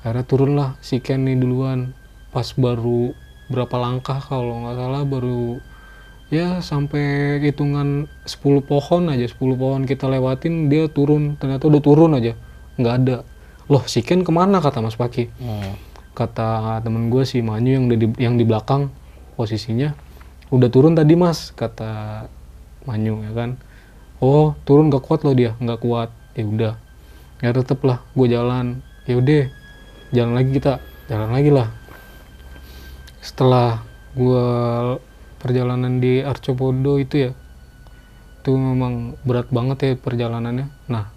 Akhirnya 0.06 0.24
turunlah 0.30 0.70
si 0.80 1.02
Ken 1.02 1.26
nih 1.26 1.36
duluan. 1.36 1.98
Pas 2.30 2.48
baru 2.54 3.12
berapa 3.50 3.76
langkah 3.82 4.22
kalau 4.22 4.64
nggak 4.64 4.78
salah 4.78 5.04
baru 5.04 5.58
ya 6.34 6.66
sampai 6.66 7.38
hitungan 7.46 8.10
10 8.26 8.66
pohon 8.66 9.14
aja 9.14 9.30
10 9.30 9.38
pohon 9.38 9.82
kita 9.86 10.10
lewatin 10.10 10.66
dia 10.66 10.90
turun. 10.90 11.38
Ternyata 11.38 11.70
udah 11.70 11.82
turun 11.86 12.18
aja 12.18 12.34
nggak 12.82 12.96
ada. 13.06 13.18
Loh 13.70 13.86
si 13.86 14.02
Ken 14.02 14.26
ke 14.26 14.34
mana? 14.34 14.58
Kata 14.58 14.82
Mas 14.82 14.98
Paki. 14.98 15.30
Hmm. 15.38 15.78
kata 16.14 16.78
temen 16.86 17.10
gue 17.10 17.26
si 17.26 17.42
Manyu 17.42 17.74
yang 17.74 17.86
di 17.90 18.06
yang 18.22 18.38
di 18.38 18.46
belakang 18.46 18.94
posisinya 19.34 19.98
udah 20.54 20.70
turun 20.70 20.94
tadi 20.94 21.18
mas 21.18 21.50
kata 21.58 22.26
Manyu 22.86 23.18
ya 23.26 23.34
kan. 23.34 23.58
Oh 24.22 24.54
turun 24.62 24.94
gak 24.94 25.10
kuat 25.10 25.26
loh 25.26 25.34
dia 25.34 25.58
nggak 25.58 25.82
kuat. 25.82 26.14
Ya 26.38 26.46
udah 26.46 26.74
ya 27.42 27.50
tetep 27.50 27.82
lah 27.82 28.06
gue 28.14 28.28
jalan. 28.30 28.86
Ya 29.10 29.18
udah 29.18 29.50
jalan 30.14 30.34
lagi 30.38 30.50
kita 30.54 30.74
jalan 31.10 31.30
lagi 31.34 31.50
lah. 31.50 31.74
Setelah 33.26 33.82
gue 34.14 34.46
perjalanan 35.44 36.00
di 36.00 36.24
Arcopodo 36.24 36.96
itu 36.96 37.28
ya 37.28 37.32
itu 38.40 38.52
memang 38.56 39.20
berat 39.24 39.52
banget 39.52 39.78
ya 39.84 39.92
perjalanannya. 40.00 40.68
Nah 40.88 41.12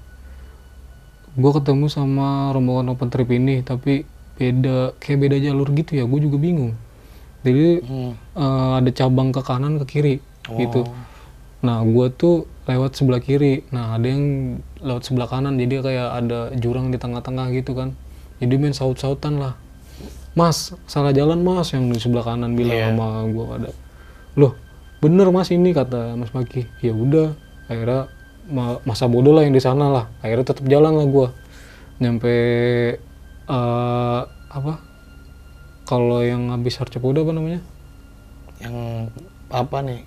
gue 1.36 1.50
ketemu 1.52 1.86
sama 1.86 2.50
rombongan 2.50 2.96
open 2.96 3.08
trip 3.12 3.28
ini 3.30 3.60
tapi 3.60 4.02
beda 4.36 4.96
kayak 4.98 5.18
beda 5.20 5.36
jalur 5.38 5.68
gitu 5.70 5.94
ya 5.94 6.04
gue 6.04 6.20
juga 6.22 6.36
bingung. 6.36 6.74
Jadi 7.46 7.86
Hmm. 7.86 8.12
eh, 8.34 8.72
ada 8.82 8.90
cabang 8.90 9.30
ke 9.30 9.40
kanan 9.40 9.78
ke 9.78 9.86
kiri 9.86 10.14
gitu. 10.50 10.82
Nah 11.62 11.82
gue 11.82 12.06
tuh 12.10 12.36
lewat 12.66 12.94
sebelah 12.94 13.18
kiri. 13.18 13.62
Nah 13.70 13.94
ada 13.94 14.06
yang 14.06 14.58
lewat 14.78 15.02
sebelah 15.06 15.26
kanan 15.26 15.54
jadi 15.54 15.82
kayak 15.82 16.08
ada 16.24 16.38
jurang 16.54 16.90
di 16.90 16.98
tengah-tengah 16.98 17.50
gitu 17.54 17.74
kan. 17.74 17.94
Jadi 18.38 18.54
main 18.58 18.74
saut-sautan 18.74 19.38
lah. 19.38 19.54
Mas 20.36 20.76
salah 20.84 21.10
jalan 21.10 21.40
mas 21.40 21.72
yang 21.72 21.88
di 21.88 21.96
sebelah 21.96 22.22
kanan 22.22 22.52
bilang 22.54 22.76
Iya. 22.76 22.86
sama 22.92 23.24
gue 23.24 23.44
pada 23.46 23.70
loh 24.36 24.52
bener 25.00 25.28
mas 25.32 25.48
ini 25.52 25.72
kata 25.72 26.16
mas 26.16 26.32
Maki. 26.32 26.68
Ya 26.80 26.92
udah 26.92 27.36
akhirnya 27.68 28.08
ma- 28.48 28.80
masa 28.86 29.08
bodoh 29.10 29.32
lah 29.36 29.44
yang 29.44 29.52
di 29.56 29.60
sana 29.60 29.88
lah. 29.90 30.04
Akhirnya 30.24 30.46
tetap 30.46 30.64
jalan 30.68 30.96
lah 30.96 31.06
gue 31.08 31.28
nyampe 32.00 32.34
eh, 33.48 34.20
apa? 34.52 34.72
Kalau 35.86 36.18
yang 36.22 36.50
habis 36.50 36.76
Harcopodo 36.78 37.22
apa 37.22 37.32
namanya? 37.32 37.60
Yang 38.58 38.74
apa 39.52 39.78
nih? 39.82 40.00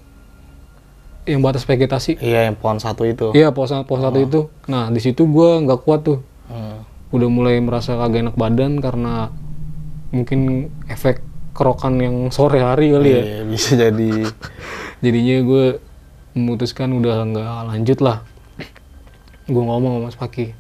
yang 1.29 1.45
batas 1.45 1.61
vegetasi. 1.61 2.17
Iya 2.17 2.49
yang 2.49 2.57
pohon 2.57 2.81
satu 2.81 3.05
itu. 3.05 3.29
iya 3.37 3.53
pos 3.53 3.69
pos 3.85 4.01
satu 4.01 4.17
itu. 4.17 4.49
Nah 4.65 4.89
di 4.89 4.97
situ 4.97 5.29
gue 5.29 5.49
nggak 5.61 5.85
kuat 5.85 6.01
tuh. 6.01 6.19
Hmm. 6.49 6.81
udah 7.13 7.29
mulai 7.29 7.61
merasa 7.61 7.93
kagak 7.93 8.25
enak 8.25 8.35
badan 8.37 8.81
karena 8.81 9.29
mungkin 10.09 10.69
efek 10.89 11.21
kerokan 11.60 12.00
yang 12.00 12.15
sore 12.32 12.63
hari 12.63 12.95
kali 12.95 13.10
ya. 13.12 13.22
Iya, 13.22 13.39
bisa 13.43 13.76
jadi. 13.76 14.12
jadinya 15.04 15.36
gue 15.43 15.65
memutuskan 16.39 16.95
udah 16.95 17.28
nggak 17.28 17.52
lanjut 17.67 18.00
lah. 18.00 18.24
Gue 19.43 19.60
ngomong 19.60 20.00
sama 20.00 20.08
Mas 20.08 20.15
Paki 20.15 20.56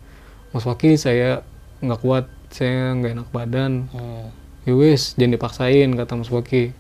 Mas 0.49 0.65
Paki 0.65 0.97
saya 0.97 1.45
nggak 1.79 1.99
kuat 2.01 2.25
saya 2.51 2.97
nggak 2.99 3.11
enak 3.15 3.29
badan. 3.31 3.87
Hmm. 3.95 4.27
ya 4.67 4.75
wes 4.75 5.15
jangan 5.15 5.39
dipaksain 5.39 5.89
kata 5.95 6.19
Mas 6.19 6.29
Paki 6.29 6.75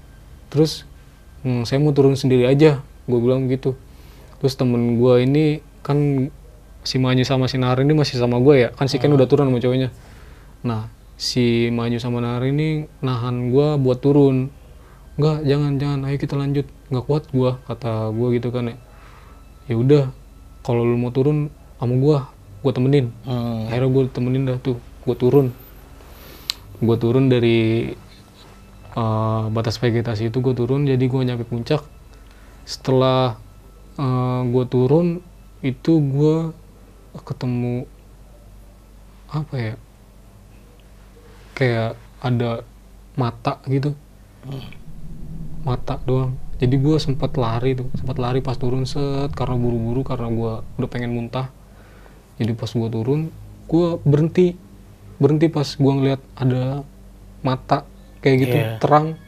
terus 0.51 0.83
"Hmm, 1.45 1.63
saya 1.63 1.79
mau 1.79 1.95
turun 1.95 2.19
sendiri 2.19 2.43
aja 2.49 2.83
gue 3.07 3.19
bilang 3.21 3.47
gitu. 3.47 3.77
Terus 4.43 4.53
temen 4.59 4.99
gue 4.99 5.13
ini 5.23 5.63
kan 5.85 6.29
si 6.83 6.99
Manyu 6.99 7.23
sama 7.23 7.47
si 7.47 7.55
Nahar 7.55 7.79
ini 7.85 7.95
masih 7.95 8.19
sama 8.19 8.41
gue 8.41 8.67
ya. 8.67 8.69
Kan 8.75 8.91
si 8.91 8.99
Ken 8.99 9.13
udah 9.13 9.29
turun 9.29 9.47
sama 9.47 9.61
cowoknya. 9.61 9.89
Nah 10.65 10.91
si 11.19 11.67
Manyu 11.67 11.99
sama 11.99 12.23
Nahar 12.23 12.47
ini 12.47 12.87
nahan 13.03 13.51
gue 13.51 13.75
buat 13.75 13.99
turun. 13.99 14.47
Enggak 15.19 15.43
jangan 15.43 15.71
jangan 15.75 15.99
ayo 16.07 16.15
kita 16.15 16.39
lanjut. 16.39 16.65
Nggak 16.87 17.05
kuat 17.11 17.23
gue 17.35 17.51
kata 17.67 18.15
gue 18.15 18.27
gitu 18.39 18.55
kan 18.55 18.71
ya. 18.71 18.75
Ya 19.67 19.75
udah 19.75 20.03
kalau 20.63 20.87
lu 20.87 20.95
mau 20.95 21.11
turun 21.11 21.51
sama 21.75 21.93
gue 21.99 22.17
gue 22.63 22.71
temenin. 22.71 23.05
Hmm. 23.27 23.67
akhirnya 23.67 23.89
gue 23.91 24.03
temenin 24.15 24.43
dah 24.47 24.57
tuh 24.63 24.79
gue 24.79 25.15
turun. 25.19 25.51
Gue 26.79 26.95
turun 26.95 27.27
dari 27.27 27.91
eh, 28.95 29.43
batas 29.51 29.75
vegetasi 29.75 30.31
itu 30.31 30.39
gue 30.39 30.55
turun 30.55 30.87
jadi 30.87 31.03
gue 31.03 31.21
nyampe 31.27 31.43
puncak. 31.43 31.83
Setelah 32.63 33.35
gue 34.47 34.65
turun 34.71 35.19
itu 35.59 35.99
gue 35.99 36.55
ketemu 37.27 37.83
apa 39.27 39.55
ya 39.59 39.75
kayak 41.59 41.99
ada 42.23 42.63
mata 43.19 43.59
gitu. 43.67 43.91
Mata 45.67 45.99
doang. 46.07 46.39
Jadi 46.59 46.75
gue 46.79 46.95
sempat 46.99 47.35
lari 47.35 47.75
tuh 47.75 47.91
sempat 47.99 48.15
lari 48.15 48.39
pas 48.39 48.55
turun 48.55 48.87
set. 48.87 49.35
Karena 49.35 49.59
buru-buru 49.59 50.07
karena 50.07 50.31
gue 50.31 50.53
udah 50.79 50.89
pengen 50.89 51.11
muntah. 51.11 51.51
Jadi 52.39 52.55
pas 52.55 52.71
gue 52.71 52.87
turun 52.87 53.27
gue 53.67 53.87
berhenti. 54.07 54.55
Berhenti 55.19 55.51
pas 55.51 55.67
gue 55.67 55.91
ngeliat 55.91 56.23
ada 56.39 56.87
mata 57.43 57.83
kayak 58.23 58.37
gitu 58.39 58.55
Iya. 58.55 58.79
terang 58.79 59.19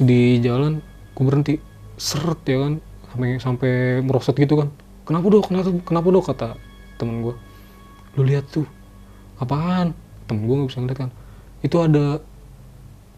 di 0.00 0.40
jalan 0.40 0.80
gue 1.12 1.24
berhenti. 1.24 1.54
Seret 2.00 2.40
ya 2.48 2.64
kan. 2.64 2.72
Sampai 3.12 3.28
sampai 3.40 3.72
merosot 4.00 4.36
gitu 4.36 4.56
kan. 4.56 4.68
Kenapa 5.04 5.28
dok? 5.28 5.52
Kenapa 5.52 5.68
kenapa 5.84 6.08
dok? 6.08 6.24
kata 6.32 6.48
temen 6.96 7.20
gue 7.20 7.36
lu 8.16 8.24
lihat 8.24 8.48
tuh 8.48 8.64
apaan? 9.36 9.92
Temen 10.24 10.48
gue 10.48 10.56
nggak 10.56 10.68
bisa 10.72 10.80
ngeliat 10.80 11.00
kan 11.04 11.10
itu 11.66 11.76
ada 11.82 12.22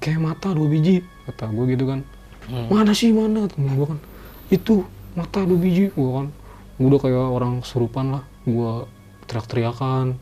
kayak 0.00 0.20
mata 0.24 0.56
dua 0.56 0.68
biji 0.72 1.04
kata 1.28 1.52
gue 1.52 1.64
gitu 1.76 1.84
kan. 1.84 2.00
Mana 2.48 2.96
sih 2.96 3.12
mana? 3.12 3.44
Temen 3.44 3.76
gue 3.76 3.87
kan. 3.87 4.00
Itu 4.48 4.88
mata 5.12 5.44
dua 5.44 5.61
biji 5.61 5.92
gue 5.92 6.11
kan. 6.16 6.32
Gue 6.80 6.87
udah 6.88 7.00
kayak 7.04 7.28
orang 7.28 7.61
kesurupan 7.61 8.16
lah. 8.16 8.24
Gue 8.48 8.88
teriak-teriakan 9.28 10.16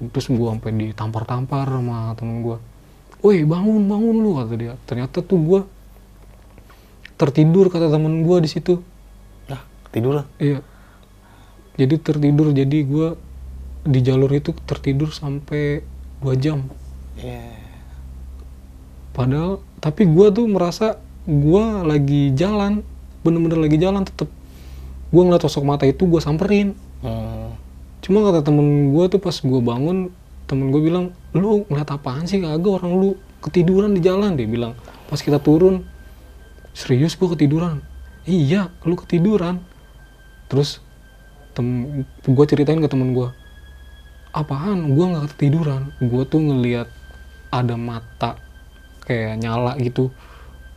terus 0.00 0.32
gue 0.32 0.48
sampai 0.48 0.72
ditampar-tampar 0.72 1.68
sama 1.68 2.16
temen 2.16 2.40
gue 2.40 2.56
woi 3.20 3.44
bangun 3.44 3.84
bangun 3.84 4.16
lu 4.16 4.30
kata 4.40 4.54
dia. 4.56 4.74
Ternyata 4.88 5.20
tuh 5.20 5.38
gue 5.42 5.60
tertidur 7.20 7.68
kata 7.68 7.92
temen 7.92 8.24
gue 8.24 8.36
di 8.40 8.48
situ. 8.48 8.80
Nah, 9.50 9.60
ketiduran. 9.88 10.24
Iya. 10.40 10.64
Jadi 11.76 11.94
tertidur, 12.00 12.52
jadi 12.52 12.78
gue 12.84 13.08
di 13.84 14.00
jalur 14.04 14.28
itu 14.32 14.56
tertidur 14.64 15.12
sampai 15.12 15.84
dua 16.20 16.36
jam. 16.36 16.68
Iya. 17.20 17.52
Padahal, 19.12 19.60
tapi 19.82 20.08
gue 20.08 20.26
tuh 20.32 20.46
merasa 20.48 20.96
gue 21.28 21.64
lagi 21.84 22.32
jalan, 22.32 22.80
bener-bener 23.20 23.60
lagi 23.60 23.76
jalan 23.76 24.02
tetep. 24.06 24.28
Gue 25.10 25.22
ngeliat 25.26 25.42
sosok 25.44 25.66
mata 25.66 25.84
itu 25.84 26.06
gue 26.06 26.22
samperin. 26.22 26.72
Hmm. 27.04 27.52
Cuma 28.00 28.24
kata 28.24 28.40
temen 28.46 28.96
gue 28.96 29.04
tuh 29.12 29.20
pas 29.20 29.34
gue 29.34 29.60
bangun, 29.60 30.08
temen 30.48 30.72
gue 30.72 30.80
bilang, 30.80 31.12
lu 31.36 31.68
ngeliat 31.68 31.90
apaan 31.92 32.24
sih 32.24 32.40
kagak 32.40 32.80
orang 32.80 32.96
lu 32.96 33.08
ketiduran 33.44 33.92
di 33.92 34.00
jalan 34.00 34.38
dia 34.38 34.48
bilang. 34.48 34.72
Pas 35.10 35.20
kita 35.20 35.36
turun, 35.42 35.84
serius 36.72 37.18
gue 37.18 37.28
ketiduran. 37.36 37.84
Iya, 38.24 38.72
lu 38.86 38.96
ketiduran. 38.96 39.60
Terus 40.48 40.80
tem 41.52 42.06
gue 42.06 42.44
ceritain 42.46 42.78
ke 42.78 42.88
temen 42.88 43.12
gue, 43.12 43.28
apaan? 44.30 44.94
Gue 44.94 45.04
nggak 45.10 45.36
ketiduran. 45.36 45.90
Gue 45.98 46.22
tuh 46.24 46.40
ngeliat 46.40 46.88
ada 47.50 47.74
mata 47.74 48.38
kayak 49.04 49.42
nyala 49.42 49.74
gitu, 49.82 50.14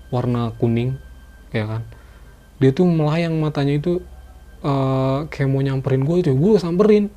warna 0.09 0.49
kuning, 0.57 0.97
ya 1.53 1.69
kan? 1.69 1.81
Dia 2.57 2.73
tuh 2.73 2.89
melayang 2.89 3.37
matanya 3.37 3.77
itu 3.77 4.01
eh, 4.65 5.19
kayak 5.29 5.49
mau 5.49 5.61
nyamperin 5.61 6.01
gue 6.01 6.17
itu, 6.25 6.31
gue 6.33 6.57
samperin. 6.57 7.13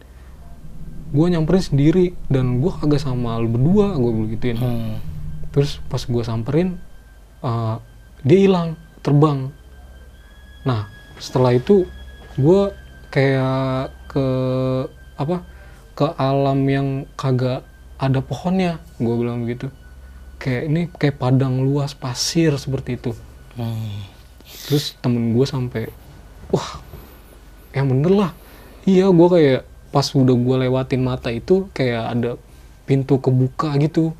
Gue 1.06 1.30
nyamperin 1.32 1.62
sendiri 1.62 2.06
dan 2.28 2.60
gue 2.60 2.68
kagak 2.68 3.00
sama 3.00 3.40
lu 3.40 3.48
berdua, 3.48 3.96
gue 3.96 4.12
begituin. 4.12 4.58
Hmm. 4.58 4.98
Terus 5.54 5.80
pas 5.88 6.02
gue 6.04 6.22
samperin, 6.24 6.76
eh, 7.40 7.76
dia 8.26 8.38
hilang, 8.44 8.76
terbang. 9.00 9.48
Nah, 10.66 10.90
setelah 11.16 11.54
itu 11.56 11.88
gue 12.36 12.62
kayak 13.08 13.94
ke 14.10 14.26
apa? 15.16 15.40
Ke 15.96 16.12
alam 16.20 16.60
yang 16.68 17.08
kagak 17.16 17.64
ada 17.96 18.20
pohonnya, 18.20 18.80
gue 19.00 19.14
bilang 19.16 19.44
begitu. 19.44 19.72
Kayak 20.36 20.62
ini 20.68 20.82
kayak 20.92 21.16
padang 21.16 21.64
luas 21.64 21.96
pasir 21.96 22.52
seperti 22.60 23.00
itu. 23.00 23.12
Hmm. 23.56 24.04
Terus 24.68 24.94
temen 25.00 25.32
gue 25.32 25.46
sampai, 25.48 25.88
wah, 26.52 26.80
yang 27.72 27.88
bener 27.88 28.12
lah. 28.12 28.32
Iya, 28.86 29.10
gue 29.10 29.28
kayak 29.32 29.60
pas 29.90 30.06
udah 30.12 30.36
gue 30.36 30.56
lewatin 30.68 31.02
mata 31.02 31.32
itu 31.32 31.72
kayak 31.72 32.04
ada 32.12 32.30
pintu 32.84 33.16
kebuka 33.18 33.74
gitu. 33.80 34.12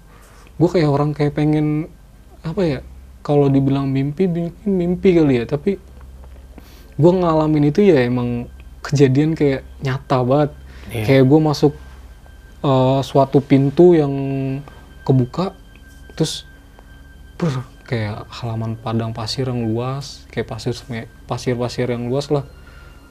Gue 0.57 0.69
kayak 0.73 0.89
orang 0.89 1.13
kayak 1.13 1.37
pengen 1.37 1.93
apa 2.41 2.63
ya? 2.65 2.81
Kalau 3.21 3.51
dibilang 3.51 3.91
mimpi, 3.91 4.25
mimpi, 4.31 4.67
mimpi 4.67 5.09
kali 5.15 5.43
ya. 5.43 5.45
Tapi 5.45 5.77
gue 6.97 7.13
ngalamin 7.13 7.69
itu 7.69 7.85
ya 7.85 8.03
emang 8.03 8.49
kejadian 8.81 9.37
kayak 9.37 9.63
nyata 9.85 10.19
banget. 10.25 10.51
Iya. 10.91 11.05
Kayak 11.05 11.25
gue 11.29 11.41
masuk 11.43 11.73
eh, 12.67 13.01
suatu 13.07 13.39
pintu 13.39 13.95
yang 13.95 14.13
kebuka, 15.07 15.55
terus 16.19 16.43
ber 17.39 17.63
kayak 17.87 18.27
halaman 18.29 18.75
padang 18.75 19.15
pasir 19.15 19.47
yang 19.47 19.71
luas 19.71 20.27
kayak 20.35 20.51
pasir 20.51 20.75
pasir-pasir 21.31 21.87
yang 21.87 22.11
luas 22.11 22.29
lah. 22.35 22.43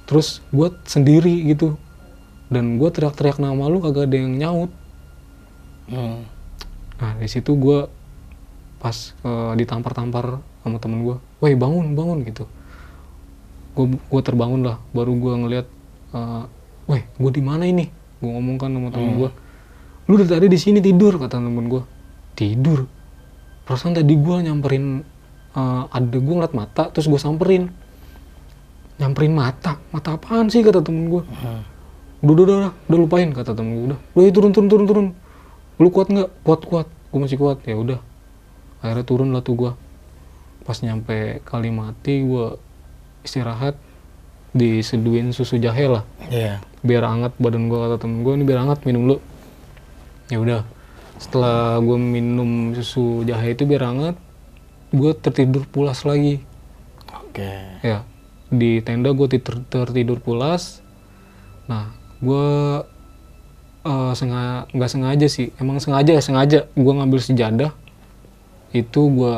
Terus 0.06 0.44
gue 0.52 0.70
sendiri 0.86 1.48
gitu 1.48 1.80
dan 2.52 2.78
gue 2.78 2.90
teriak-teriak 2.92 3.42
nama 3.42 3.72
lu 3.72 3.82
kagak 3.82 4.12
ada 4.12 4.18
yang 4.20 4.36
nyaut. 4.38 4.72
Hmm. 5.86 6.26
nah 6.98 7.14
di 7.22 7.30
situ 7.30 7.54
gue 7.54 7.86
pas 8.82 8.96
eh, 9.14 9.54
ditampar-tampar 9.54 10.42
sama 10.66 10.78
temen 10.82 11.06
gue 11.06 11.18
woi 11.40 11.56
bangun 11.56 11.96
bangun 11.96 12.28
gitu. 12.28 12.46
Gue 13.74 13.96
gue 13.96 14.22
terbangun 14.22 14.62
lah 14.68 14.78
baru 14.92 15.16
gue 15.16 15.34
ngeliat 15.40 15.68
eh, 16.14 16.44
woi 16.92 17.02
gue 17.08 17.32
di 17.32 17.42
mana 17.42 17.64
ini? 17.64 17.88
Gue 18.20 18.30
ngomong 18.30 18.60
kan 18.60 18.70
sama 18.76 18.90
temen 18.92 19.12
gue 19.24 19.30
lu 20.06 20.22
dari 20.22 20.30
tadi 20.30 20.48
di 20.48 20.60
sini 20.60 20.80
tidur 20.80 21.18
kata 21.18 21.42
temen 21.42 21.66
gue 21.66 21.82
tidur? 22.38 22.86
Perasaan 23.66 23.98
tadi 23.98 24.14
gue 24.14 24.36
nyamperin 24.46 25.02
eh, 25.56 25.84
ada 25.90 26.18
gue 26.18 26.34
ngeliat 26.36 26.54
mata 26.54 26.94
terus 26.94 27.10
gue 27.10 27.18
samperin. 27.18 27.74
Nyamperin 28.96 29.34
mata? 29.34 29.82
Mata 29.90 30.16
apaan 30.16 30.48
sih 30.48 30.62
kata 30.62 30.80
temen 30.80 31.10
gue 31.10 31.24
Hmm. 31.26 31.64
udah 32.24 32.34
udah 32.34 32.56
udah, 32.58 32.74
udah 32.90 33.00
lupain 33.00 33.30
kata 33.30 33.54
temen 33.54 33.72
gue 33.76 33.84
udah 33.94 34.00
udah 34.14 34.32
turun 34.32 34.52
turun 34.54 34.68
turun 34.70 34.86
turun. 34.86 35.08
Lu 35.82 35.90
kuat 35.90 36.08
nggak? 36.08 36.30
Kuat 36.46 36.62
kuat. 36.64 36.88
Gue 37.12 37.20
masih 37.20 37.38
kuat. 37.38 37.60
Ya 37.66 37.76
udah. 37.76 38.00
Akhirnya 38.80 39.04
turun 39.04 39.30
lah 39.34 39.42
tuh 39.42 39.58
gue 39.58 39.72
pas 40.66 40.78
nyampe 40.80 41.42
Kalimati 41.44 42.22
gue 42.22 42.46
istirahat. 43.26 43.76
Diseduin 44.56 45.36
susu 45.36 45.60
jahe 45.60 45.90
lah. 45.90 46.06
Iya. 46.30 46.64
biar 46.80 47.02
hangat 47.02 47.34
badan 47.42 47.66
gue 47.66 47.76
kata 47.82 47.98
temen 47.98 48.22
gue 48.22 48.34
ini 48.38 48.46
biar 48.46 48.62
hangat 48.62 48.86
minum 48.86 49.10
dulu 49.10 49.18
ya 50.28 50.38
udah 50.38 50.62
setelah 51.16 51.80
gue 51.80 51.96
minum 51.96 52.76
susu 52.76 53.24
jahe 53.24 53.54
itu 53.54 53.64
biar 53.64 53.88
hangat 53.88 54.16
gue 54.92 55.12
tertidur 55.16 55.64
pulas 55.66 56.04
lagi 56.04 56.44
Oke. 57.12 57.52
ya 57.84 58.04
di 58.52 58.80
tenda 58.84 59.12
gue 59.12 59.28
tertidur 59.70 60.20
pulas 60.20 60.82
nah 61.66 61.92
gue 62.20 62.48
sengaja 64.18 64.66
nggak 64.74 64.92
sengaja 64.92 65.28
sih 65.30 65.54
emang 65.62 65.78
sengaja 65.78 66.18
sengaja 66.18 66.60
gue 66.74 66.94
ngambil 66.94 67.20
sejadah 67.22 67.72
itu 68.74 69.02
gue 69.14 69.34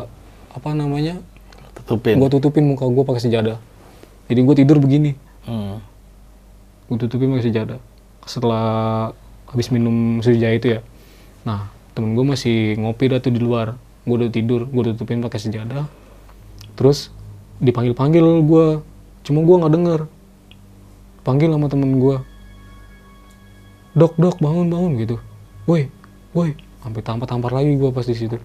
apa 0.56 0.70
namanya 0.72 1.20
Tutupin. 1.78 2.18
gue 2.18 2.30
tutupin 2.32 2.64
muka 2.66 2.88
gue 2.88 3.04
pakai 3.04 3.22
sejadah 3.22 3.58
jadi 4.28 4.40
gue 4.42 4.56
tidur 4.56 4.78
begini 4.80 5.14
Hmm. 5.48 5.80
gue 6.92 6.98
tutupin 7.00 7.32
pakai 7.32 7.48
sejadah 7.48 7.80
setelah 8.28 9.16
habis 9.52 9.72
minum 9.72 10.20
susu 10.20 10.36
itu 10.36 10.68
ya. 10.78 10.80
Nah 11.48 11.72
temen 11.96 12.14
gue 12.14 12.26
masih 12.28 12.78
ngopi 12.78 13.10
dah 13.12 13.20
tuh 13.24 13.32
di 13.32 13.40
luar. 13.40 13.80
Gue 14.08 14.24
udah 14.24 14.30
tidur 14.32 14.68
gue 14.68 14.84
tutupin 14.94 15.24
pakai 15.24 15.40
sejadah. 15.40 15.88
Terus 16.76 17.12
dipanggil 17.58 17.98
panggil 17.98 18.24
gue 18.24 18.66
cuma 19.24 19.40
gue 19.44 19.56
nggak 19.60 19.74
denger. 19.74 20.02
Panggil 21.24 21.50
sama 21.52 21.68
temen 21.68 22.00
gue 22.00 22.18
dok 23.98 24.14
dok 24.20 24.38
bangun 24.40 24.68
bangun 24.70 24.92
gitu. 25.02 25.16
Woi 25.68 25.90
woi. 26.36 26.56
Sampai 26.84 27.04
tampar 27.04 27.28
tampar 27.28 27.52
lagi 27.52 27.76
gue 27.76 27.90
pas 27.92 28.06
di 28.06 28.16
situ. 28.16 28.40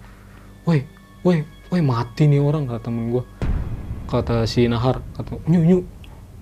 Woi 0.66 0.82
woi 1.22 1.46
woi 1.70 1.80
mati 1.82 2.26
nih 2.26 2.42
orang 2.42 2.66
kata 2.66 2.90
temen 2.90 3.14
gue 3.14 3.22
kata 4.10 4.44
si 4.50 4.66
Nahar 4.66 5.02
kata 5.18 5.38
nyu 5.46 5.60
nyu. 5.62 5.78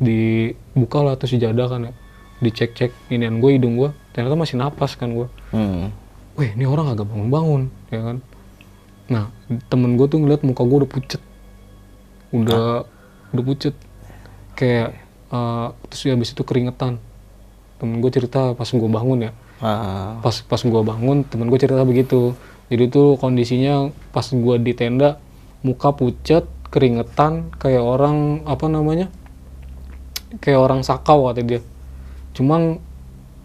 Dibuka 0.01 1.05
lah 1.05 1.20
tuh 1.20 1.29
si 1.29 1.37
jada 1.37 1.68
kan 1.68 1.88
ya. 1.88 1.92
Dicek 2.40 2.73
cek 2.73 2.92
inian 3.12 3.37
gue 3.37 3.61
hidung 3.61 3.77
gue 3.77 3.92
ternyata 4.11 4.35
masih 4.35 4.57
napas 4.59 4.94
kan 4.99 5.11
gue 5.14 5.29
Hmm. 5.55 5.94
weh 6.38 6.51
ini 6.55 6.64
orang 6.66 6.90
agak 6.94 7.07
bangun 7.07 7.29
bangun 7.31 7.62
ya 7.90 8.01
kan? 8.01 8.16
Nah 9.11 9.25
temen 9.66 9.99
gue 9.99 10.07
tuh 10.07 10.18
ngeliat 10.23 10.42
muka 10.46 10.62
gue 10.62 10.79
udah 10.87 10.90
pucet. 10.90 11.23
Udah 12.31 12.87
udah 13.35 13.44
pucet. 13.44 13.75
Kayak 14.55 14.94
eh, 15.31 15.68
terus 15.90 16.03
habis 16.11 16.31
itu 16.35 16.42
keringetan. 16.46 17.03
Temen 17.83 17.99
gue 17.99 18.11
cerita 18.12 18.55
pas 18.55 18.68
gue 18.68 18.90
bangun 18.90 19.31
ya. 19.31 19.33
Ah. 19.61 20.16
pas 20.25 20.33
pas 20.49 20.57
gue 20.57 20.83
bangun 20.83 21.20
temen 21.29 21.53
gue 21.53 21.59
cerita 21.61 21.85
begitu. 21.85 22.33
Jadi 22.70 22.87
tuh 22.87 23.18
kondisinya 23.18 23.90
pas 24.14 24.23
gua 24.31 24.55
di 24.57 24.70
tenda 24.79 25.18
muka 25.66 25.90
pucat 25.90 26.46
keringetan 26.70 27.51
kayak 27.59 27.83
orang 27.83 28.46
apa 28.46 28.70
namanya? 28.70 29.11
Kayak 30.38 30.70
orang 30.70 30.81
sakau 30.87 31.27
kata 31.27 31.42
dia. 31.42 31.61
Cuman 32.31 32.79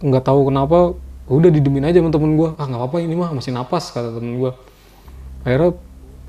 nggak 0.05 0.23
tahu 0.29 0.53
kenapa 0.53 0.93
udah 1.25 1.49
didemin 1.49 1.89
aja 1.89 1.97
sama 1.97 2.13
temen 2.13 2.37
gue 2.37 2.53
ah 2.53 2.65
nggak 2.69 2.81
apa-apa 2.85 2.97
ini 3.01 3.17
mah 3.17 3.33
masih 3.33 3.49
napas 3.49 3.89
kata 3.89 4.13
temen 4.13 4.37
gue 4.37 4.51
akhirnya 5.41 5.73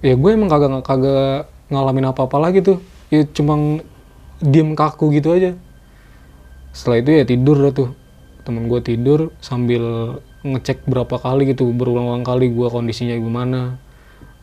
ya 0.01 0.15
gue 0.17 0.31
emang 0.33 0.49
kagak 0.49 0.81
kagak 0.85 1.53
ngalamin 1.71 2.11
apa-apa 2.11 2.37
lagi 2.39 2.63
tuh. 2.63 2.79
Ya 3.11 3.23
cuma 3.27 3.83
diem 4.43 4.75
kaku 4.75 5.15
gitu 5.15 5.35
aja. 5.35 5.55
Setelah 6.75 6.99
itu 7.03 7.11
ya 7.15 7.25
tidur 7.27 7.57
dah 7.59 7.73
tuh. 7.75 7.91
Temen 8.47 8.71
gue 8.71 8.81
tidur 8.83 9.35
sambil 9.43 10.17
ngecek 10.47 10.87
berapa 10.87 11.19
kali 11.19 11.51
gitu 11.51 11.67
berulang-ulang 11.75 12.23
kali 12.23 12.51
gue 12.51 12.67
kondisinya 12.71 13.19
gimana. 13.19 13.79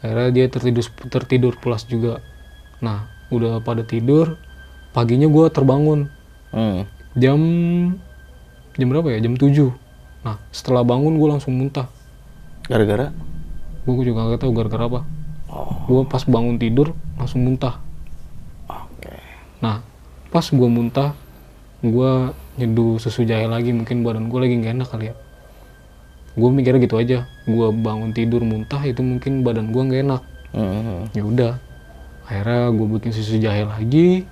Akhirnya 0.04 0.30
dia 0.36 0.46
tertidur 0.52 0.86
tertidur 1.08 1.54
pulas 1.60 1.88
juga. 1.88 2.20
Nah 2.84 3.08
udah 3.32 3.64
pada 3.64 3.88
tidur 3.88 4.36
paginya 4.92 5.28
gue 5.32 5.46
terbangun. 5.50 6.12
Hmm. 6.54 6.86
jam 7.18 7.42
jam 8.78 8.88
berapa 8.90 9.08
ya? 9.14 9.20
Jam 9.24 9.36
7 9.38 9.74
nah 10.24 10.40
setelah 10.56 10.88
bangun 10.88 11.20
gue 11.20 11.28
langsung 11.28 11.52
muntah. 11.60 11.92
Gara-gara? 12.72 13.12
gue 13.84 14.04
juga 14.08 14.24
nggak 14.24 14.40
tahu 14.40 14.52
gara-gara 14.56 14.88
apa. 14.88 15.02
Oh, 15.52 15.76
gue 15.92 16.02
pas 16.08 16.24
bangun 16.24 16.56
tidur 16.56 16.96
langsung 17.20 17.44
muntah. 17.44 17.84
Oke. 18.72 19.12
nah 19.60 19.84
pas 20.32 20.46
gue 20.48 20.70
muntah 20.72 21.14
gue 21.84 22.12
nyeduh 22.58 22.98
susu 23.04 23.28
jahe 23.28 23.46
lagi. 23.46 23.76
Mungkin 23.76 24.08
badan 24.08 24.32
gue 24.32 24.40
lagi 24.40 24.56
nggak 24.56 24.74
enak 24.80 24.88
kali 24.88 25.06
ya. 25.12 25.16
Gue 26.40 26.50
mikirnya 26.50 26.80
gitu 26.80 26.96
aja. 26.96 27.28
Gue 27.44 27.68
bangun 27.76 28.16
tidur 28.16 28.42
muntah 28.48 28.80
itu 28.88 29.04
mungkin 29.04 29.44
badan 29.44 29.76
gue 29.76 29.82
nggak 29.84 30.02
enak. 30.08 30.22
Hmm. 30.54 31.10
ya 31.12 31.24
udah. 31.26 31.54
Akhirnya 32.24 32.72
gue 32.72 32.88
bikin 32.98 33.12
susu 33.12 33.36
jahe 33.36 33.68
lagi. 33.68 34.24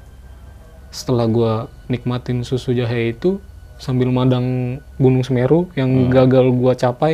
Setelah 0.95 1.27
gue 1.27 1.53
nikmatin 1.91 2.47
susu 2.47 2.71
jahe 2.71 3.11
itu 3.11 3.43
sambil 3.81 4.13
madang 4.13 4.77
gunung 4.95 5.25
semeru 5.25 5.65
yang 5.73 5.89
gagal 6.07 6.53
gue 6.53 6.73
capai 6.77 7.13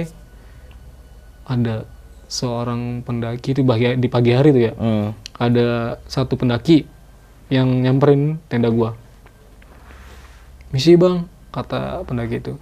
ada 1.47 1.87
seorang 2.27 2.99
pendaki 3.01 3.55
itu 3.55 3.63
bagi- 3.63 3.95
di 3.95 4.11
pagi 4.11 4.35
hari 4.35 4.51
tuh 4.51 4.63
ya 4.67 4.73
Hmm. 4.75 5.15
ada 5.39 5.95
satu 6.03 6.35
pendaki 6.35 6.83
yang 7.47 7.71
nyamperin 7.79 8.43
tenda 8.51 8.67
gua. 8.67 8.99
Misi 10.67 10.99
bang, 10.99 11.23
kata 11.47 12.03
pendaki 12.03 12.43
itu. 12.43 12.59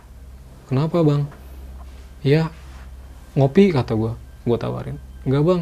Kenapa 0.70 1.02
bang? 1.02 1.26
Iya, 2.22 2.54
ngopi 3.34 3.74
kata 3.74 3.98
gua. 3.98 4.14
Gua 4.46 4.62
tawarin. 4.62 5.02
Enggak 5.26 5.42
bang. 5.42 5.62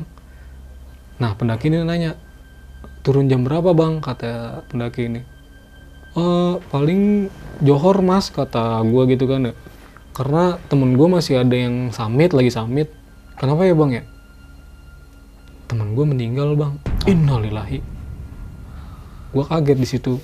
Nah 1.23 1.31
pendaki 1.39 1.71
ini 1.71 1.87
nanya, 1.87 2.19
turun 2.99 3.31
jam 3.31 3.47
berapa 3.47 3.71
bang? 3.71 4.03
Kata 4.03 4.67
pendaki 4.67 5.07
ini. 5.07 5.23
Eh 6.13 6.53
paling 6.69 7.33
johor 7.61 8.01
mas, 8.05 8.29
kata 8.29 8.81
gua 8.85 9.09
gitu 9.09 9.25
kan 9.25 9.49
ya. 9.49 9.53
Karena 10.13 10.61
temen 10.69 10.93
gua 10.93 11.17
masih 11.17 11.41
ada 11.41 11.57
yang 11.57 11.89
summit, 11.89 12.33
lagi 12.33 12.53
summit. 12.53 12.93
Kenapa 13.39 13.65
ya 13.65 13.73
bang 13.73 13.91
ya? 14.01 14.03
teman 15.73 15.97
gue 15.97 16.05
meninggal 16.05 16.53
bang. 16.53 16.77
Innalillahi. 17.09 17.81
Gue 19.33 19.41
kaget 19.41 19.77
di 19.81 19.87
situ. 19.89 20.21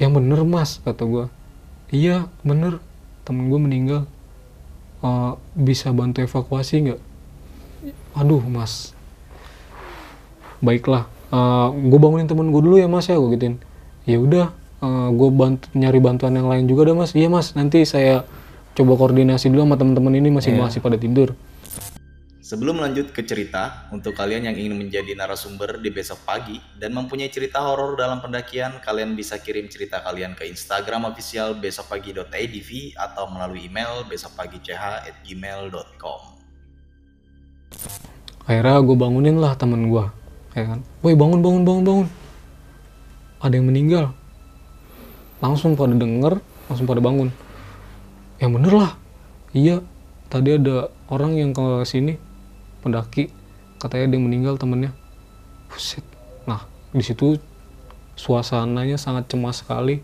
Yang 0.00 0.12
bener 0.16 0.40
mas 0.48 0.80
kata 0.80 1.04
gue 1.04 1.28
iya 1.92 2.24
bener. 2.40 2.80
Temen 3.28 3.52
gue 3.52 3.60
meninggal. 3.60 4.02
Eh, 5.04 5.32
bisa 5.52 5.92
bantu 5.92 6.24
evakuasi 6.24 6.88
nggak? 6.88 7.00
Aduh 8.16 8.40
mas. 8.48 8.96
Baiklah. 10.64 11.04
Gue 11.76 11.98
bangunin 12.00 12.24
temen 12.24 12.48
gue 12.48 12.62
dulu 12.64 12.80
ya 12.80 12.88
mas 12.88 13.12
ya 13.12 13.20
gue 13.20 13.36
gituin 13.36 13.60
ya 14.08 14.16
udah 14.16 14.48
gue 15.12 15.28
bantu 15.28 15.68
nyari 15.76 16.00
bantuan 16.00 16.40
yang 16.40 16.48
lain 16.48 16.64
juga 16.64 16.88
dah 16.88 16.96
mas. 16.96 17.12
Iya 17.12 17.28
mas. 17.28 17.52
Nanti 17.52 17.84
saya 17.84 18.24
coba 18.72 18.96
koordinasi 18.96 19.52
dulu 19.52 19.68
sama 19.68 19.76
teman-teman 19.76 20.16
ini 20.16 20.32
masih 20.32 20.56
masih 20.56 20.80
pada 20.80 20.96
tidur. 20.96 21.36
Sebelum 22.48 22.80
lanjut 22.80 23.12
ke 23.12 23.20
cerita, 23.28 23.92
untuk 23.92 24.16
kalian 24.16 24.48
yang 24.48 24.56
ingin 24.56 24.72
menjadi 24.72 25.12
narasumber 25.12 25.84
di 25.84 25.92
besok 25.92 26.24
pagi 26.24 26.56
dan 26.80 26.96
mempunyai 26.96 27.28
cerita 27.28 27.60
horor 27.60 27.92
dalam 27.92 28.24
pendakian, 28.24 28.80
kalian 28.80 29.12
bisa 29.12 29.36
kirim 29.36 29.68
cerita 29.68 30.00
kalian 30.00 30.32
ke 30.32 30.48
Instagram 30.48 31.04
official 31.04 31.60
besokpagi.idv 31.60 32.96
atau 32.96 33.28
melalui 33.28 33.68
email 33.68 34.00
besokpagi.ch@gmail.com. 34.08 36.20
akhirnya 38.48 38.80
gue 38.80 38.96
bangunin 38.96 39.36
lah 39.36 39.52
temen 39.52 39.92
gue 39.92 40.08
ya 40.56 40.72
kan? 40.72 40.80
Woi 41.04 41.12
bangun 41.12 41.44
bangun 41.44 41.68
bangun 41.68 41.84
bangun 41.84 42.08
ada 43.38 43.54
yang 43.54 43.66
meninggal. 43.70 44.14
Langsung 45.38 45.78
pada 45.78 45.94
denger 45.94 46.42
langsung 46.68 46.84
pada 46.84 47.00
bangun. 47.00 47.32
Yang 48.42 48.50
bener 48.60 48.72
lah. 48.74 48.92
Iya 49.54 49.80
tadi 50.28 50.60
ada 50.60 50.92
orang 51.08 51.38
yang 51.38 51.50
ke 51.54 51.86
sini 51.88 52.18
pendaki. 52.84 53.30
Katanya 53.78 54.10
ada 54.10 54.14
yang 54.18 54.26
meninggal 54.26 54.54
temennya. 54.58 54.92
Buset. 55.70 56.02
Nah 56.44 56.66
di 56.90 57.02
situ 57.02 57.38
suasananya 58.18 58.98
sangat 58.98 59.30
cemas 59.30 59.62
sekali. 59.62 60.02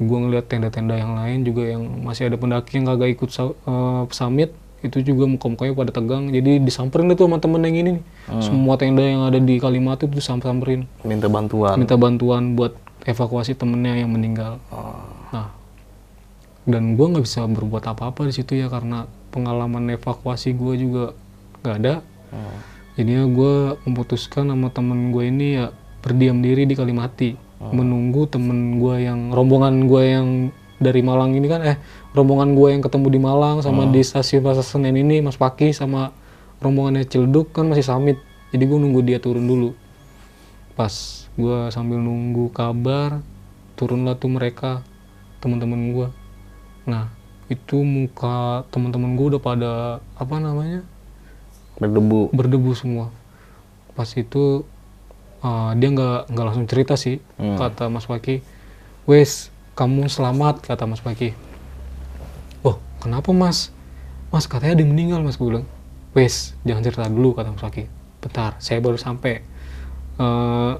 Gue 0.00 0.18
ngeliat 0.18 0.48
tenda-tenda 0.50 0.98
yang 0.98 1.14
lain 1.14 1.44
juga 1.46 1.68
yang 1.68 1.84
masih 2.02 2.30
ada 2.30 2.40
pendaki 2.40 2.80
yang 2.80 2.88
kagak 2.88 3.12
ikut 3.18 3.30
eh, 3.38 4.02
summit 4.10 4.50
itu 4.82 4.98
juga 5.02 5.30
muka-mukanya 5.30 5.72
pada 5.78 5.90
tegang. 5.94 6.28
Jadi 6.34 6.58
disamperin 6.58 7.10
itu 7.14 7.22
sama 7.24 7.38
temen 7.38 7.62
yang 7.62 7.76
ini 7.78 7.90
nih. 7.98 8.02
Semua 8.42 8.74
tenda 8.74 9.02
yang 9.02 9.22
ada 9.24 9.38
di 9.38 9.56
Kalimantan 9.62 10.10
itu 10.10 10.18
samperin 10.18 10.90
Minta 11.06 11.30
bantuan. 11.30 11.78
minta 11.78 11.94
bantuan 11.94 12.58
buat 12.58 12.74
evakuasi 13.06 13.54
temennya 13.54 14.02
yang 14.02 14.10
meninggal. 14.10 14.58
Nah 15.30 15.62
dan 16.62 16.94
gue 16.94 17.06
nggak 17.10 17.26
bisa 17.26 17.42
berbuat 17.50 17.82
apa-apa 17.90 18.30
di 18.30 18.34
situ 18.38 18.54
ya 18.54 18.70
karena 18.70 19.10
pengalaman 19.34 19.90
evakuasi 19.98 20.54
gue 20.54 20.74
juga 20.78 21.04
nggak 21.62 21.76
ada. 21.82 21.94
Jadinya 22.94 23.24
gue 23.26 23.54
memutuskan 23.88 24.52
sama 24.52 24.68
temen 24.70 25.10
gue 25.10 25.24
ini 25.26 25.46
ya 25.58 25.74
berdiam 26.04 26.38
diri 26.38 26.66
di 26.66 26.74
Kalimati. 26.78 27.34
Menunggu 27.62 28.26
temen 28.26 28.82
gue 28.82 29.06
yang 29.06 29.30
rombongan 29.30 29.86
gue 29.86 30.02
yang 30.02 30.28
dari 30.82 30.98
Malang 30.98 31.38
ini 31.38 31.46
kan 31.46 31.62
eh 31.62 31.78
rombongan 32.12 32.52
gue 32.52 32.68
yang 32.76 32.82
ketemu 32.84 33.08
di 33.08 33.20
Malang 33.20 33.64
sama 33.64 33.88
di 33.88 34.04
stasiun 34.04 34.44
Pasar 34.44 34.64
Senen 34.64 34.96
ini 34.96 35.24
Mas 35.24 35.40
Paki 35.40 35.72
sama 35.72 36.12
rombongannya 36.60 37.08
Cilduk 37.08 37.56
kan 37.56 37.68
masih 37.68 37.84
samit 37.84 38.20
jadi 38.52 38.68
gue 38.68 38.78
nunggu 38.78 39.00
dia 39.00 39.16
turun 39.16 39.48
dulu. 39.48 39.72
Pas 40.76 40.92
gue 41.32 41.58
sambil 41.72 41.96
nunggu 41.96 42.52
kabar 42.52 43.24
turunlah 43.80 44.20
tuh 44.20 44.28
mereka 44.28 44.84
teman-teman 45.40 45.80
gue 45.96 46.08
nah 46.82 47.08
itu 47.48 47.80
muka 47.80 48.68
teman-teman 48.68 49.16
gue 49.16 49.26
udah 49.36 49.42
pada 49.42 49.72
apa 50.16 50.36
namanya? 50.36 50.84
Berdebu. 51.80 52.28
berdebu 52.36 52.70
semua. 52.76 53.08
Pas 53.96 54.08
itu 54.12 54.68
uh, 55.40 55.72
dia 55.72 55.88
nggak 55.88 56.28
nggak 56.28 56.44
langsung 56.44 56.68
cerita 56.68 57.00
sih 57.00 57.24
kata 57.40 57.88
Mas 57.88 58.04
Paki. 58.04 58.44
Wes 59.08 59.48
kamu 59.72 60.12
selamat 60.12 60.60
kata 60.60 60.84
Mas 60.84 61.00
Paki 61.00 61.51
kenapa 63.02 63.34
Mas? 63.34 63.74
Mas 64.30 64.46
katanya 64.46 64.78
ada 64.78 64.82
yang 64.86 64.94
meninggal 64.94 65.20
Mas 65.26 65.34
gue 65.34 65.50
bilang. 65.50 65.66
Wes 66.14 66.54
jangan 66.62 66.86
cerita 66.86 67.10
dulu 67.10 67.34
kata 67.34 67.50
Mas 67.50 67.64
Paki 67.64 67.84
bentar 68.22 68.54
saya 68.62 68.78
baru 68.78 69.00
sampai 69.00 69.42
Eh, 70.20 70.72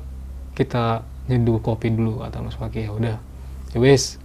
kita 0.52 1.08
nyeduh 1.32 1.58
kopi 1.64 1.88
dulu 1.88 2.20
kata 2.20 2.44
Mas 2.44 2.58
Paki 2.61 2.85
ya 2.85 2.92
udah. 2.92 3.16
Ya 3.72 3.78
wes 3.80 4.20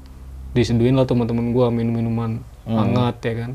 diseduhin 0.52 1.00
lah 1.00 1.08
teman-teman 1.08 1.56
gua 1.56 1.72
minum 1.72 1.96
minuman 1.96 2.44
hangat 2.68 3.24
ya 3.24 3.34
kan. 3.48 3.52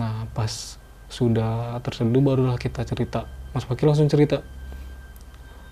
Nah 0.00 0.24
pas 0.32 0.80
sudah 1.12 1.76
terseduh 1.84 2.22
barulah 2.24 2.56
kita 2.56 2.82
cerita. 2.88 3.28
Mas 3.52 3.68
Paki 3.68 3.84
langsung 3.84 4.08
cerita. 4.08 4.40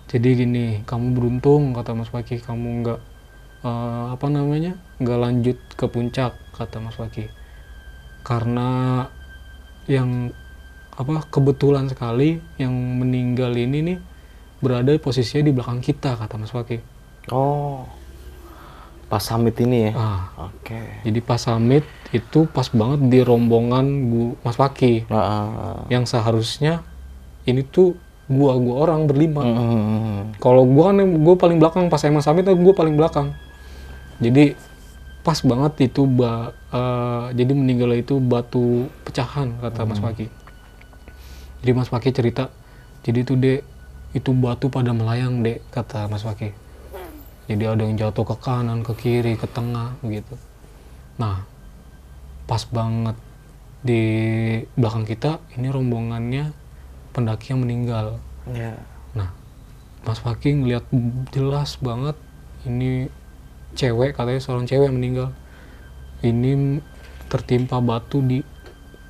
Jadi 0.08 0.28
gini 0.44 0.66
kamu 0.84 1.16
beruntung 1.16 1.72
kata 1.72 1.96
Mas 1.96 2.12
Paki 2.12 2.44
kamu 2.44 2.84
nggak 2.84 3.00
eh, 3.64 4.06
apa 4.12 4.26
namanya 4.28 4.76
nggak 5.00 5.18
lanjut 5.18 5.58
ke 5.72 5.86
puncak 5.88 6.36
kata 6.52 6.84
Mas 6.84 7.00
Paki 7.00 7.32
karena 8.28 8.68
yang 9.88 10.28
apa 10.92 11.24
kebetulan 11.32 11.88
sekali 11.88 12.36
yang 12.60 12.76
meninggal 13.00 13.56
ini 13.56 13.78
nih 13.80 13.98
berada 14.60 14.92
posisinya 15.00 15.48
di 15.48 15.52
belakang 15.56 15.80
kita 15.80 16.20
kata 16.20 16.36
Mas 16.36 16.52
Paki 16.52 17.00
Oh. 17.28 17.84
Pas 19.08 19.20
summit 19.24 19.56
ini 19.64 19.88
ya. 19.88 19.92
ah 19.96 20.52
Oke. 20.52 21.00
jadi 21.00 21.20
pas 21.24 21.40
summit 21.40 21.80
itu 22.12 22.44
pas 22.52 22.68
banget 22.68 23.08
di 23.08 23.20
rombongan 23.24 23.86
gua 24.12 24.28
Mas 24.44 24.60
Nah, 24.60 24.68
ah, 25.08 25.80
yang 25.88 26.04
seharusnya 26.04 26.84
ini 27.48 27.64
tuh 27.64 27.96
gua 28.28 28.60
gua 28.60 28.84
orang 28.84 29.08
berlima 29.08 29.40
ah. 29.40 29.48
Hmm. 29.48 30.20
kalau 30.36 30.68
gua 30.68 30.92
kan 30.92 31.00
gue 31.00 31.34
paling 31.40 31.56
belakang 31.56 31.88
pas 31.88 32.04
emang 32.04 32.20
summit 32.20 32.44
gue 32.44 32.74
paling 32.76 33.00
belakang 33.00 33.32
jadi 34.20 34.52
pas 35.26 35.38
banget 35.44 35.92
itu 35.92 36.06
ba, 36.06 36.54
eh, 36.72 37.26
jadi 37.36 37.52
meninggal 37.52 37.92
itu 37.98 38.16
batu 38.22 38.88
pecahan 39.04 39.58
kata 39.60 39.84
Mas 39.84 40.00
Paki 40.00 40.26
jadi 41.60 41.72
Mas 41.74 41.90
Paki 41.90 42.14
cerita 42.14 42.48
jadi 43.02 43.26
tuh 43.26 43.36
dek 43.36 43.60
itu 44.16 44.30
batu 44.32 44.72
pada 44.72 44.94
melayang 44.96 45.44
dek 45.44 45.62
kata 45.74 46.08
Mas 46.08 46.24
Paki 46.24 46.54
jadi 47.48 47.72
ada 47.72 47.82
yang 47.82 47.96
jatuh 47.96 48.28
ke 48.28 48.36
kanan 48.44 48.84
ke 48.84 48.92
kiri 48.92 49.40
ke 49.40 49.48
tengah 49.48 49.96
begitu. 50.04 50.36
Nah 51.16 51.48
pas 52.44 52.60
banget 52.68 53.16
di 53.80 54.02
belakang 54.76 55.08
kita 55.08 55.40
ini 55.56 55.72
rombongannya 55.72 56.52
pendaki 57.16 57.56
yang 57.56 57.64
meninggal. 57.64 58.20
Ya. 58.50 58.76
Nah, 59.16 59.32
Mas 60.04 60.20
Paki 60.20 60.54
ngeliat 60.60 60.84
jelas 61.32 61.76
banget 61.80 62.16
ini 62.68 63.08
cewek 63.74 64.16
katanya 64.16 64.40
seorang 64.40 64.64
cewek 64.64 64.88
yang 64.88 64.96
meninggal. 64.96 65.28
Ini 66.24 66.80
tertimpa 67.28 67.78
batu 67.82 68.24
di 68.24 68.40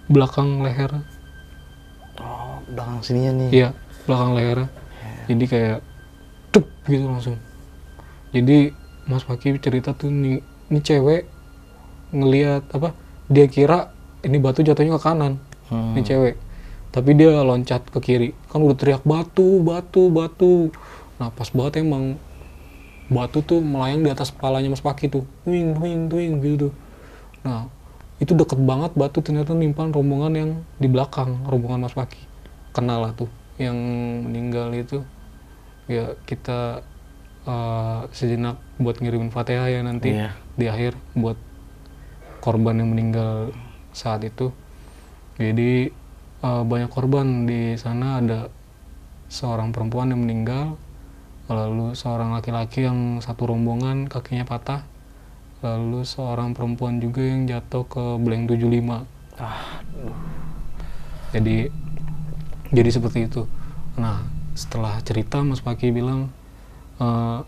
belakang 0.08 0.64
leher. 0.64 1.04
Oh, 2.18 2.58
belakang 2.66 3.04
sininya 3.04 3.32
nih. 3.44 3.48
Iya, 3.52 3.68
belakang 4.08 4.32
leher. 4.34 4.58
Jadi 5.28 5.44
kayak 5.44 5.78
tuk 6.48 6.66
gitu 6.88 7.04
langsung. 7.04 7.36
Jadi 8.32 8.72
Mas 9.08 9.24
Paki 9.24 9.56
cerita 9.60 9.92
tuh 9.96 10.12
nih, 10.12 10.40
ini 10.72 10.80
cewek 10.80 11.28
ngeliat 12.12 12.64
apa? 12.72 12.92
Dia 13.28 13.48
kira 13.48 13.92
ini 14.24 14.40
batu 14.40 14.64
jatuhnya 14.64 14.96
ke 14.96 15.02
kanan. 15.04 15.40
Hmm. 15.68 15.96
Ini 15.96 16.02
cewek. 16.04 16.34
Tapi 16.88 17.10
dia 17.12 17.44
loncat 17.44 17.84
ke 17.92 18.00
kiri. 18.00 18.32
Kan 18.48 18.64
udah 18.64 18.76
teriak 18.76 19.04
batu, 19.04 19.60
batu, 19.60 20.08
batu. 20.08 20.72
Nah, 21.20 21.28
pas 21.28 21.48
banget 21.52 21.84
emang 21.84 22.16
batu 23.08 23.40
tuh 23.40 23.60
melayang 23.64 24.04
di 24.04 24.10
atas 24.12 24.28
kepalanya 24.30 24.68
Mas 24.68 24.84
Paki 24.84 25.08
tuh. 25.08 25.24
Wing, 25.48 25.76
wing, 25.80 26.12
wing 26.12 26.32
gitu. 26.44 26.68
Nah, 27.40 27.68
itu 28.20 28.36
deket 28.36 28.60
banget 28.60 28.92
batu 28.92 29.24
ternyata 29.24 29.56
nimpan 29.56 29.90
rombongan 29.90 30.32
yang 30.34 30.50
di 30.76 30.88
belakang, 30.90 31.40
rombongan 31.48 31.88
Mas 31.88 31.96
Paki. 31.96 32.20
Kenal 32.76 33.00
lah 33.02 33.12
tuh 33.16 33.28
yang 33.56 33.74
meninggal 34.22 34.70
itu. 34.76 35.02
Ya, 35.88 36.14
kita 36.28 36.84
eh, 37.48 38.00
sejenak 38.12 38.60
buat 38.76 39.00
ngirimin 39.00 39.32
Fatihah 39.32 39.72
ya 39.72 39.80
nanti 39.80 40.12
Iya. 40.12 40.36
di 40.54 40.68
akhir 40.68 40.92
buat 41.16 41.40
korban 42.44 42.76
yang 42.76 42.92
meninggal 42.92 43.56
saat 43.96 44.20
itu. 44.22 44.52
Jadi 45.40 45.88
eh, 46.44 46.62
banyak 46.68 46.92
korban 46.92 47.48
di 47.48 47.72
sana 47.80 48.20
ada 48.20 48.52
seorang 49.28 49.72
perempuan 49.72 50.12
yang 50.12 50.24
meninggal, 50.24 50.76
lalu 51.48 51.96
seorang 51.96 52.36
laki-laki 52.36 52.84
yang 52.84 53.18
satu 53.18 53.48
rombongan 53.48 54.06
kakinya 54.06 54.44
patah, 54.44 54.84
lalu 55.64 56.04
seorang 56.04 56.52
perempuan 56.52 57.00
juga 57.00 57.24
yang 57.24 57.48
jatuh 57.48 57.88
ke 57.88 58.04
Blank 58.20 58.52
75. 58.52 59.08
Jadi 61.32 61.56
jadi 62.68 62.90
seperti 62.92 63.18
itu. 63.28 63.42
Nah, 63.96 64.24
setelah 64.52 65.00
cerita 65.00 65.40
Mas 65.40 65.60
Paki 65.60 65.88
bilang 65.88 66.28
eh, 67.00 67.38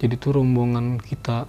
jadi 0.00 0.14
tuh 0.16 0.40
rombongan 0.40 0.96
kita 0.96 1.44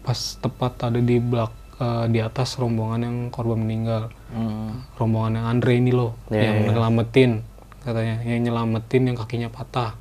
pas 0.00 0.18
tepat 0.40 0.80
ada 0.80 1.00
di 1.00 1.20
belak 1.20 1.52
eh, 1.76 2.06
di 2.08 2.18
atas 2.20 2.56
rombongan 2.56 3.00
yang 3.04 3.16
korban 3.28 3.60
meninggal 3.60 4.08
Hmm. 4.30 4.86
rombongan 4.94 5.42
yang 5.42 5.46
Andre 5.50 5.82
ini 5.82 5.90
loh 5.90 6.14
Iya, 6.30 6.38
yang 6.38 6.56
iya. 6.62 6.66
nyelamatin 6.70 7.42
katanya 7.82 8.22
yang 8.22 8.46
nyelamatin 8.46 9.02
yang 9.10 9.16
kakinya 9.18 9.50
patah 9.50 9.98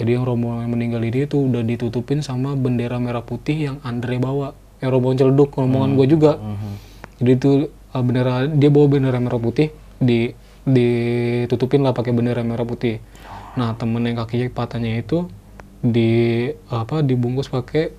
jadi 0.00 0.16
yang 0.16 0.24
rombongan 0.24 0.64
yang 0.64 0.72
meninggal 0.72 1.02
ini 1.04 1.28
tuh 1.28 1.44
udah 1.44 1.60
ditutupin 1.60 2.24
sama 2.24 2.56
bendera 2.56 2.96
merah 2.96 3.20
putih 3.20 3.56
yang 3.60 3.76
Andre 3.84 4.16
bawa 4.16 4.56
yang 4.80 4.90
rombongan 4.90 5.16
celduk 5.20 5.52
rombongan 5.54 5.92
gue 5.94 6.06
juga 6.08 6.40
Hmm. 6.40 6.80
jadi 7.20 7.30
itu 7.36 7.50
uh, 7.92 8.00
bendera 8.00 8.48
dia 8.48 8.72
bawa 8.72 8.86
bendera 8.88 9.20
merah 9.20 9.36
putih 9.36 9.68
di 10.00 10.32
ditutupin 10.64 11.80
lah 11.80 11.92
pakai 11.92 12.10
bendera 12.10 12.40
merah 12.40 12.64
putih 12.64 12.98
nah 13.54 13.74
temen 13.74 14.00
yang 14.00 14.16
kakinya 14.16 14.48
patahnya 14.48 14.96
itu 14.96 15.26
di 15.80 16.10
apa 16.68 17.00
dibungkus 17.00 17.48
pakai 17.48 17.92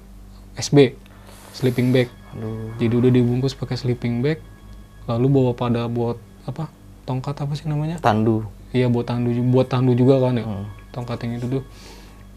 SB 0.56 0.96
sleeping 1.52 1.92
bag 1.92 2.08
Aduh. 2.34 2.74
jadi 2.78 2.94
udah 2.96 3.12
dibungkus 3.12 3.54
pakai 3.54 3.76
sleeping 3.76 4.22
bag 4.22 4.40
lalu 5.06 5.28
bawa 5.28 5.52
pada 5.52 5.86
buat 5.86 6.16
apa 6.46 6.70
tongkat 7.04 7.36
apa 7.36 7.54
sih 7.54 7.68
namanya 7.68 8.00
Tandu. 8.00 8.46
iya 8.72 8.88
buat 8.88 9.04
tandu 9.04 9.34
buat 9.50 9.68
tandu 9.68 9.92
juga 9.94 10.18
kan 10.18 10.40
ya 10.40 10.46
Hmm. 10.46 10.66
tongkat 10.92 11.18
yang 11.24 11.38
itu 11.38 11.48
tuh 11.50 11.64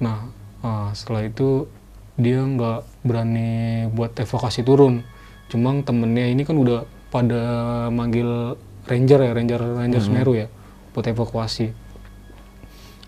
nah 0.03 0.31
ah, 0.65 0.91
setelah 0.97 1.29
itu 1.29 1.69
dia 2.15 2.39
nggak 2.43 3.05
berani 3.07 3.85
buat 3.91 4.15
evakuasi 4.15 4.63
turun. 4.63 5.03
Cuma 5.51 5.75
temennya 5.83 6.31
ini 6.31 6.47
kan 6.47 6.55
udah 6.59 6.87
pada 7.11 7.43
manggil 7.91 8.59
ranger 8.87 9.21
ya 9.23 9.33
ranger 9.35 9.61
ranger 9.61 10.03
Semeru 10.03 10.33
ya 10.35 10.47
buat 10.95 11.07
evakuasi. 11.07 11.75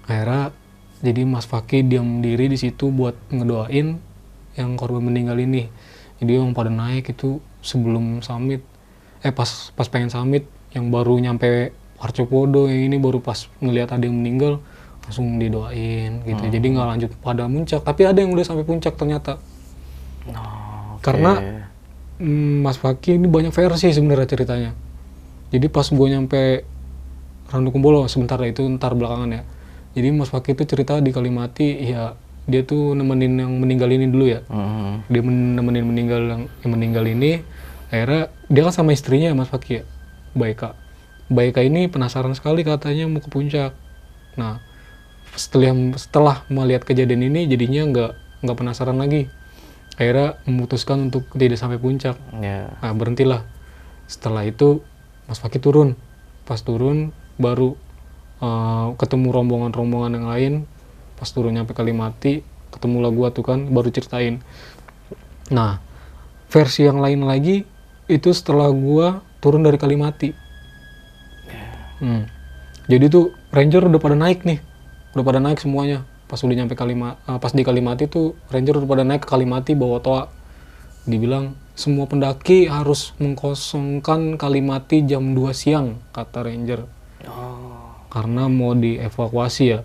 Akhirnya 0.07 0.55
jadi 1.03 1.22
Mas 1.26 1.47
Fakih 1.47 1.87
diam 1.87 2.22
diri 2.22 2.51
di 2.51 2.59
situ 2.59 2.91
buat 2.91 3.14
ngedoain 3.30 3.99
yang 4.59 4.70
korban 4.74 5.03
meninggal 5.03 5.39
ini. 5.39 5.70
Jadi 6.18 6.32
yang 6.39 6.57
pada 6.57 6.72
naik 6.72 7.12
itu 7.12 7.39
sebelum 7.61 8.24
summit 8.24 8.62
eh 9.24 9.32
pas 9.34 9.74
pas 9.74 9.87
pengen 9.91 10.09
summit 10.09 10.47
yang 10.70 10.89
baru 10.93 11.18
nyampe 11.18 11.72
Arcopodo 11.97 12.68
yang 12.68 12.93
ini 12.93 12.97
baru 13.01 13.24
pas 13.24 13.49
ngelihat 13.59 13.97
ada 13.97 14.05
yang 14.05 14.16
meninggal 14.20 14.61
langsung 15.07 15.38
didoain 15.38 16.20
gitu 16.22 16.42
jadi 16.44 16.66
nggak 16.66 16.86
lanjut 16.88 17.11
pada 17.16 17.46
puncak 17.46 17.80
tapi 17.80 18.02
ada 18.02 18.18
yang 18.18 18.30
udah 18.30 18.44
sampai 18.44 18.62
puncak 18.62 18.94
ternyata 18.94 19.38
Oh, 20.26 20.98
oke. 20.98 21.02
Karena- 21.02 21.38
Hmm, 22.16 22.64
Mas 22.64 22.74
Fakih 22.74 23.14
ini 23.14 23.28
banyak 23.28 23.52
versi 23.52 23.92
sebenarnya 23.92 24.24
ceritanya. 24.26 24.70
Jadi 25.52 25.68
pas 25.68 25.84
gue 25.84 26.07
nyampe 26.09 26.64
Randu 27.46 27.70
Kumbolo 27.70 28.09
sebentar 28.09 28.40
itu 28.42 28.64
ntar 28.72 28.96
belakangan 28.96 29.30
ya. 29.30 29.42
Jadi 29.92 30.09
Mas 30.11 30.26
Fakih 30.26 30.57
itu 30.57 30.64
cerita 30.66 30.96
di 30.96 31.12
Kalimati 31.12 31.76
ya 31.84 32.16
dia 32.42 32.62
tuh 32.62 32.94
nemenin 32.94 33.36
yang 33.36 33.52
meninggal 33.54 33.86
ini 33.86 34.09
dulu 34.09 34.26
ya. 34.26 34.40
Hmm. 34.46 35.04
Dia 35.07 35.20
men- 35.20 35.54
nemenin 35.54 35.84
meninggal 35.84 36.20
yang, 36.24 36.42
yang 36.59 36.70
meninggal 36.72 37.04
ini 37.04 37.44
akhirnya 37.86 38.32
dia 38.48 38.62
kan 38.64 38.74
sama 38.74 38.90
istrinya 38.90 39.30
ya 39.30 39.36
Mas 39.36 39.46
Fakih 39.46 39.74
ya. 39.76 39.84
Baika. 40.32 40.74
Baika 41.28 41.61
ini 41.61 41.86
penasaran 41.86 42.32
sekali 42.32 42.64
katanya 42.64 43.07
mau 43.07 43.20
ke 43.20 43.28
puncak. 43.28 43.76
Nah, 44.34 44.59
setelah 45.37 45.72
setelah 46.01 46.37
melihat 46.49 46.82
kejadian 46.89 47.28
ini 47.28 47.45
jadinya 47.47 47.82
nggak 47.87 48.12
nggak 48.43 48.57
penasaran 48.57 48.97
lagi. 48.97 49.28
Akhirnya 49.97 50.37
memutuskan 50.45 51.09
untuk 51.09 51.28
tidak 51.37 51.57
sampai 51.57 51.80
puncak. 51.80 52.20
Ya. 52.41 52.72
Nah, 52.84 52.93
berhentilah. 52.93 53.49
Setelah 54.05 54.45
itu 54.45 54.84
Mas 55.24 55.41
Fakih 55.41 55.61
turun. 55.61 55.97
Pas 56.45 56.61
turun 56.61 57.16
baru 57.41 57.76
eh, 58.45 58.89
ketemu 59.01 59.28
rombongan-rombongan 59.32 60.12
yang 60.20 60.26
lain. 60.28 60.55
Pas 61.16 61.28
turun 61.32 61.57
nyampe 61.57 61.72
Kalimati, 61.72 62.45
ketemulah 62.68 63.09
gua 63.09 63.32
tuh 63.32 63.41
kan 63.41 63.72
baru 63.72 63.89
ceritain. 63.89 64.45
Nah, 65.49 65.80
versi 66.53 66.84
yang 66.84 67.01
lain 67.01 67.24
lagi 67.24 67.64
itu 68.05 68.28
setelah 68.37 68.68
gua 68.68 69.24
turun 69.41 69.64
dari 69.64 69.80
Kalimati. 69.80 70.30
Hmm. 71.97 72.28
Jadi 72.87 73.09
tuh 73.09 73.32
ranger 73.49 73.89
udah 73.89 74.01
pada 74.01 74.12
naik 74.12 74.45
nih. 74.45 74.61
Udah 75.16 75.24
pada 75.24 75.40
naik 75.40 75.64
semuanya. 75.64 76.04
Pas 76.28 76.36
udah 76.44 76.52
nyampe 76.52 76.76
Kalima, 76.76 77.16
eh, 77.24 77.40
pas 77.40 77.56
di 77.56 77.64
Kalimati 77.64 78.04
tuh 78.04 78.36
ranger 78.52 78.84
udah 78.84 78.88
pada 78.92 79.04
naik 79.08 79.24
ke 79.24 79.28
Kalimati 79.32 79.72
bawa 79.72 80.04
toa. 80.04 80.28
Dibilang 81.08 81.56
semua 81.72 82.04
pendaki 82.04 82.68
harus 82.68 83.16
mengkosongkan 83.16 84.36
Kalimati 84.36 85.08
jam 85.08 85.32
2 85.32 85.56
siang 85.56 86.04
kata 86.12 86.44
ranger. 86.44 86.84
Oh. 87.26 87.96
karena 88.12 88.46
mau 88.46 88.76
dievakuasi 88.76 89.64
ya. 89.72 89.80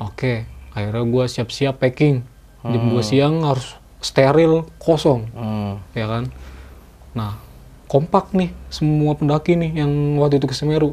Oke. 0.00 0.44
Akhirnya 0.76 1.04
gua 1.08 1.24
siap-siap 1.24 1.80
packing. 1.80 2.20
Jam 2.60 2.82
2 2.92 3.00
siang 3.00 3.40
harus 3.48 3.72
steril 4.04 4.68
kosong. 4.76 5.32
Hmm. 5.32 5.80
ya 5.96 6.06
kan? 6.06 6.28
Nah 7.16 7.40
kompak 7.88 8.36
nih 8.36 8.52
semua 8.68 9.16
pendaki 9.16 9.56
nih 9.56 9.80
yang 9.80 10.20
waktu 10.20 10.36
itu 10.36 10.46
ke 10.48 10.52
Semeru. 10.52 10.92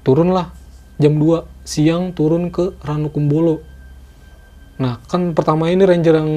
Turunlah 0.00 0.56
jam 0.96 1.20
2 1.20 1.53
siang 1.64 2.12
turun 2.12 2.48
ke 2.48 2.76
Ranukumbolo 2.78 3.64
nah 4.74 4.98
kan 5.02 5.32
pertama 5.32 5.68
ini 5.68 5.82
ranger 5.82 6.14
yang 6.16 6.30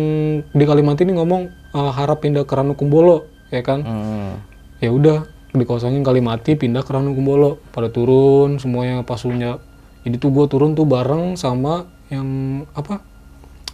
di 0.47 0.63
Kalimantan 0.63 1.05
ini 1.05 1.17
ngomong 1.17 1.41
eh, 1.73 1.91
harap 1.91 2.21
pindah 2.21 2.43
ke 2.43 2.53
Ranukumbolo 2.53 3.25
ya 3.49 3.61
kan 3.61 3.82
Hmm. 3.82 4.34
ya 4.78 4.89
udah 4.89 5.25
dikosongin 5.51 6.01
Kalimati 6.01 6.53
pindah 6.53 6.82
ke 6.82 6.91
Ranukumbolo 6.91 7.57
pada 7.69 7.88
turun 7.88 8.57
semuanya 8.57 9.01
pasunya 9.01 9.57
jadi 10.01 10.15
tuh 10.15 10.30
gue 10.30 10.45
turun 10.47 10.71
tuh 10.71 10.86
bareng 10.86 11.34
sama 11.34 11.84
yang 12.07 12.28
apa 12.71 13.01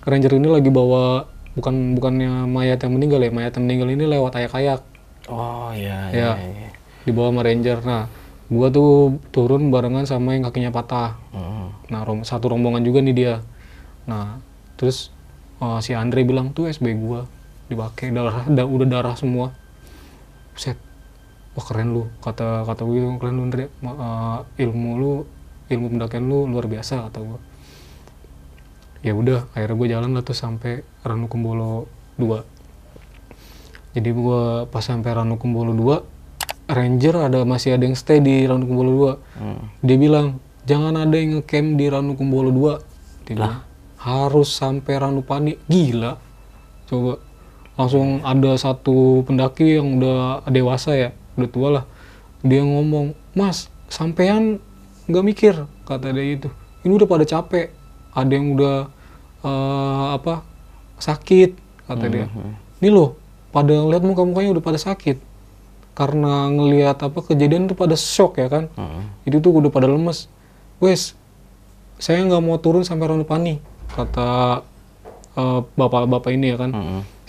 ranger 0.02 0.34
ini 0.34 0.48
lagi 0.48 0.68
bawa 0.68 1.28
bukan 1.54 1.94
bukannya 1.94 2.48
mayat 2.48 2.82
yang 2.82 2.94
meninggal 2.94 3.20
ya 3.20 3.30
mayat 3.30 3.54
yang 3.54 3.64
meninggal 3.64 3.90
ini 3.90 4.06
lewat 4.08 4.34
ayak-ayak 4.36 4.82
Oh 5.24 5.70
iya 5.72 6.10
Ya. 6.10 6.32
iya. 6.32 6.32
iya. 6.40 6.70
dibawa 7.04 7.30
sama 7.30 7.42
ranger 7.42 7.78
nah 7.80 8.08
gua 8.54 8.70
tuh 8.70 9.18
turun 9.34 9.74
barengan 9.74 10.06
sama 10.06 10.38
yang 10.38 10.46
kakinya 10.46 10.70
patah. 10.70 11.18
Hmm. 11.34 11.74
nah 11.90 12.06
rom- 12.06 12.24
satu 12.24 12.54
rombongan 12.54 12.86
juga 12.86 13.02
nih 13.02 13.16
dia. 13.18 13.34
Nah 14.06 14.38
terus 14.78 15.10
eh, 15.60 15.80
si 15.82 15.98
Andre 15.98 16.22
bilang 16.24 16.54
tuh 16.54 16.70
SB 16.70 16.94
gua 17.02 17.26
dipakai 17.68 18.14
darah 18.14 18.46
da- 18.48 18.70
udah 18.70 18.88
darah 18.88 19.16
semua. 19.18 19.52
Set. 20.54 20.78
Wah 21.58 21.66
keren 21.66 21.94
lu 21.94 22.10
kata 22.22 22.66
kata 22.66 22.82
gue 22.86 23.18
keren 23.18 23.36
lu 23.38 23.44
Andre. 23.50 23.66
Eh, 23.82 24.40
ilmu 24.64 24.90
lu 25.02 25.12
ilmu 25.74 25.98
pendakian 25.98 26.30
lu 26.30 26.46
luar 26.46 26.70
biasa 26.70 27.10
kata 27.10 27.20
gue 27.24 27.40
ya 29.04 29.12
udah 29.12 29.52
akhirnya 29.52 29.76
gue 29.76 29.88
jalan 29.92 30.12
lah 30.16 30.24
tuh 30.24 30.36
sampai 30.36 30.80
Ranukumbolo 31.04 31.92
2 32.16 34.00
jadi 34.00 34.10
gue 34.16 34.42
pas 34.72 34.80
sampai 34.84 35.12
Ranukumbolo 35.12 35.76
2 35.76 36.13
ranger 36.74 37.30
ada 37.30 37.46
masih 37.46 37.78
ada 37.78 37.86
yang 37.86 37.96
stay 37.96 38.20
di 38.20 38.44
Ranukumbolo 38.50 39.18
2 39.40 39.86
dia 39.86 39.98
bilang 39.98 40.42
jangan 40.66 40.98
ada 40.98 41.16
yang 41.16 41.40
ngecamp 41.40 41.78
di 41.78 41.86
Ranukumbolo 41.88 42.50
2 42.52 43.30
dia 43.30 43.34
bilang 43.38 43.64
harus 44.04 44.52
sampai 44.52 45.00
Ranupani 45.00 45.56
gila. 45.72 46.20
Coba 46.92 47.24
langsung 47.80 48.20
ada 48.22 48.52
satu 48.60 49.24
pendaki 49.24 49.80
yang 49.80 49.98
udah 49.98 50.44
dewasa 50.52 50.92
ya 50.94 51.10
udah 51.40 51.50
tua 51.50 51.70
lah. 51.80 51.86
Dia 52.44 52.62
ngomong 52.62 53.16
mas 53.34 53.72
sampean 53.88 54.60
nggak 55.08 55.24
mikir 55.24 55.56
kata 55.88 56.12
dia 56.16 56.36
itu 56.40 56.50
ini 56.84 56.92
udah 56.96 57.08
pada 57.08 57.24
capek 57.28 57.72
ada 58.12 58.32
yang 58.32 58.56
udah 58.56 58.78
eh, 59.48 60.06
apa 60.20 60.44
sakit 61.00 61.56
kata 61.88 62.06
dia. 62.12 62.28
Ini 62.84 62.92
loh 62.92 63.16
pada 63.56 63.72
lihat 63.72 64.04
muka-mukanya 64.04 64.60
udah 64.60 64.64
pada 64.64 64.80
sakit 64.80 65.18
karena 65.94 66.50
ngelihat 66.50 66.98
apa 67.06 67.22
kejadian 67.22 67.70
itu 67.70 67.78
pada 67.78 67.94
shock 67.94 68.42
ya 68.42 68.50
kan. 68.50 68.70
Itu 69.26 69.38
tuh 69.40 69.54
udah 69.54 69.70
pada 69.70 69.86
lemes. 69.86 70.26
Wes 70.82 71.14
saya 72.02 72.26
nggak 72.26 72.44
mau 72.44 72.58
turun 72.58 72.82
sampai 72.84 73.08
Ranupani 73.14 73.62
kata 73.94 74.62
eh, 75.38 75.60
bapak-bapak 75.78 76.34
ini 76.34 76.54
ya 76.54 76.58
kan. 76.58 76.72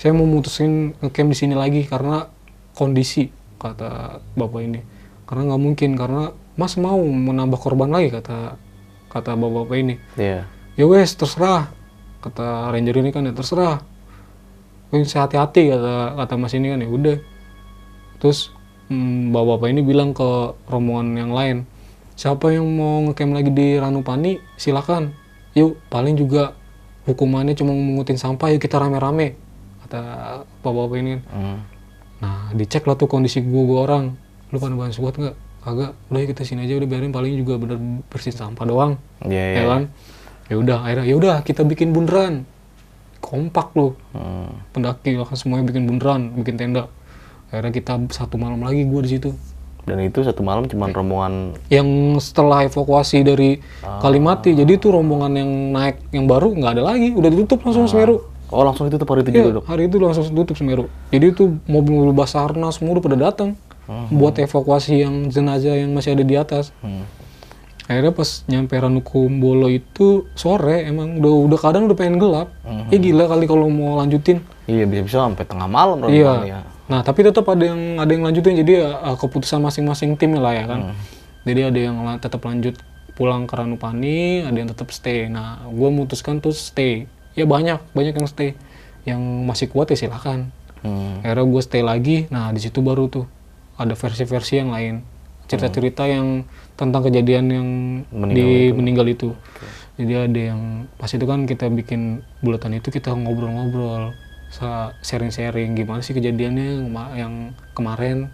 Saya 0.01 0.11
mau 0.17 0.27
mutusin 0.27 0.97
ngecamp 0.99 1.29
di 1.31 1.37
sini 1.37 1.55
lagi 1.55 1.85
karena 1.87 2.27
kondisi 2.75 3.29
kata 3.61 4.19
bapak 4.35 4.61
ini. 4.65 4.81
Karena 5.29 5.53
nggak 5.53 5.63
mungkin 5.63 5.91
karena 5.95 6.33
mas 6.57 6.75
mau 6.81 6.99
menambah 6.99 7.61
korban 7.61 7.93
lagi 7.93 8.11
kata 8.11 8.57
kata 9.13 9.31
bapak-bapak 9.37 9.77
ini. 9.79 9.95
Iya. 10.17 10.49
ya 10.75 10.85
wes 10.91 11.15
terserah 11.15 11.71
kata 12.19 12.73
ranger 12.73 12.97
ini 12.99 13.13
kan 13.13 13.29
ya 13.29 13.37
terserah. 13.37 13.85
Wes 14.89 15.13
hati-hati 15.13 15.69
kata 15.69 16.17
kata 16.17 16.35
mas 16.41 16.57
ini 16.57 16.73
kan 16.73 16.81
ya 16.81 16.89
udah 16.89 17.17
terus 18.25 18.49
hmm, 18.89 19.37
bapak-bapak 19.37 19.69
ini 19.69 19.85
bilang 19.85 20.17
ke 20.17 20.57
rombongan 20.65 21.13
yang 21.13 21.33
lain 21.37 21.57
siapa 22.17 22.49
yang 22.57 22.65
mau 22.65 23.05
ngecamp 23.05 23.37
lagi 23.37 23.53
di 23.53 23.77
Ranupani 23.77 24.41
silakan 24.57 25.13
yuk 25.53 25.77
paling 25.93 26.17
juga 26.17 26.57
hukumannya 27.05 27.53
cuma 27.53 27.77
mengutin 27.77 28.17
sampah 28.17 28.49
yuk 28.57 28.65
kita 28.65 28.81
rame-rame 28.81 29.37
kata 29.85 30.01
bapak-bapak 30.65 30.97
ini 31.05 31.15
Hmm. 31.29 31.75
Nah, 32.25 32.49
dicek 32.57 32.89
lah 32.89 32.97
tuh 32.97 33.05
kondisi 33.05 33.45
gua, 33.45 33.63
gua 33.69 33.79
orang. 33.85 34.05
Lu 34.49 34.57
pada 34.57 34.73
bahan 34.73 34.97
squat 34.97 35.21
nggak? 35.21 35.37
Kagak. 35.61 35.93
Udah 36.09 36.21
kita 36.25 36.43
sini 36.49 36.65
aja 36.65 36.81
udah 36.81 36.89
biarin 36.89 37.13
paling 37.13 37.37
juga 37.37 37.61
bener 37.61 37.77
bersihin 38.09 38.33
sampah 38.33 38.65
doang. 38.65 38.93
Iya, 39.25 39.45
iya. 39.45 39.61
Ya 39.61 39.65
kan? 39.69 39.83
Ya 40.49 40.55
udah, 40.61 40.79
akhirnya 40.85 41.05
ya 41.05 41.15
udah 41.21 41.37
kita 41.45 41.63
bikin 41.69 41.93
bundaran. 41.93 42.49
Kompak 43.21 43.77
loh. 43.77 43.97
Hmm. 44.17 44.57
Pendaki 44.73 45.21
lah 45.21 45.29
semuanya 45.37 45.69
bikin 45.69 45.85
bundaran, 45.85 46.33
bikin 46.37 46.57
tenda. 46.57 46.89
Akhirnya 47.55 47.71
kita 47.71 47.95
satu 48.11 48.35
malam 48.35 48.59
lagi 48.59 48.83
gua 48.83 48.99
di 48.99 49.15
situ. 49.15 49.31
Dan 49.85 50.01
itu 50.01 50.19
satu 50.21 50.41
malam 50.41 50.65
cuman 50.65 50.91
rombongan 50.91 51.33
Yang 51.69 51.87
setelah 52.25 52.65
evakuasi 52.65 53.21
dari 53.21 53.61
Ah. 53.79 54.01
Kalimati, 54.01 54.51
jadi 54.53 54.75
itu 54.75 54.89
rombongan 54.89 55.33
yang 55.37 55.51
naik 55.71 56.03
yang 56.11 56.27
baru 56.27 56.51
nggak 56.51 56.73
ada 56.73 56.83
lagi, 56.85 57.13
udah 57.13 57.29
ditutup 57.29 57.63
langsung 57.63 57.87
Semeru. 57.87 58.27
Oh 58.49 58.61
langsung 58.61 58.87
itu 58.87 58.97
tuh 58.97 59.05
hari 59.05 59.23
itu 59.23 59.31
Iya, 59.31 59.39
juga 59.41 59.51
dok. 59.55 59.65
hari 59.67 59.83
itu 59.87 59.97
langsung 59.99 60.25
tutup 60.27 60.57
Semeru. 60.57 60.91
Jadi 61.09 61.27
itu 61.29 61.45
mobil-mobil 61.65 62.11
Basarnas 62.11 62.75
semua 62.75 62.99
udah 62.99 63.05
pada 63.05 63.19
datang 63.21 63.55
buat 64.11 64.35
evakuasi 64.35 64.99
yang 64.99 65.29
jenazah 65.29 65.77
yang 65.77 65.93
masih 65.93 66.11
ada 66.13 66.25
di 66.25 66.35
atas. 66.35 66.75
Hmm. 66.81 67.07
Akhirnya 67.85 68.11
pas 68.11 68.41
nyampe 68.47 68.73
Ranukumbolo 68.73 69.69
itu 69.69 70.25
sore 70.33 70.89
emang 70.89 71.21
udah 71.21 71.33
udah 71.45 71.59
kadang 71.61 71.85
udah 71.85 71.95
pengen 71.95 72.17
gelap. 72.17 72.49
Ya 72.89 72.97
gila 72.97 73.29
kali 73.29 73.45
kalau 73.45 73.69
mau 73.69 73.95
lanjutin. 73.95 74.41
Iya 74.65 74.89
bisa-bisa 74.89 75.21
sampai 75.23 75.45
tengah 75.45 75.69
malam 75.69 76.01
Iya. 76.09 76.33
ya. 76.43 76.61
Nah, 76.85 77.01
tapi 77.01 77.25
tetap 77.25 77.49
ada 77.49 77.65
yang 77.65 77.97
ada 77.97 78.11
yang 78.13 78.25
lanjutin 78.29 78.61
jadi 78.61 78.73
ya, 78.85 78.89
keputusan 79.17 79.61
masing-masing 79.61 80.21
tim 80.21 80.37
lah 80.37 80.53
ya 80.53 80.65
kan. 80.69 80.81
Jadi 81.45 81.61
ada 81.61 81.81
yang 81.81 81.97
la- 82.05 82.21
tetap 82.21 82.45
lanjut 82.45 82.77
pulang 83.15 83.47
ke 83.47 83.55
Ranupani, 83.55 84.43
ada 84.45 84.57
yang 84.57 84.69
tetap 84.69 84.91
stay. 84.91 85.31
Nah, 85.31 85.65
gue 85.71 85.89
memutuskan 85.89 86.43
tuh 86.43 86.53
stay. 86.53 87.07
Ya 87.39 87.47
banyak, 87.49 87.81
banyak 87.95 88.15
yang 88.17 88.29
stay. 88.29 88.59
Yang 89.09 89.21
masih 89.23 89.67
kuat 89.71 89.93
ya 89.93 89.97
silakan. 89.97 90.51
Hmm. 90.85 91.25
Akhirnya 91.25 91.47
gue 91.49 91.63
stay 91.65 91.83
lagi. 91.85 92.29
Nah, 92.29 92.53
di 92.53 92.61
situ 92.61 92.85
baru 92.85 93.09
tuh 93.09 93.25
ada 93.81 93.97
versi-versi 93.97 94.61
yang 94.61 94.73
lain. 94.73 95.05
Cerita-cerita 95.45 96.09
yang 96.09 96.49
tentang 96.75 97.05
kejadian 97.07 97.45
yang 97.53 97.69
Meninggal 98.09 98.35
di 98.35 98.73
meninggal 98.73 99.07
itu. 99.09 99.29
Jadi 99.95 100.13
ada 100.17 100.41
yang 100.55 100.91
pas 100.99 101.07
itu 101.07 101.23
kan 101.23 101.47
kita 101.47 101.71
bikin 101.71 102.25
bulatan 102.43 102.75
itu 102.81 102.91
kita 102.91 103.15
ngobrol-ngobrol, 103.15 104.11
sharing-sharing 105.03 105.75
gimana 105.75 106.01
sih 106.05 106.15
kejadiannya 106.15 106.65
yang, 106.65 106.83
kema- 106.91 107.15
yang 107.19 107.35
kemarin. 107.75 108.31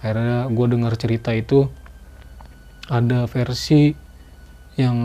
Akhirnya 0.00 0.48
gue 0.48 0.66
dengar 0.68 0.96
cerita 0.96 1.32
itu 1.36 1.68
ada 2.88 3.28
versi 3.30 3.94
yang 4.80 4.98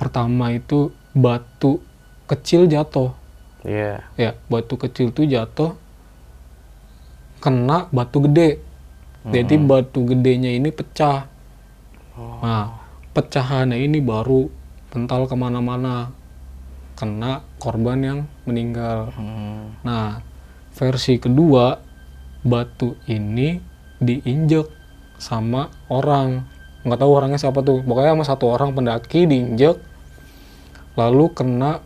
pertama 0.00 0.54
itu 0.54 0.94
batu 1.12 1.82
kecil 2.30 2.70
jatuh. 2.70 3.12
Iya. 3.60 4.00
ya 4.16 4.32
batu 4.48 4.80
kecil 4.80 5.12
tuh 5.12 5.28
jatuh 5.28 5.76
kena 7.44 7.92
batu 7.92 8.24
gede. 8.24 8.60
Jadi 9.20 9.60
batu 9.60 10.08
gedenya 10.08 10.48
ini 10.48 10.72
pecah. 10.72 11.28
Nah 12.40 12.80
pecahannya 13.12 13.76
ini 13.76 14.00
baru 14.00 14.48
pental 14.88 15.28
ke 15.28 15.36
mana-mana. 15.36 16.08
Kena 16.96 17.44
korban 17.60 18.00
yang 18.00 18.18
meninggal 18.50 19.10
Hmm. 19.12 19.78
nah 19.80 20.18
versi 20.72 21.16
kedua 21.16 21.78
batu 22.40 22.98
ini 23.06 23.62
diinjek 23.96 24.66
sama 25.16 25.62
orang 25.86 26.42
nggak 26.80 26.96
tahu 26.96 27.10
orangnya 27.12 27.36
siapa 27.38 27.60
tuh 27.60 27.80
pokoknya 27.80 28.12
sama 28.12 28.24
satu 28.26 28.44
orang 28.48 28.72
pendaki 28.72 29.24
diinjek 29.24 29.76
lalu 30.94 31.30
kena 31.30 31.80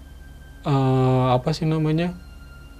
eh, 0.62 0.72
apa 1.30 1.50
sih 1.50 1.64
namanya 1.64 2.14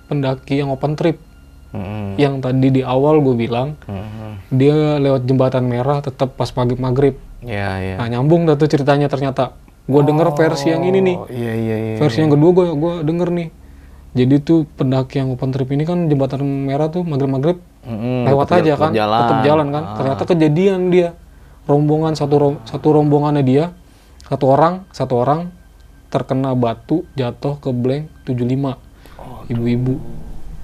pendaki 0.04 0.56
yang 0.56 0.70
open 0.70 0.94
trip 0.94 1.20
Hmm. 1.68 2.14
yang 2.14 2.38
tadi 2.38 2.70
di 2.70 2.86
awal 2.86 3.18
gue 3.18 3.34
bilang 3.36 3.74
Hmm. 3.82 4.38
dia 4.48 4.94
lewat 4.96 5.26
jembatan 5.26 5.66
merah 5.66 5.98
tetap 5.98 6.32
pas 6.32 6.46
maghrib 6.48 6.78
maghrib 6.78 7.18
Iya 7.42 7.70
iya. 7.76 7.94
nah 7.98 8.06
nyambung 8.08 8.46
dah 8.46 8.54
tuh 8.54 8.70
ceritanya 8.70 9.04
ternyata 9.04 9.58
gue 9.84 10.00
denger 10.00 10.32
versi 10.32 10.70
yang 10.70 10.80
ini 10.82 11.02
nih 11.02 11.16
Oh, 11.18 11.26
iya 11.26 11.52
iya 11.52 11.76
iya. 11.76 11.94
versi 11.98 12.22
yang 12.22 12.30
kedua 12.30 12.50
gue 12.52 12.66
gua 12.72 12.94
denger 13.02 13.26
nih 13.28 13.48
jadi 14.14 14.38
tuh 14.38 14.64
pendaki 14.70 15.18
yang 15.18 15.28
open 15.28 15.50
trip 15.50 15.68
ini 15.68 15.82
kan 15.82 16.06
jembatan 16.06 16.40
merah 16.64 16.86
tuh 16.86 17.02
maghrib 17.02 17.28
maghrib 17.28 17.58
Mm-mm, 17.82 18.24
lewat 18.24 18.46
tetep 18.46 18.58
aja 18.58 18.66
ja- 18.66 18.78
kan 18.78 18.90
jalan. 18.92 19.20
tetap 19.20 19.38
jalan 19.42 19.66
kan. 19.68 19.82
Ah. 19.82 19.94
ternyata 19.94 20.22
kejadian 20.24 20.80
dia 20.88 21.08
rombongan 21.64 22.14
satu 22.14 22.34
rom- 22.36 22.62
satu 22.62 22.88
rombongannya 22.90 23.42
dia 23.42 23.64
satu 24.24 24.44
orang 24.46 24.86
satu 24.90 25.14
orang 25.16 25.50
terkena 26.08 26.54
batu 26.54 27.04
jatuh 27.12 27.58
ke 27.58 27.70
blank 27.70 28.06
75 28.24 28.78
ibu-ibu 29.46 29.98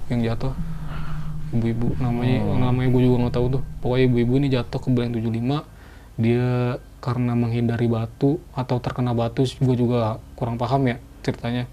yang 0.07 0.23
jatuh. 0.25 0.55
Ibu-ibu 1.51 1.99
namanya 1.99 2.39
namanya 2.57 2.87
gue 2.89 3.01
juga 3.03 3.17
nggak 3.21 3.35
tahu 3.35 3.45
tuh. 3.51 3.63
Pokoknya 3.79 4.03
ibu-ibu 4.07 4.33
ini 4.39 4.47
jatuh 4.47 4.79
ke 4.79 4.87
blank 4.87 5.11
75 5.13 5.67
dia 6.15 6.47
karena 6.97 7.33
menghindari 7.33 7.85
batu 7.85 8.39
atau 8.51 8.77
terkena 8.77 9.11
batu 9.11 9.43
gue 9.43 9.75
juga 9.75 10.17
kurang 10.33 10.55
paham 10.55 10.85
ya 10.85 10.97
ceritanya. 11.21 11.65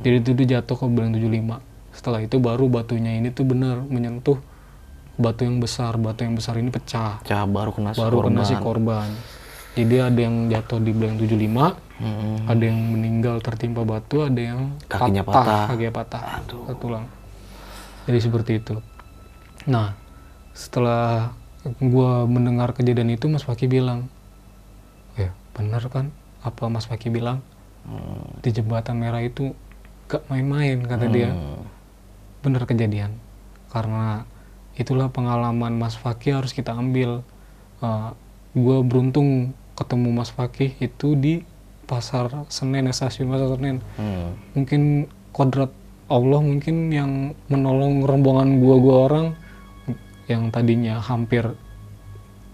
Jadi 0.00 0.16
itu 0.18 0.30
dia 0.34 0.58
jatuh 0.58 0.76
ke 0.76 0.86
blank 0.86 1.16
75 1.16 1.60
setelah 1.92 2.20
itu 2.20 2.40
baru 2.40 2.72
batunya 2.72 3.12
ini 3.14 3.28
tuh 3.28 3.44
benar 3.44 3.80
menyentuh 3.80 4.40
batu 5.14 5.44
yang 5.44 5.58
besar. 5.58 5.96
Batu 5.96 6.24
yang 6.24 6.32
besar 6.32 6.56
ini 6.56 6.68
pecah. 6.68 7.20
Cah 7.20 7.44
baru 7.44 7.70
kena 7.70 7.92
si 7.92 7.98
baru 7.98 8.16
kena 8.24 8.40
korban. 8.40 8.48
si 8.48 8.54
korban. 8.56 9.08
jadi 9.72 9.94
ada 10.06 10.20
yang 10.20 10.36
jatuh 10.48 10.78
di 10.78 10.92
blank 10.92 11.16
75 11.18 11.92
Hmm. 12.02 12.50
ada 12.50 12.66
yang 12.66 12.82
meninggal 12.82 13.38
tertimpa 13.38 13.86
batu 13.86 14.26
ada 14.26 14.34
yang 14.34 14.74
Kakinya 14.90 15.22
patah. 15.22 15.70
kakinya 15.70 15.94
patah. 15.94 16.42
Ke 16.42 16.74
tulang. 16.74 17.06
Jadi 18.04 18.18
seperti 18.18 18.52
itu. 18.58 18.74
Nah 19.64 19.94
setelah 20.50 21.30
gua 21.78 22.26
mendengar 22.26 22.74
kejadian 22.74 23.06
itu 23.08 23.30
Mas 23.30 23.46
Faki 23.46 23.70
bilang 23.70 24.10
ya 25.14 25.30
benar 25.54 25.86
kan 25.86 26.10
apa 26.42 26.66
Mas 26.66 26.90
Faki 26.90 27.06
bilang 27.06 27.38
di 28.40 28.50
jembatan 28.50 28.96
merah 28.96 29.20
itu 29.20 29.52
gak 30.06 30.26
main-main 30.28 30.82
kata 30.82 31.06
dia. 31.08 31.30
Hmm. 31.30 31.64
benar 32.42 32.66
kejadian. 32.66 33.14
Karena 33.70 34.26
itulah 34.74 35.06
pengalaman 35.08 35.78
Mas 35.78 35.94
Fakih 35.94 36.42
harus 36.42 36.50
kita 36.50 36.74
ambil. 36.74 37.22
Gue 38.52 38.78
beruntung 38.82 39.54
ketemu 39.72 40.08
Mas 40.10 40.28
Fakih 40.28 40.74
itu 40.76 41.14
di 41.14 41.42
pasar 41.82 42.46
Senen 42.48 42.86
ya, 42.86 42.92
stasiun 42.92 43.30
pasar 43.30 43.56
Senen. 43.56 43.78
Hmm. 43.94 44.34
mungkin 44.52 44.82
kodrat 45.30 45.70
Allah 46.06 46.40
mungkin 46.40 46.92
yang 46.92 47.10
menolong 47.48 48.04
rombongan 48.04 48.60
gua 48.60 48.76
gua 48.76 48.96
orang 49.08 49.26
yang 50.26 50.52
tadinya 50.52 51.00
hampir 51.00 51.56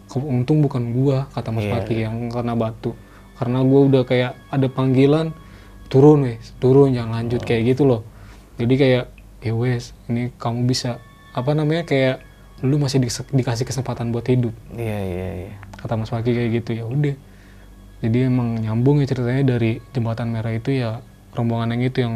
"Ke- 0.06 0.22
untung 0.22 0.62
bukan 0.62 0.94
gua 0.94 1.26
kata 1.34 1.50
Mas 1.50 1.66
Iya, 1.66 1.72
Paki 1.74 1.94
yang 1.98 2.30
kena 2.30 2.54
batu 2.54 2.94
karena 3.38 3.62
gua 3.62 3.80
udah 3.86 4.02
kayak 4.02 4.34
ada 4.50 4.66
panggilan 4.66 5.32
turun 5.88 6.26
wes 6.26 6.52
turun 6.58 6.92
jangan 6.92 7.22
lanjut 7.22 7.40
kayak 7.40 7.72
gitu 7.72 7.86
loh 7.86 8.02
jadi 8.58 8.74
kayak 8.74 9.04
ya 9.40 9.54
wes 9.54 9.94
ini 10.06 10.34
kamu 10.36 10.66
bisa 10.66 10.98
apa 11.32 11.54
namanya 11.54 11.86
kayak 11.86 12.20
lu 12.60 12.76
masih 12.76 12.98
dis- 12.98 13.22
dikasih 13.30 13.62
kesempatan 13.64 14.10
buat 14.10 14.26
hidup 14.26 14.50
Iya 14.74 14.98
iya 14.98 15.28
iya. 15.46 15.54
kata 15.78 15.94
Mas 15.94 16.10
Paki 16.10 16.34
kayak 16.34 16.50
gitu 16.58 16.74
ya 16.74 16.84
udah 16.84 17.14
jadi 17.98 18.26
emang 18.26 18.58
nyambung 18.58 18.98
ya 18.98 19.06
ceritanya 19.06 19.54
dari 19.54 19.78
jembatan 19.90 20.30
merah 20.30 20.50
itu 20.50 20.74
ya 20.74 20.98
rombongan 21.34 21.74
yang 21.74 21.82
itu 21.86 21.98
yang 22.02 22.14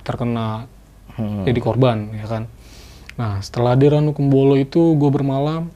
terkena 0.00 0.68
Hmm. 1.10 1.42
jadi 1.42 1.58
korban 1.58 2.14
ya 2.14 2.24
kan 2.24 2.46
nah 3.18 3.42
setelah 3.42 3.74
di 3.74 3.90
Ranu 3.90 4.14
Kumbolo 4.14 4.54
itu 4.54 4.94
gue 4.94 5.10
bermalam 5.10 5.68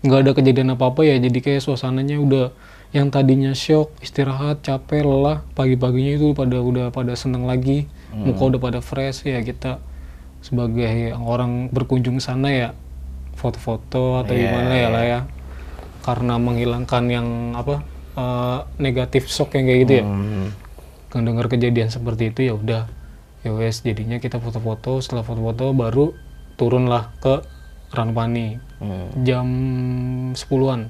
nggak 0.00 0.20
ada 0.22 0.32
kejadian 0.32 0.72
apa 0.72 0.86
apa 0.86 1.02
ya 1.02 1.18
jadi 1.18 1.34
kayak 1.34 1.60
suasananya 1.60 2.16
udah 2.16 2.54
yang 2.90 3.06
tadinya 3.14 3.54
shock 3.54 3.94
istirahat 4.02 4.66
capek 4.66 5.06
lelah 5.06 5.46
pagi-paginya 5.54 6.18
itu 6.18 6.34
pada 6.34 6.58
udah 6.58 6.90
pada 6.90 7.14
seneng 7.14 7.46
lagi. 7.46 7.86
Muka 8.10 8.50
udah 8.50 8.60
pada 8.60 8.80
fresh 8.82 9.22
ya 9.22 9.38
kita 9.46 9.78
sebagai 10.42 11.14
orang 11.14 11.70
berkunjung 11.70 12.18
sana 12.18 12.50
ya 12.50 12.68
foto-foto 13.38 14.18
atau 14.18 14.34
Iya, 14.34 14.50
gimana 14.50 14.72
ya 14.74 14.88
lah 14.90 15.04
ya. 15.06 15.20
Karena 16.02 16.34
menghilangkan 16.42 17.04
yang 17.06 17.28
apa 17.54 17.86
eh, 18.18 18.58
negatif 18.82 19.30
shock 19.30 19.54
yang 19.54 19.70
kayak 19.70 19.80
gitu 19.86 19.94
ya. 20.02 20.04
Hmm. 20.06 20.48
kan 21.10 21.26
dengar 21.26 21.50
kejadian 21.50 21.90
seperti 21.90 22.30
itu 22.34 22.50
ya 22.50 22.54
udah. 22.54 22.82
Ya 23.42 23.50
wes 23.54 23.82
jadinya 23.82 24.18
kita 24.18 24.38
foto-foto. 24.42 24.98
Setelah 24.98 25.22
foto-foto 25.22 25.70
baru 25.70 26.14
turunlah 26.58 27.14
ke 27.22 27.42
Ranupani 27.90 28.58
Hmm. 28.80 29.12
jam 29.28 29.46
10-an 30.32 30.88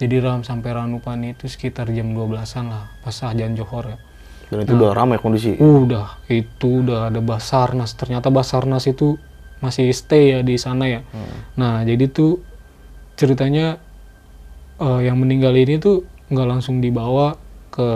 jadi 0.00 0.16
ram 0.24 0.40
sampai 0.40 0.72
Ranupani 0.72 1.36
itu 1.36 1.44
sekitar 1.44 1.92
jam 1.92 2.16
12-an 2.16 2.72
lah 2.72 2.88
pas 3.04 3.12
ajan 3.20 3.52
Johor 3.52 3.84
ya. 3.84 3.98
Dan 4.48 4.64
itu 4.64 4.72
udah 4.80 4.96
ramai 4.96 5.20
kondisi. 5.20 5.54
udah 5.60 6.24
itu 6.26 6.80
udah 6.80 7.12
ada 7.12 7.20
Basarnas. 7.20 7.92
Ternyata 7.94 8.32
Basarnas 8.32 8.88
itu 8.88 9.20
masih 9.60 9.92
stay 9.92 10.32
ya 10.32 10.40
di 10.40 10.56
sana 10.56 10.88
ya. 10.88 11.00
Nah 11.60 11.84
jadi 11.84 12.08
tuh 12.08 12.40
ceritanya 13.14 13.76
eh, 14.80 15.00
yang 15.04 15.20
meninggal 15.20 15.52
ini 15.52 15.76
tuh 15.76 16.08
nggak 16.32 16.48
langsung 16.48 16.80
dibawa 16.80 17.36
ke 17.68 17.86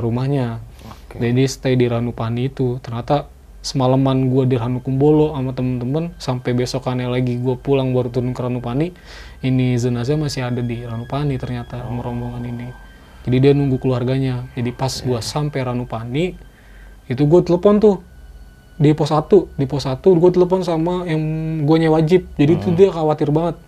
rumahnya. 0.00 0.64
Oke. 0.80 1.20
jadi 1.20 1.44
stay 1.44 1.76
di 1.76 1.86
Ranupani 1.86 2.48
itu. 2.48 2.80
Ternyata 2.80 3.28
semalaman 3.60 4.32
gua 4.32 4.48
di 4.48 4.56
Ranukumbolo 4.56 5.36
sama 5.36 5.52
temen-temen 5.52 6.16
sampai 6.16 6.56
besokannya 6.56 7.12
lagi 7.12 7.36
gua 7.36 7.60
pulang 7.60 7.92
baru 7.92 8.08
turun 8.08 8.32
ke 8.32 8.40
Ranupani 8.40 8.96
ini 9.40 9.72
jenazah 9.80 10.20
masih 10.20 10.44
ada 10.44 10.60
di 10.60 10.84
Ranupani 10.84 11.40
ternyata 11.40 11.80
sama 11.80 12.04
rombongan 12.04 12.44
ini. 12.44 12.68
Jadi 13.24 13.36
dia 13.40 13.52
nunggu 13.56 13.80
keluarganya. 13.80 14.48
Jadi 14.52 14.70
pas 14.72 14.92
gua 15.00 15.24
sampai 15.24 15.64
Ranupani 15.64 16.36
itu 17.08 17.22
gue 17.24 17.40
telepon 17.40 17.80
tuh. 17.80 17.96
Di 18.80 18.96
pos 18.96 19.12
1 19.12 19.60
di 19.60 19.68
pos 19.68 19.84
1 19.84 20.00
gue 20.00 20.30
telepon 20.32 20.64
sama 20.64 21.04
yang 21.04 21.20
gue 21.68 21.76
nyewa 21.76 22.00
jeep 22.00 22.24
jadi 22.40 22.56
tuh 22.56 22.72
dia 22.72 22.88
khawatir 22.88 23.28
banget. 23.28 23.60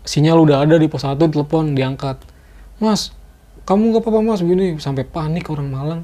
Sinyal 0.00 0.40
udah 0.40 0.64
ada 0.64 0.80
di 0.80 0.88
pos 0.88 1.04
1 1.04 1.20
telepon 1.20 1.76
diangkat. 1.76 2.24
Mas 2.80 3.12
kamu 3.68 3.92
nggak 3.92 4.02
apa-apa 4.04 4.20
mas? 4.24 4.40
Begini 4.40 4.80
sampai 4.80 5.04
panik 5.04 5.48
orang 5.52 5.68
Malang. 5.68 6.02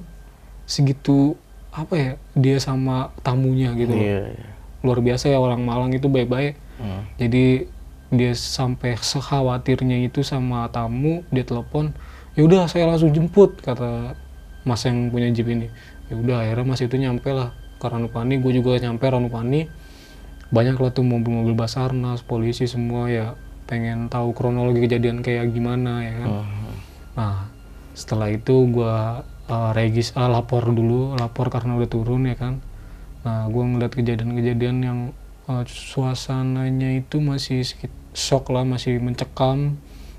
Segitu 0.69 1.33
apa 1.73 1.95
ya 1.97 2.11
dia 2.37 2.57
sama 2.61 3.13
tamunya 3.25 3.73
gitu 3.77 3.93
loh. 3.93 4.05
Iya. 4.05 4.21
iya. 4.37 4.49
luar 4.81 5.01
biasa 5.05 5.29
ya 5.29 5.37
orang 5.41 5.65
Malang 5.65 5.93
itu 5.93 6.09
baik-baik. 6.09 6.57
Hmm. 6.81 7.05
jadi 7.21 7.69
dia 8.11 8.35
sampai 8.35 8.99
sekhawatirnya 8.99 10.07
itu 10.07 10.27
sama 10.27 10.67
tamu 10.75 11.23
dia 11.31 11.47
telepon 11.47 11.95
ya 12.35 12.43
udah 12.47 12.67
saya 12.67 12.91
langsung 12.91 13.15
jemput 13.15 13.59
kata 13.63 14.19
mas 14.67 14.83
yang 14.87 15.11
punya 15.15 15.31
jeep 15.31 15.47
ini 15.47 15.71
ya 16.11 16.15
udah 16.19 16.37
akhirnya 16.43 16.67
mas 16.67 16.83
itu 16.83 16.95
nyampe 16.99 17.31
lah 17.31 17.55
ke 17.81 17.87
Ranupani 17.87 18.43
gue 18.43 18.53
juga 18.61 18.77
nyampe 18.83 19.07
Ranupani 19.07 19.71
banyak 20.51 20.77
lah 20.77 20.91
tuh 20.91 21.07
mobil-mobil 21.07 21.55
basarnas 21.55 22.27
polisi 22.27 22.67
semua 22.67 23.07
ya 23.07 23.39
pengen 23.71 24.11
tahu 24.11 24.35
kronologi 24.35 24.83
kejadian 24.91 25.23
kayak 25.23 25.55
gimana 25.55 26.03
ya 26.03 26.15
kan 26.19 26.29
Hmm. 26.43 26.61
Nah, 27.21 27.51
setelah 27.93 28.31
itu 28.31 28.71
gua 28.71 29.27
uh, 29.51 29.71
regis 29.75 30.15
uh, 30.15 30.31
lapor 30.31 30.71
dulu, 30.71 31.19
lapor 31.19 31.51
karena 31.51 31.77
udah 31.77 31.91
turun 31.91 32.25
ya 32.25 32.37
kan. 32.39 32.63
Nah, 33.27 33.51
gua 33.51 33.67
ngeliat 33.67 33.93
kejadian-kejadian 33.93 34.77
yang 34.81 34.99
uh, 35.51 35.67
suasananya 35.67 37.03
itu 37.03 37.21
masih 37.21 37.61
sedikit 37.67 37.93
shock 38.13 38.49
lah, 38.49 38.63
masih 38.63 38.97
mencekam. 38.97 39.77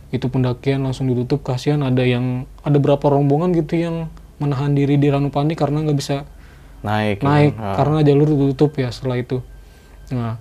Itu 0.09 0.27
pendakian 0.27 0.81
langsung 0.81 1.07
ditutup, 1.07 1.41
kasihan 1.41 1.79
ada 1.81 2.01
yang 2.01 2.43
ada 2.59 2.75
berapa 2.75 3.01
rombongan 3.01 3.51
gitu 3.53 3.75
yang 3.75 3.95
menahan 4.37 4.71
diri 4.71 4.95
di 4.95 5.07
Ranupani 5.07 5.53
karena 5.53 5.81
nggak 5.81 5.95
bisa 5.95 6.27
Naik. 6.81 7.21
naik 7.21 7.53
ya. 7.53 7.73
Karena 7.73 8.01
jalur 8.01 8.27
ditutup 8.27 8.73
ya 8.75 8.89
setelah 8.89 9.15
itu. 9.15 9.39
Nah, 10.09 10.35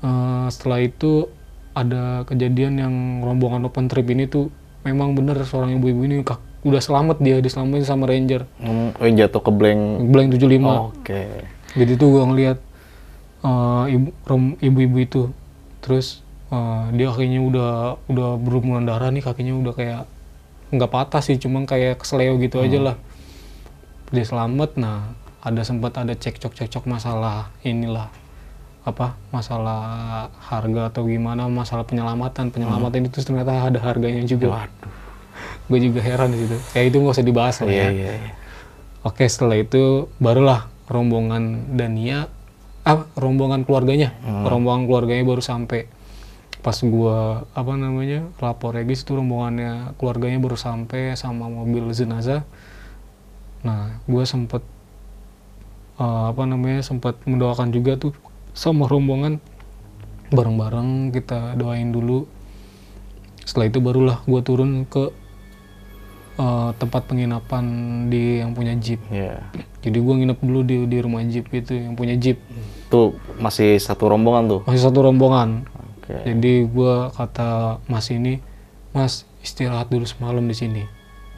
eh, 0.00 0.46
setelah 0.48 0.78
itu 0.78 1.26
ada 1.72 2.22
kejadian 2.24 2.78
yang 2.78 2.94
rombongan 3.20 3.64
open 3.64 3.88
trip 3.88 4.06
ini 4.06 4.24
tuh 4.24 4.52
memang 4.82 5.12
bener 5.12 5.42
seorang 5.42 5.74
ibu-ibu 5.74 6.04
ini 6.04 6.16
kak- 6.20 6.38
udah 6.62 6.78
selamat 6.78 7.18
dia 7.18 7.36
diselamatin 7.38 7.84
sama 7.84 8.06
ranger 8.06 8.46
Hmm, 8.56 8.94
oh, 8.94 9.04
yang 9.04 9.18
jatuh 9.18 9.42
ke 9.42 9.50
blank. 9.50 9.82
blank 10.06 10.28
75 10.32 10.64
Oke. 10.94 11.44
jadi 11.74 11.92
tuh 11.94 12.08
gua 12.10 12.24
ngeliat 12.24 12.56
eh, 13.42 13.84
ibu 13.90 14.08
ibu-ibu 14.58 14.96
itu 14.98 15.22
terus 15.80 16.23
eh, 16.54 16.82
dia 16.94 17.10
kakinya 17.10 17.40
udah 17.42 17.72
udah 18.06 18.28
berumuran 18.38 18.86
darah 18.86 19.10
nih 19.10 19.26
kakinya 19.26 19.58
udah 19.58 19.74
kayak 19.74 20.02
nggak 20.70 20.90
patah 20.90 21.22
sih 21.22 21.38
cuma 21.38 21.66
kayak 21.66 21.98
kesleo 22.02 22.38
gitu 22.38 22.62
aja 22.62 22.78
lah. 22.78 22.96
Dia 24.14 24.22
selamat. 24.22 24.78
Nah 24.78 25.14
ada 25.42 25.60
sempat 25.66 25.98
ada 25.98 26.14
cekcok-cekcok 26.14 26.86
masalah 26.88 27.52
inilah 27.66 28.08
apa 28.84 29.16
masalah 29.32 29.80
harga 30.44 30.92
atau 30.92 31.02
gimana 31.08 31.50
masalah 31.50 31.82
penyelamatan. 31.82 32.54
Penyelamatan 32.54 33.10
itu 33.10 33.18
ternyata 33.20 33.66
ada 33.66 33.80
harganya 33.82 34.22
juga. 34.24 34.62
Waduh. 34.62 35.02
gue 35.64 35.80
juga 35.80 36.00
heran 36.04 36.30
di 36.30 36.44
situ. 36.44 36.56
Ya 36.76 36.82
itu 36.84 36.96
nggak 37.00 37.14
usah 37.16 37.26
dibahas 37.26 37.56
lah 37.64 37.72
Iya 37.72 37.80
ya. 37.80 37.88
Iya. 37.90 38.12
iya. 38.20 38.32
Oke, 39.04 39.24
setelah 39.28 39.60
itu 39.60 40.08
barulah 40.20 40.68
rombongan 40.88 41.76
Dania, 41.76 42.28
ah 42.84 43.04
rombongan 43.16 43.64
keluarganya, 43.68 44.16
rombongan 44.24 44.88
keluarganya 44.88 45.24
baru 45.24 45.42
sampai. 45.44 45.88
Pas 46.64 46.80
gua 46.80 47.44
apa 47.52 47.76
namanya 47.76 48.24
lapor 48.40 48.72
regis 48.72 49.04
itu 49.04 49.12
rombongannya 49.12 49.92
keluarganya 50.00 50.40
baru 50.40 50.56
sampai 50.56 51.12
sama 51.12 51.44
mobil 51.52 51.92
jenazah. 51.92 52.48
Nah, 53.60 54.00
gua 54.08 54.24
sempet 54.24 54.64
eh, 56.00 56.24
apa 56.32 56.42
namanya 56.48 56.80
sempat 56.80 57.20
mendoakan 57.28 57.68
juga 57.68 58.00
tuh 58.00 58.16
sama 58.56 58.88
rombongan 58.88 59.44
bareng-bareng 60.32 61.12
kita 61.12 61.52
doain 61.60 61.92
dulu. 61.92 62.24
Setelah 63.44 63.68
itu 63.68 63.84
barulah 63.84 64.24
gua 64.24 64.40
turun 64.40 64.88
ke 64.88 65.12
eh, 66.40 66.70
tempat 66.80 67.04
penginapan 67.04 67.64
di 68.08 68.40
yang 68.40 68.56
punya 68.56 68.72
jeep. 68.80 69.04
Iya. 69.12 69.44
Jadi 69.84 70.00
gua 70.00 70.16
nginep 70.16 70.38
dulu 70.40 70.60
di 70.64 70.76
di 70.88 70.98
rumah 71.04 71.20
jeep 71.28 71.44
itu 71.52 71.76
yang 71.76 71.92
punya 71.92 72.16
jeep. 72.16 72.40
Tuh 72.88 73.20
masih 73.36 73.76
satu 73.76 74.08
rombongan 74.08 74.48
tuh. 74.48 74.60
Masih 74.64 74.80
satu 74.80 75.04
rombongan. 75.04 75.68
Oke. 76.04 76.20
Jadi 76.20 76.68
gua 76.68 77.08
kata 77.10 77.80
Mas 77.88 78.12
ini, 78.12 78.44
Mas 78.92 79.24
istirahat 79.40 79.88
dulu 79.88 80.04
semalam 80.04 80.44
di 80.44 80.52
sini. 80.52 80.84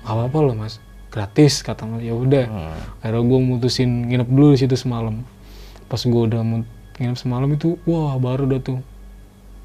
Gak 0.02 0.10
apa-apa 0.10 0.38
loh 0.42 0.54
Mas, 0.58 0.82
gratis 1.14 1.62
kata 1.62 1.86
Mas. 1.86 2.02
Ya 2.02 2.18
udah. 2.18 2.50
Hmm. 2.50 2.74
Akhirnya 2.98 3.22
gua 3.22 3.38
mutusin 3.38 4.10
nginep 4.10 4.26
dulu 4.26 4.58
di 4.58 4.58
situ 4.58 4.74
semalam. 4.74 5.22
Pas 5.86 6.02
gua 6.02 6.26
udah 6.26 6.42
nginep 6.98 7.14
semalam 7.14 7.46
itu, 7.54 7.78
wah 7.86 8.18
baru 8.18 8.50
udah 8.50 8.58
tuh. 8.58 8.82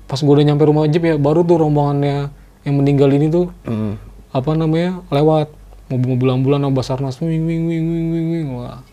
Pas 0.05 0.21
gua 0.21 0.37
udah 0.37 0.45
nyampe 0.53 0.69
rumah 0.69 0.85
jeep 0.85 1.01
ya, 1.01 1.17
baru 1.17 1.41
tuh 1.41 1.57
rombongannya 1.57 2.29
yang 2.61 2.77
meninggal 2.77 3.09
ini 3.09 3.25
tuh 3.25 3.49
Hmm. 3.65 3.97
apa 4.29 4.53
namanya 4.53 5.01
lewat 5.09 5.49
mobil-mobil 5.89 6.29
ambulan 6.29 6.61
sama 6.61 6.77
basarnas 6.77 7.17
wing 7.17 7.41
wing 7.41 7.65
wing 7.65 7.83
wing 7.89 8.07
wing 8.13 8.27
wing 8.29 8.47
wah 8.53 8.85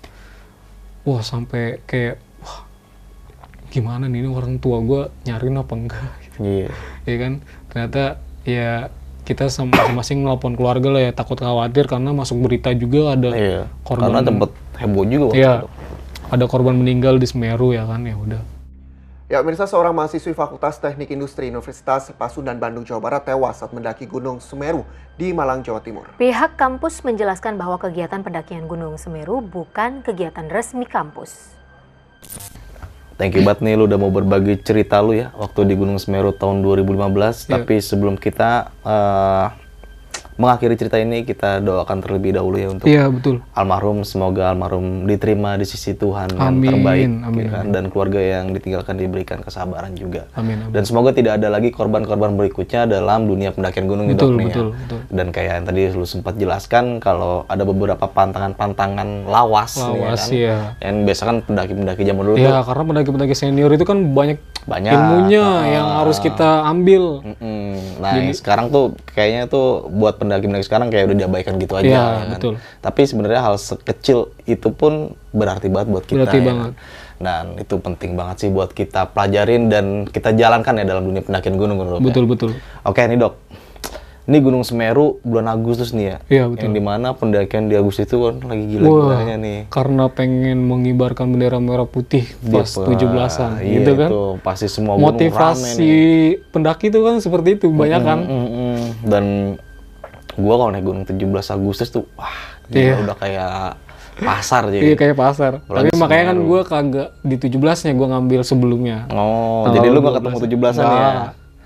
wah 1.05 1.21
sampai 1.21 1.85
kayak 1.85 2.17
gimana 3.69 4.05
nih 4.05 4.23
ini 4.23 4.29
orang 4.29 4.57
tua 4.57 4.81
gue 4.81 5.03
nyariin 5.25 5.57
apa 5.57 5.75
enggak 5.75 6.11
Iya. 6.39 6.71
ya 7.03 7.17
kan 7.19 7.33
ternyata 7.69 8.03
ya 8.43 8.89
kita 9.23 9.53
sama- 9.53 9.77
masing-masing 9.77 10.25
nelpon 10.25 10.55
keluarga 10.55 10.89
lah 10.89 11.03
ya 11.03 11.13
takut 11.13 11.37
khawatir 11.37 11.85
karena 11.85 12.11
masuk 12.11 12.41
berita 12.41 12.73
juga 12.73 13.13
ada 13.13 13.29
Iya. 13.31 13.63
korban 13.83 14.09
Karena 14.09 14.23
tempat 14.25 14.51
heboh 14.79 15.05
juga 15.05 15.25
waktu 15.29 15.39
ya 15.39 15.53
itu. 15.59 15.69
ada 16.29 16.45
korban 16.47 16.75
meninggal 16.75 17.17
di 17.17 17.27
Semeru 17.27 17.71
ya 17.71 17.85
kan 17.85 18.03
ya 18.03 18.17
udah 18.17 18.43
Ya, 19.29 19.45
pemirsa 19.45 19.69
seorang 19.69 19.93
mahasiswi 19.93 20.33
Fakultas 20.33 20.81
Teknik 20.81 21.13
Industri 21.13 21.53
Universitas 21.53 22.09
Pasundan 22.17 22.57
Bandung, 22.57 22.81
Jawa 22.81 22.97
Barat 22.99 23.29
tewas 23.29 23.61
saat 23.61 23.77
mendaki 23.77 24.09
Gunung 24.09 24.41
Semeru 24.41 24.89
di 25.21 25.37
Malang, 25.37 25.61
Jawa 25.61 25.85
Timur. 25.85 26.09
Pihak 26.17 26.57
kampus 26.57 27.05
menjelaskan 27.05 27.61
bahwa 27.61 27.77
kegiatan 27.77 28.25
pendakian 28.25 28.65
Gunung 28.65 28.97
Semeru 28.97 29.45
bukan 29.45 30.01
kegiatan 30.01 30.49
resmi 30.49 30.89
kampus. 30.89 31.53
Thank 33.19 33.35
you 33.35 33.43
banget 33.43 33.67
nih 33.67 33.75
lu 33.75 33.91
udah 33.91 33.99
mau 33.99 34.15
berbagi 34.15 34.63
cerita 34.63 35.03
lu 35.03 35.11
ya 35.11 35.35
waktu 35.35 35.67
di 35.67 35.75
Gunung 35.75 35.99
Semeru 35.99 36.31
tahun 36.31 36.63
2015. 36.63 37.51
Tapi 37.51 37.83
sebelum 37.83 38.15
kita 38.15 38.71
eh, 38.87 39.47
mengakhiri 40.39 40.75
cerita 40.75 40.97
ini 40.97 41.23
kita 41.23 41.59
doakan 41.59 41.99
terlebih 41.99 42.31
dahulu 42.33 42.57
ya 42.57 42.69
untuk 42.69 42.87
Iya 42.87 43.05
betul. 43.07 43.43
almarhum 43.53 44.01
semoga 44.01 44.49
almarhum 44.49 45.03
diterima 45.05 45.55
di 45.55 45.67
sisi 45.67 45.93
Tuhan 45.93 46.31
yang 46.31 46.55
Amin, 46.55 46.71
terbaik 46.73 47.07
amin, 47.21 47.43
ya 47.43 47.51
kan? 47.53 47.65
dan 47.69 47.85
keluarga 47.89 48.17
yang 48.19 48.51
ditinggalkan 48.51 48.95
diberikan 48.95 49.39
kesabaran 49.39 49.93
juga 49.93 50.31
Amin, 50.33 50.57
amin. 50.61 50.71
dan 50.71 50.83
semoga 50.83 51.11
tidak 51.11 51.37
ada 51.37 51.51
lagi 51.51 51.69
korban-korban 51.69 52.33
berikutnya 52.33 52.87
dalam 52.87 53.27
dunia 53.27 53.51
pendakian 53.51 53.85
gunung 53.85 54.07
itu 54.07 54.15
Betul, 54.17 54.33
nih 54.33 54.41
ya. 54.41 54.49
betul, 54.49 54.67
betul. 54.73 54.99
dan 55.11 55.27
kayak 55.29 55.53
yang 55.53 55.67
tadi 55.67 55.81
lu 55.91 56.07
sempat 56.07 56.35
jelaskan 56.35 56.85
kalau 56.99 57.43
ada 57.45 57.63
beberapa 57.63 58.07
pantangan-pantangan 58.07 59.09
lawas, 59.25 59.75
nih 59.75 59.83
ya 59.83 59.91
Lawas, 59.91 60.21
kan 60.21 60.31
iya. 60.33 60.57
yang 60.81 60.97
biasa 61.03 61.23
kan 61.25 61.37
pendaki-pendaki 61.43 62.03
zaman 62.05 62.23
dulu 62.23 62.37
tuh 62.37 62.47
Ya 62.47 62.63
karena 62.63 62.85
pendaki-pendaki 62.87 63.35
senior 63.35 63.71
itu 63.71 63.83
kan 63.83 63.99
banyak 64.09 64.39
Banyak. 64.65 64.93
ilmunya 64.93 65.41
Ah. 65.41 65.65
yang 65.67 65.87
harus 65.97 66.21
kita 66.21 66.63
ambil. 66.63 67.25
Mm-mm. 67.25 67.58
Nah, 67.99 68.15
yang 68.15 68.31
sekarang 68.31 68.71
tuh 68.71 68.95
kayaknya 69.13 69.51
tuh 69.51 69.91
buat 69.91 70.17
pendaki-pendaki 70.23 70.65
sekarang 70.65 70.89
kayak 70.89 71.11
udah 71.11 71.19
diabaikan 71.27 71.59
gitu 71.59 71.75
aja. 71.75 71.87
Iya, 71.87 71.99
ya 71.99 72.07
kan? 72.07 72.29
betul. 72.39 72.55
Tapi 72.79 73.01
sebenarnya 73.05 73.43
hal 73.43 73.57
sekecil 73.59 74.31
itu 74.47 74.69
pun 74.71 75.19
berarti 75.35 75.67
banget 75.67 75.89
buat 75.91 76.05
kita. 76.07 76.25
Berarti 76.25 76.39
ya 76.39 76.47
banget. 76.47 76.73
kan? 76.73 76.73
Dan 77.19 77.45
itu 77.59 77.75
penting 77.83 78.15
banget 78.15 78.47
sih 78.47 78.51
buat 78.55 78.71
kita 78.71 79.11
pelajarin 79.11 79.67
dan 79.67 80.07
kita 80.07 80.31
jalankan 80.39 80.79
ya 80.79 80.85
dalam 80.87 81.03
dunia 81.03 81.27
pendakian 81.27 81.59
gunung 81.59 81.83
menurut 81.83 81.99
Betul 81.99 82.25
betul. 82.31 82.51
Oke 82.87 83.03
nih 83.03 83.19
dok, 83.19 83.35
ini 84.29 84.39
Gunung 84.39 84.61
Semeru 84.61 85.25
bulan 85.25 85.49
Agustus 85.49 85.91
nih 85.91 86.05
ya. 86.05 86.17
Iya, 86.29 86.45
betul. 86.47 86.69
Yang 86.69 86.73
di 86.77 86.83
mana 86.85 87.09
pendakian 87.17 87.65
di 87.67 87.75
Agustus 87.75 88.05
itu 88.05 88.21
kan 88.21 88.45
lagi 88.45 88.65
gila-gilanya 88.69 89.37
nih. 89.41 89.59
Karena 89.73 90.05
pengen 90.07 90.69
mengibarkan 90.69 91.33
bendera 91.33 91.57
merah 91.57 91.89
putih 91.89 92.29
pas 92.45 92.69
Dia- 92.69 92.85
17-an 92.93 93.51
iya, 93.59 93.73
gitu 93.81 93.93
kan. 93.97 94.09
itu 94.13 94.21
pasti 94.39 94.67
semua 94.69 95.01
Motivasi 95.01 95.97
pendaki 96.53 96.93
itu 96.93 97.01
kan 97.01 97.25
seperti 97.25 97.57
itu, 97.57 97.73
banyak 97.73 98.03
kan. 98.05 98.19
Mm, 98.21 98.37
mm, 98.37 98.49
mm. 98.53 98.79
Dan 99.09 99.25
gua 100.37 100.55
kalau 100.57 100.71
naik 100.71 100.85
gunung 100.85 101.03
17 101.03 101.25
Agustus 101.49 101.89
tuh 101.89 102.05
wah 102.15 102.37
Iya. 102.69 103.01
udah 103.01 103.17
kayak 103.17 103.81
pasar 104.19 104.69
Iya 104.69 104.93
jadi. 104.93 104.99
kayak 104.99 105.17
pasar. 105.17 105.53
Tapi 105.63 105.89
makanya 105.95 106.25
kan 106.29 106.39
gue 106.43 106.61
kagak 106.63 107.09
di 107.23 107.37
17-nya 107.39 107.93
gue 107.95 108.07
ngambil 108.11 108.41
sebelumnya. 108.43 109.07
Oh, 109.09 109.71
jadi 109.71 109.89
lu 109.89 110.03
gak 110.03 110.21
ketemu 110.21 110.37
17-an 110.43 110.85
ya? 110.85 111.11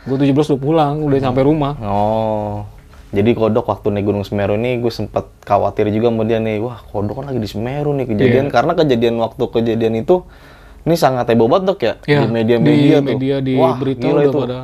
Gue 0.03 0.17
17 0.19 0.35
udah 0.35 0.61
pulang, 0.61 0.95
udah 1.01 1.19
sampai 1.21 1.43
rumah. 1.43 1.75
Oh. 1.79 2.67
Jadi 3.13 3.37
kodok 3.37 3.69
waktu 3.69 3.93
naik 3.93 4.09
Gunung 4.09 4.25
Semeru 4.25 4.57
nih 4.57 4.81
gue 4.81 4.89
sempet 4.89 5.29
khawatir 5.43 5.93
juga 5.93 6.09
sama 6.09 6.25
dia 6.25 6.41
nih. 6.41 6.59
Wah, 6.59 6.81
kodok 6.83 7.21
kan 7.21 7.29
lagi 7.29 7.39
di 7.39 7.47
Semeru 7.47 7.93
nih 7.93 8.09
kejadian 8.09 8.47
Iya. 8.49 8.53
karena 8.53 8.73
kejadian 8.73 9.15
waktu 9.19 9.45
kejadian 9.45 9.95
itu 9.97 10.25
ini 10.83 10.97
sangat 10.97 11.29
heboh 11.29 11.47
banget 11.47 11.65
dok 11.69 11.81
ya 11.81 11.95
Iya, 12.03 12.21
di 12.21 12.27
media-media 12.27 12.73
di 12.73 12.97
tuh. 12.99 13.11
media, 13.15 13.37
di 13.39 13.53
Wah, 13.55 13.77
berita 13.77 14.07
udah 14.09 14.25
itu. 14.25 14.39
pada 14.41 14.59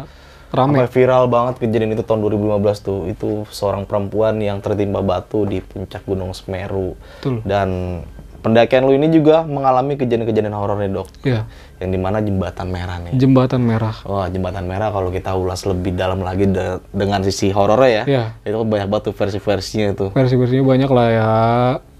rame. 0.48 0.74
Sampai 0.74 0.88
viral 0.90 1.24
banget 1.28 1.54
kejadian 1.60 1.90
itu 1.92 2.02
tahun 2.02 2.20
2015 2.24 2.78
tuh. 2.80 3.00
Itu 3.06 3.28
seorang 3.52 3.84
perempuan 3.84 4.40
yang 4.40 4.58
tertimpa 4.58 4.98
batu 4.98 5.44
di 5.44 5.60
puncak 5.60 6.02
Gunung 6.02 6.32
Semeru. 6.32 6.96
Betul. 7.20 7.44
Dan 7.44 8.00
pendakian 8.40 8.82
lu 8.82 8.96
ini 8.96 9.12
juga 9.12 9.44
mengalami 9.44 9.94
kejadian-kejadian 9.94 10.56
horor 10.56 10.80
nih 10.80 10.88
dok. 10.88 11.08
Iya, 11.20 11.44
Yang 11.78 11.90
di 11.90 12.00
mana 12.00 12.18
jembatan 12.18 12.66
merah 12.68 12.96
nih. 12.98 13.12
jembatan 13.14 13.60
merah. 13.60 13.94
Wah 14.02 14.26
jembatan 14.26 14.64
merah 14.64 14.88
kalau 14.88 15.08
kita 15.08 15.30
ulas 15.32 15.62
lebih 15.62 15.94
dalam 15.94 16.18
lagi 16.18 16.44
de- 16.44 16.82
dengan 16.90 17.22
sisi 17.22 17.48
horornya 17.48 17.88
ya. 17.88 18.02
Iya. 18.04 18.24
Itu 18.44 18.62
banyak 18.62 18.86
banget 18.86 19.04
tuh 19.04 19.14
versi-versinya 19.14 19.88
tuh. 19.92 20.08
Versi-versinya 20.10 20.64
banyak 20.64 20.90
lah 20.90 21.08
ya. 21.08 21.30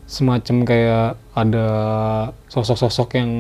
Semacam 0.05 0.57
kayak 0.65 1.07
ada 1.33 1.67
sosok-sosok 2.47 3.09
yang 3.15 3.31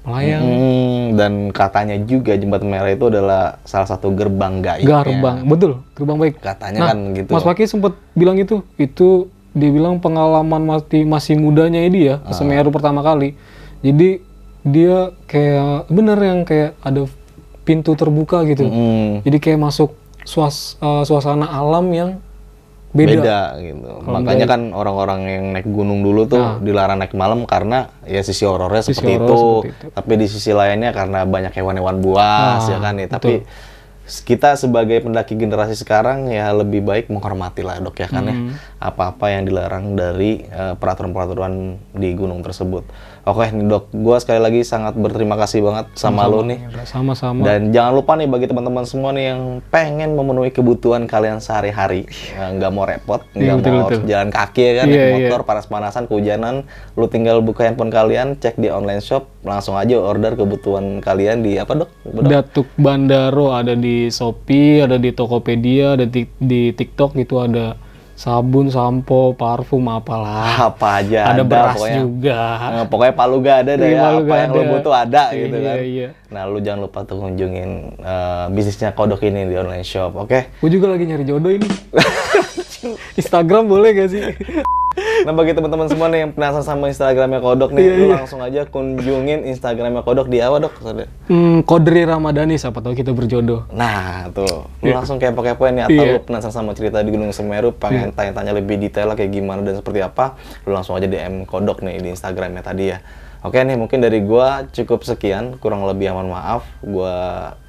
melayang. 0.00 0.40
Hmm, 0.40 1.02
dan 1.12 1.32
katanya 1.50 1.96
juga 2.00 2.32
jembatan 2.32 2.68
merah 2.68 2.88
itu 2.88 3.04
adalah 3.04 3.60
salah 3.62 3.84
satu 3.86 4.08
gerbang 4.10 4.64
gaib. 4.64 4.86
Gerbang, 4.86 5.44
betul, 5.44 5.84
gerbang 5.92 6.16
baik. 6.16 6.34
Katanya 6.40 6.78
Nah, 6.78 6.88
kan 6.88 6.98
gitu. 7.12 7.30
Mas 7.30 7.44
Paki 7.44 7.64
sempat 7.66 7.92
bilang 8.14 8.40
itu, 8.40 8.64
itu 8.76 9.28
dibilang 9.50 9.98
pengalaman 9.98 10.62
masih 10.64 11.04
masih 11.04 11.34
mudanya 11.36 11.82
dia 11.84 12.16
Ah. 12.16 12.30
ke 12.30 12.32
Semeru 12.32 12.70
pertama 12.70 13.02
kali. 13.02 13.34
Jadi 13.82 14.22
dia 14.62 14.96
kayak 15.24 15.88
bener 15.88 16.18
yang 16.18 16.40
kayak 16.44 16.76
ada 16.78 17.08
pintu 17.64 17.94
terbuka 17.94 18.42
gitu. 18.44 18.66
Hmm, 18.66 19.22
Jadi 19.22 19.38
kayak 19.38 19.60
masuk 19.60 19.94
suas, 20.22 20.76
eh, 20.78 21.02
suasana 21.02 21.48
alam 21.48 21.86
yang 21.88 22.10
beda. 22.90 23.08
beda 23.14 23.40
gitu. 23.56 23.88
Makanya 24.02 24.46
kan 24.46 24.60
orang-orang 24.70 25.20
yang 25.24 25.44
naik 25.54 25.64
gunung 25.64 26.02
dulu 26.02 26.26
tuh 26.26 26.58
dilarang 26.60 26.98
naik 26.98 27.14
malam 27.14 27.46
karena 27.46 27.88
ya 28.02 28.20
sisi 28.20 28.42
horornya 28.42 28.82
Nah. 28.82 28.88
Sisi 28.90 28.98
seperti, 28.98 29.16
itu. 29.16 29.36
seperti 29.36 29.68
itu. 29.70 29.86
Tapi 29.94 30.12
di 30.18 30.26
sisi 30.26 30.50
lainnya 30.50 30.90
karena 30.90 31.22
banyak 31.22 31.52
hewan-hewan 31.54 31.96
buas 31.98 32.60
Ah, 32.60 32.68
ya 32.68 32.78
kan 32.78 32.94
ya. 32.96 33.06
Tapi 33.06 33.46
kita 34.26 34.58
sebagai 34.58 34.98
pendaki 35.00 35.38
generasi 35.38 35.78
sekarang 35.78 36.26
ya 36.26 36.50
lebih 36.50 36.82
baik 36.82 37.06
menghormati 37.06 37.62
lah 37.62 37.78
dok 37.78 37.94
ya 37.94 38.10
kan 38.10 38.26
ya 38.26 38.34
Hmm. 38.34 38.50
apa-apa 38.82 39.30
yang 39.30 39.46
dilarang 39.46 39.94
dari 39.94 40.42
eh, 40.42 40.74
peraturan-peraturan 40.74 41.52
di 41.94 42.10
gunung 42.12 42.42
tersebut. 42.42 42.82
Oke 43.20 43.52
nih 43.52 43.68
dok, 43.68 43.92
gua 43.92 44.16
sekali 44.16 44.40
lagi 44.40 44.64
sangat 44.64 44.96
berterima 44.96 45.36
kasih 45.36 45.60
banget 45.60 45.92
sama 45.92 46.24
lo 46.24 46.40
nih. 46.40 46.56
Sama-sama. 46.88 47.44
Dan 47.44 47.68
jangan 47.68 47.92
lupa 47.92 48.16
nih 48.16 48.24
bagi 48.24 48.48
teman-teman 48.48 48.88
semua 48.88 49.12
nih 49.12 49.36
yang 49.36 49.40
pengen 49.68 50.16
memenuhi 50.16 50.48
kebutuhan 50.48 51.04
kalian 51.04 51.36
sehari-hari, 51.36 52.08
Ya, 52.32 52.48
nggak 52.56 52.70
mau 52.72 52.88
repot, 52.88 53.20
Iya, 53.36 53.60
nggak 53.60 53.72
mau 53.76 53.88
betul. 53.92 54.08
jalan 54.08 54.30
kaki 54.32 54.62
ya 54.64 54.72
kan, 54.80 54.86
Iya, 54.88 54.96
naik 54.96 55.04
iya. 55.04 55.12
motor 55.28 55.40
panas-panasan, 55.44 56.08
kehujanan, 56.08 56.54
lu 56.96 57.06
tinggal 57.12 57.44
buka 57.44 57.68
handphone 57.68 57.92
kalian, 57.92 58.40
cek 58.40 58.56
di 58.56 58.72
online 58.72 59.04
shop, 59.04 59.28
langsung 59.44 59.76
aja 59.76 60.00
order 60.00 60.32
kebutuhan 60.32 61.04
kalian 61.04 61.44
di 61.44 61.60
apa 61.60 61.76
dok? 61.76 61.90
Apa, 62.08 62.18
dok? 62.24 62.30
Datuk 62.32 62.68
Bandaro 62.80 63.52
ada 63.52 63.76
di 63.76 64.08
Shopee, 64.08 64.80
ada 64.80 64.96
di 64.96 65.12
Tokopedia, 65.12 66.00
ada 66.00 66.08
di, 66.08 66.24
di 66.40 66.72
TikTok 66.72 67.20
itu 67.20 67.36
ada 67.36 67.76
sabun, 68.20 68.68
sampo, 68.68 69.32
parfum 69.32 69.80
apalah. 69.88 70.68
Apa 70.68 71.00
aja 71.00 71.24
ada, 71.24 71.40
ada, 71.40 71.42
beras 71.42 71.72
pokoknya. 71.74 71.96
juga. 72.04 72.40
Nah, 72.60 72.84
pokoknya 72.84 73.14
palu 73.16 73.36
gak 73.40 73.56
ada 73.64 73.72
deh 73.74 73.88
Iya, 73.88 73.96
ya, 73.96 74.08
apa 74.12 74.34
yang 74.36 74.50
lu 74.50 74.60
ada. 74.60 74.70
butuh 74.70 74.92
ada 74.94 75.22
gitu 75.32 75.56
Iya, 75.56 75.64
kan. 75.64 75.76
iya. 75.80 76.08
Nah 76.28 76.42
lu 76.44 76.58
jangan 76.60 76.80
lupa 76.84 76.98
tuh 77.02 77.16
kunjungin 77.18 77.70
eh, 77.96 78.44
bisnisnya 78.52 78.92
Kodok 78.92 79.24
ini 79.24 79.48
di 79.48 79.56
online 79.56 79.82
shop, 79.82 80.20
oke? 80.20 80.60
Gue 80.60 80.68
juga 80.70 80.92
lagi 80.92 81.08
nyari 81.08 81.24
jodoh 81.24 81.48
ini. 81.50 81.64
Instagram 83.20 83.68
boleh 83.68 83.90
gak 83.96 84.08
sih? 84.10 84.22
Nah 85.22 85.30
bagi 85.30 85.54
teman-teman 85.54 85.86
semua 85.86 86.10
nih 86.10 86.26
yang 86.26 86.32
penasaran 86.34 86.66
sama 86.66 86.90
Instagramnya 86.90 87.38
Kodok 87.38 87.70
nih, 87.70 87.84
Iya, 87.86 87.94
lu 87.94 88.06
iya. 88.10 88.14
langsung 88.20 88.40
aja 88.42 88.66
kunjungin 88.66 89.46
Instagramnya 89.46 90.02
Kodok 90.02 90.26
di 90.26 90.42
apa 90.42 90.58
dok? 90.58 90.74
Hmm, 91.30 91.62
Kodri 91.62 92.02
Ramadhani, 92.02 92.58
siapa 92.58 92.82
tahu 92.82 92.98
kita 92.98 93.14
berjodoh. 93.14 93.70
Nah 93.70 94.26
tuh, 94.34 94.66
lu 94.82 94.90
langsung 94.90 95.22
kepo-kepoin 95.22 95.78
nih 95.78 95.84
atau 95.86 95.94
Iya. 95.94 96.12
lu 96.18 96.20
penasaran 96.26 96.52
sama 96.52 96.70
cerita 96.74 97.06
di 97.06 97.14
Gunung 97.14 97.30
Semeru, 97.30 97.70
pengen 97.70 98.10
tanya-tanya 98.10 98.50
lebih 98.50 98.82
detail 98.82 99.12
lah 99.12 99.16
kayak 99.16 99.30
gimana 99.30 99.62
dan 99.62 99.78
seperti 99.78 100.02
apa, 100.02 100.34
lu 100.66 100.74
langsung 100.74 100.98
aja 100.98 101.06
DM 101.06 101.46
Kodok 101.46 101.86
nih 101.86 102.02
di 102.02 102.08
Instagramnya 102.10 102.66
tadi 102.66 102.90
ya. 102.90 102.98
Oke 103.40 103.56
nih 103.62 103.78
mungkin 103.78 104.04
dari 104.04 104.20
gua 104.20 104.68
cukup 104.68 105.00
sekian, 105.06 105.56
kurang 105.62 105.86
lebih 105.86 106.12
mohon 106.12 106.28
maaf. 106.28 106.66
Gua 106.84 107.14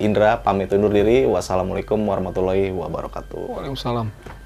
Indra 0.03 0.41
pamit 0.41 0.67
undur 0.73 0.91
diri. 0.91 1.23
Wassalamualaikum 1.23 1.95
warahmatullahi 2.01 2.75
wabarakatuh. 2.75 3.61
Waalaikumsalam. 3.61 4.40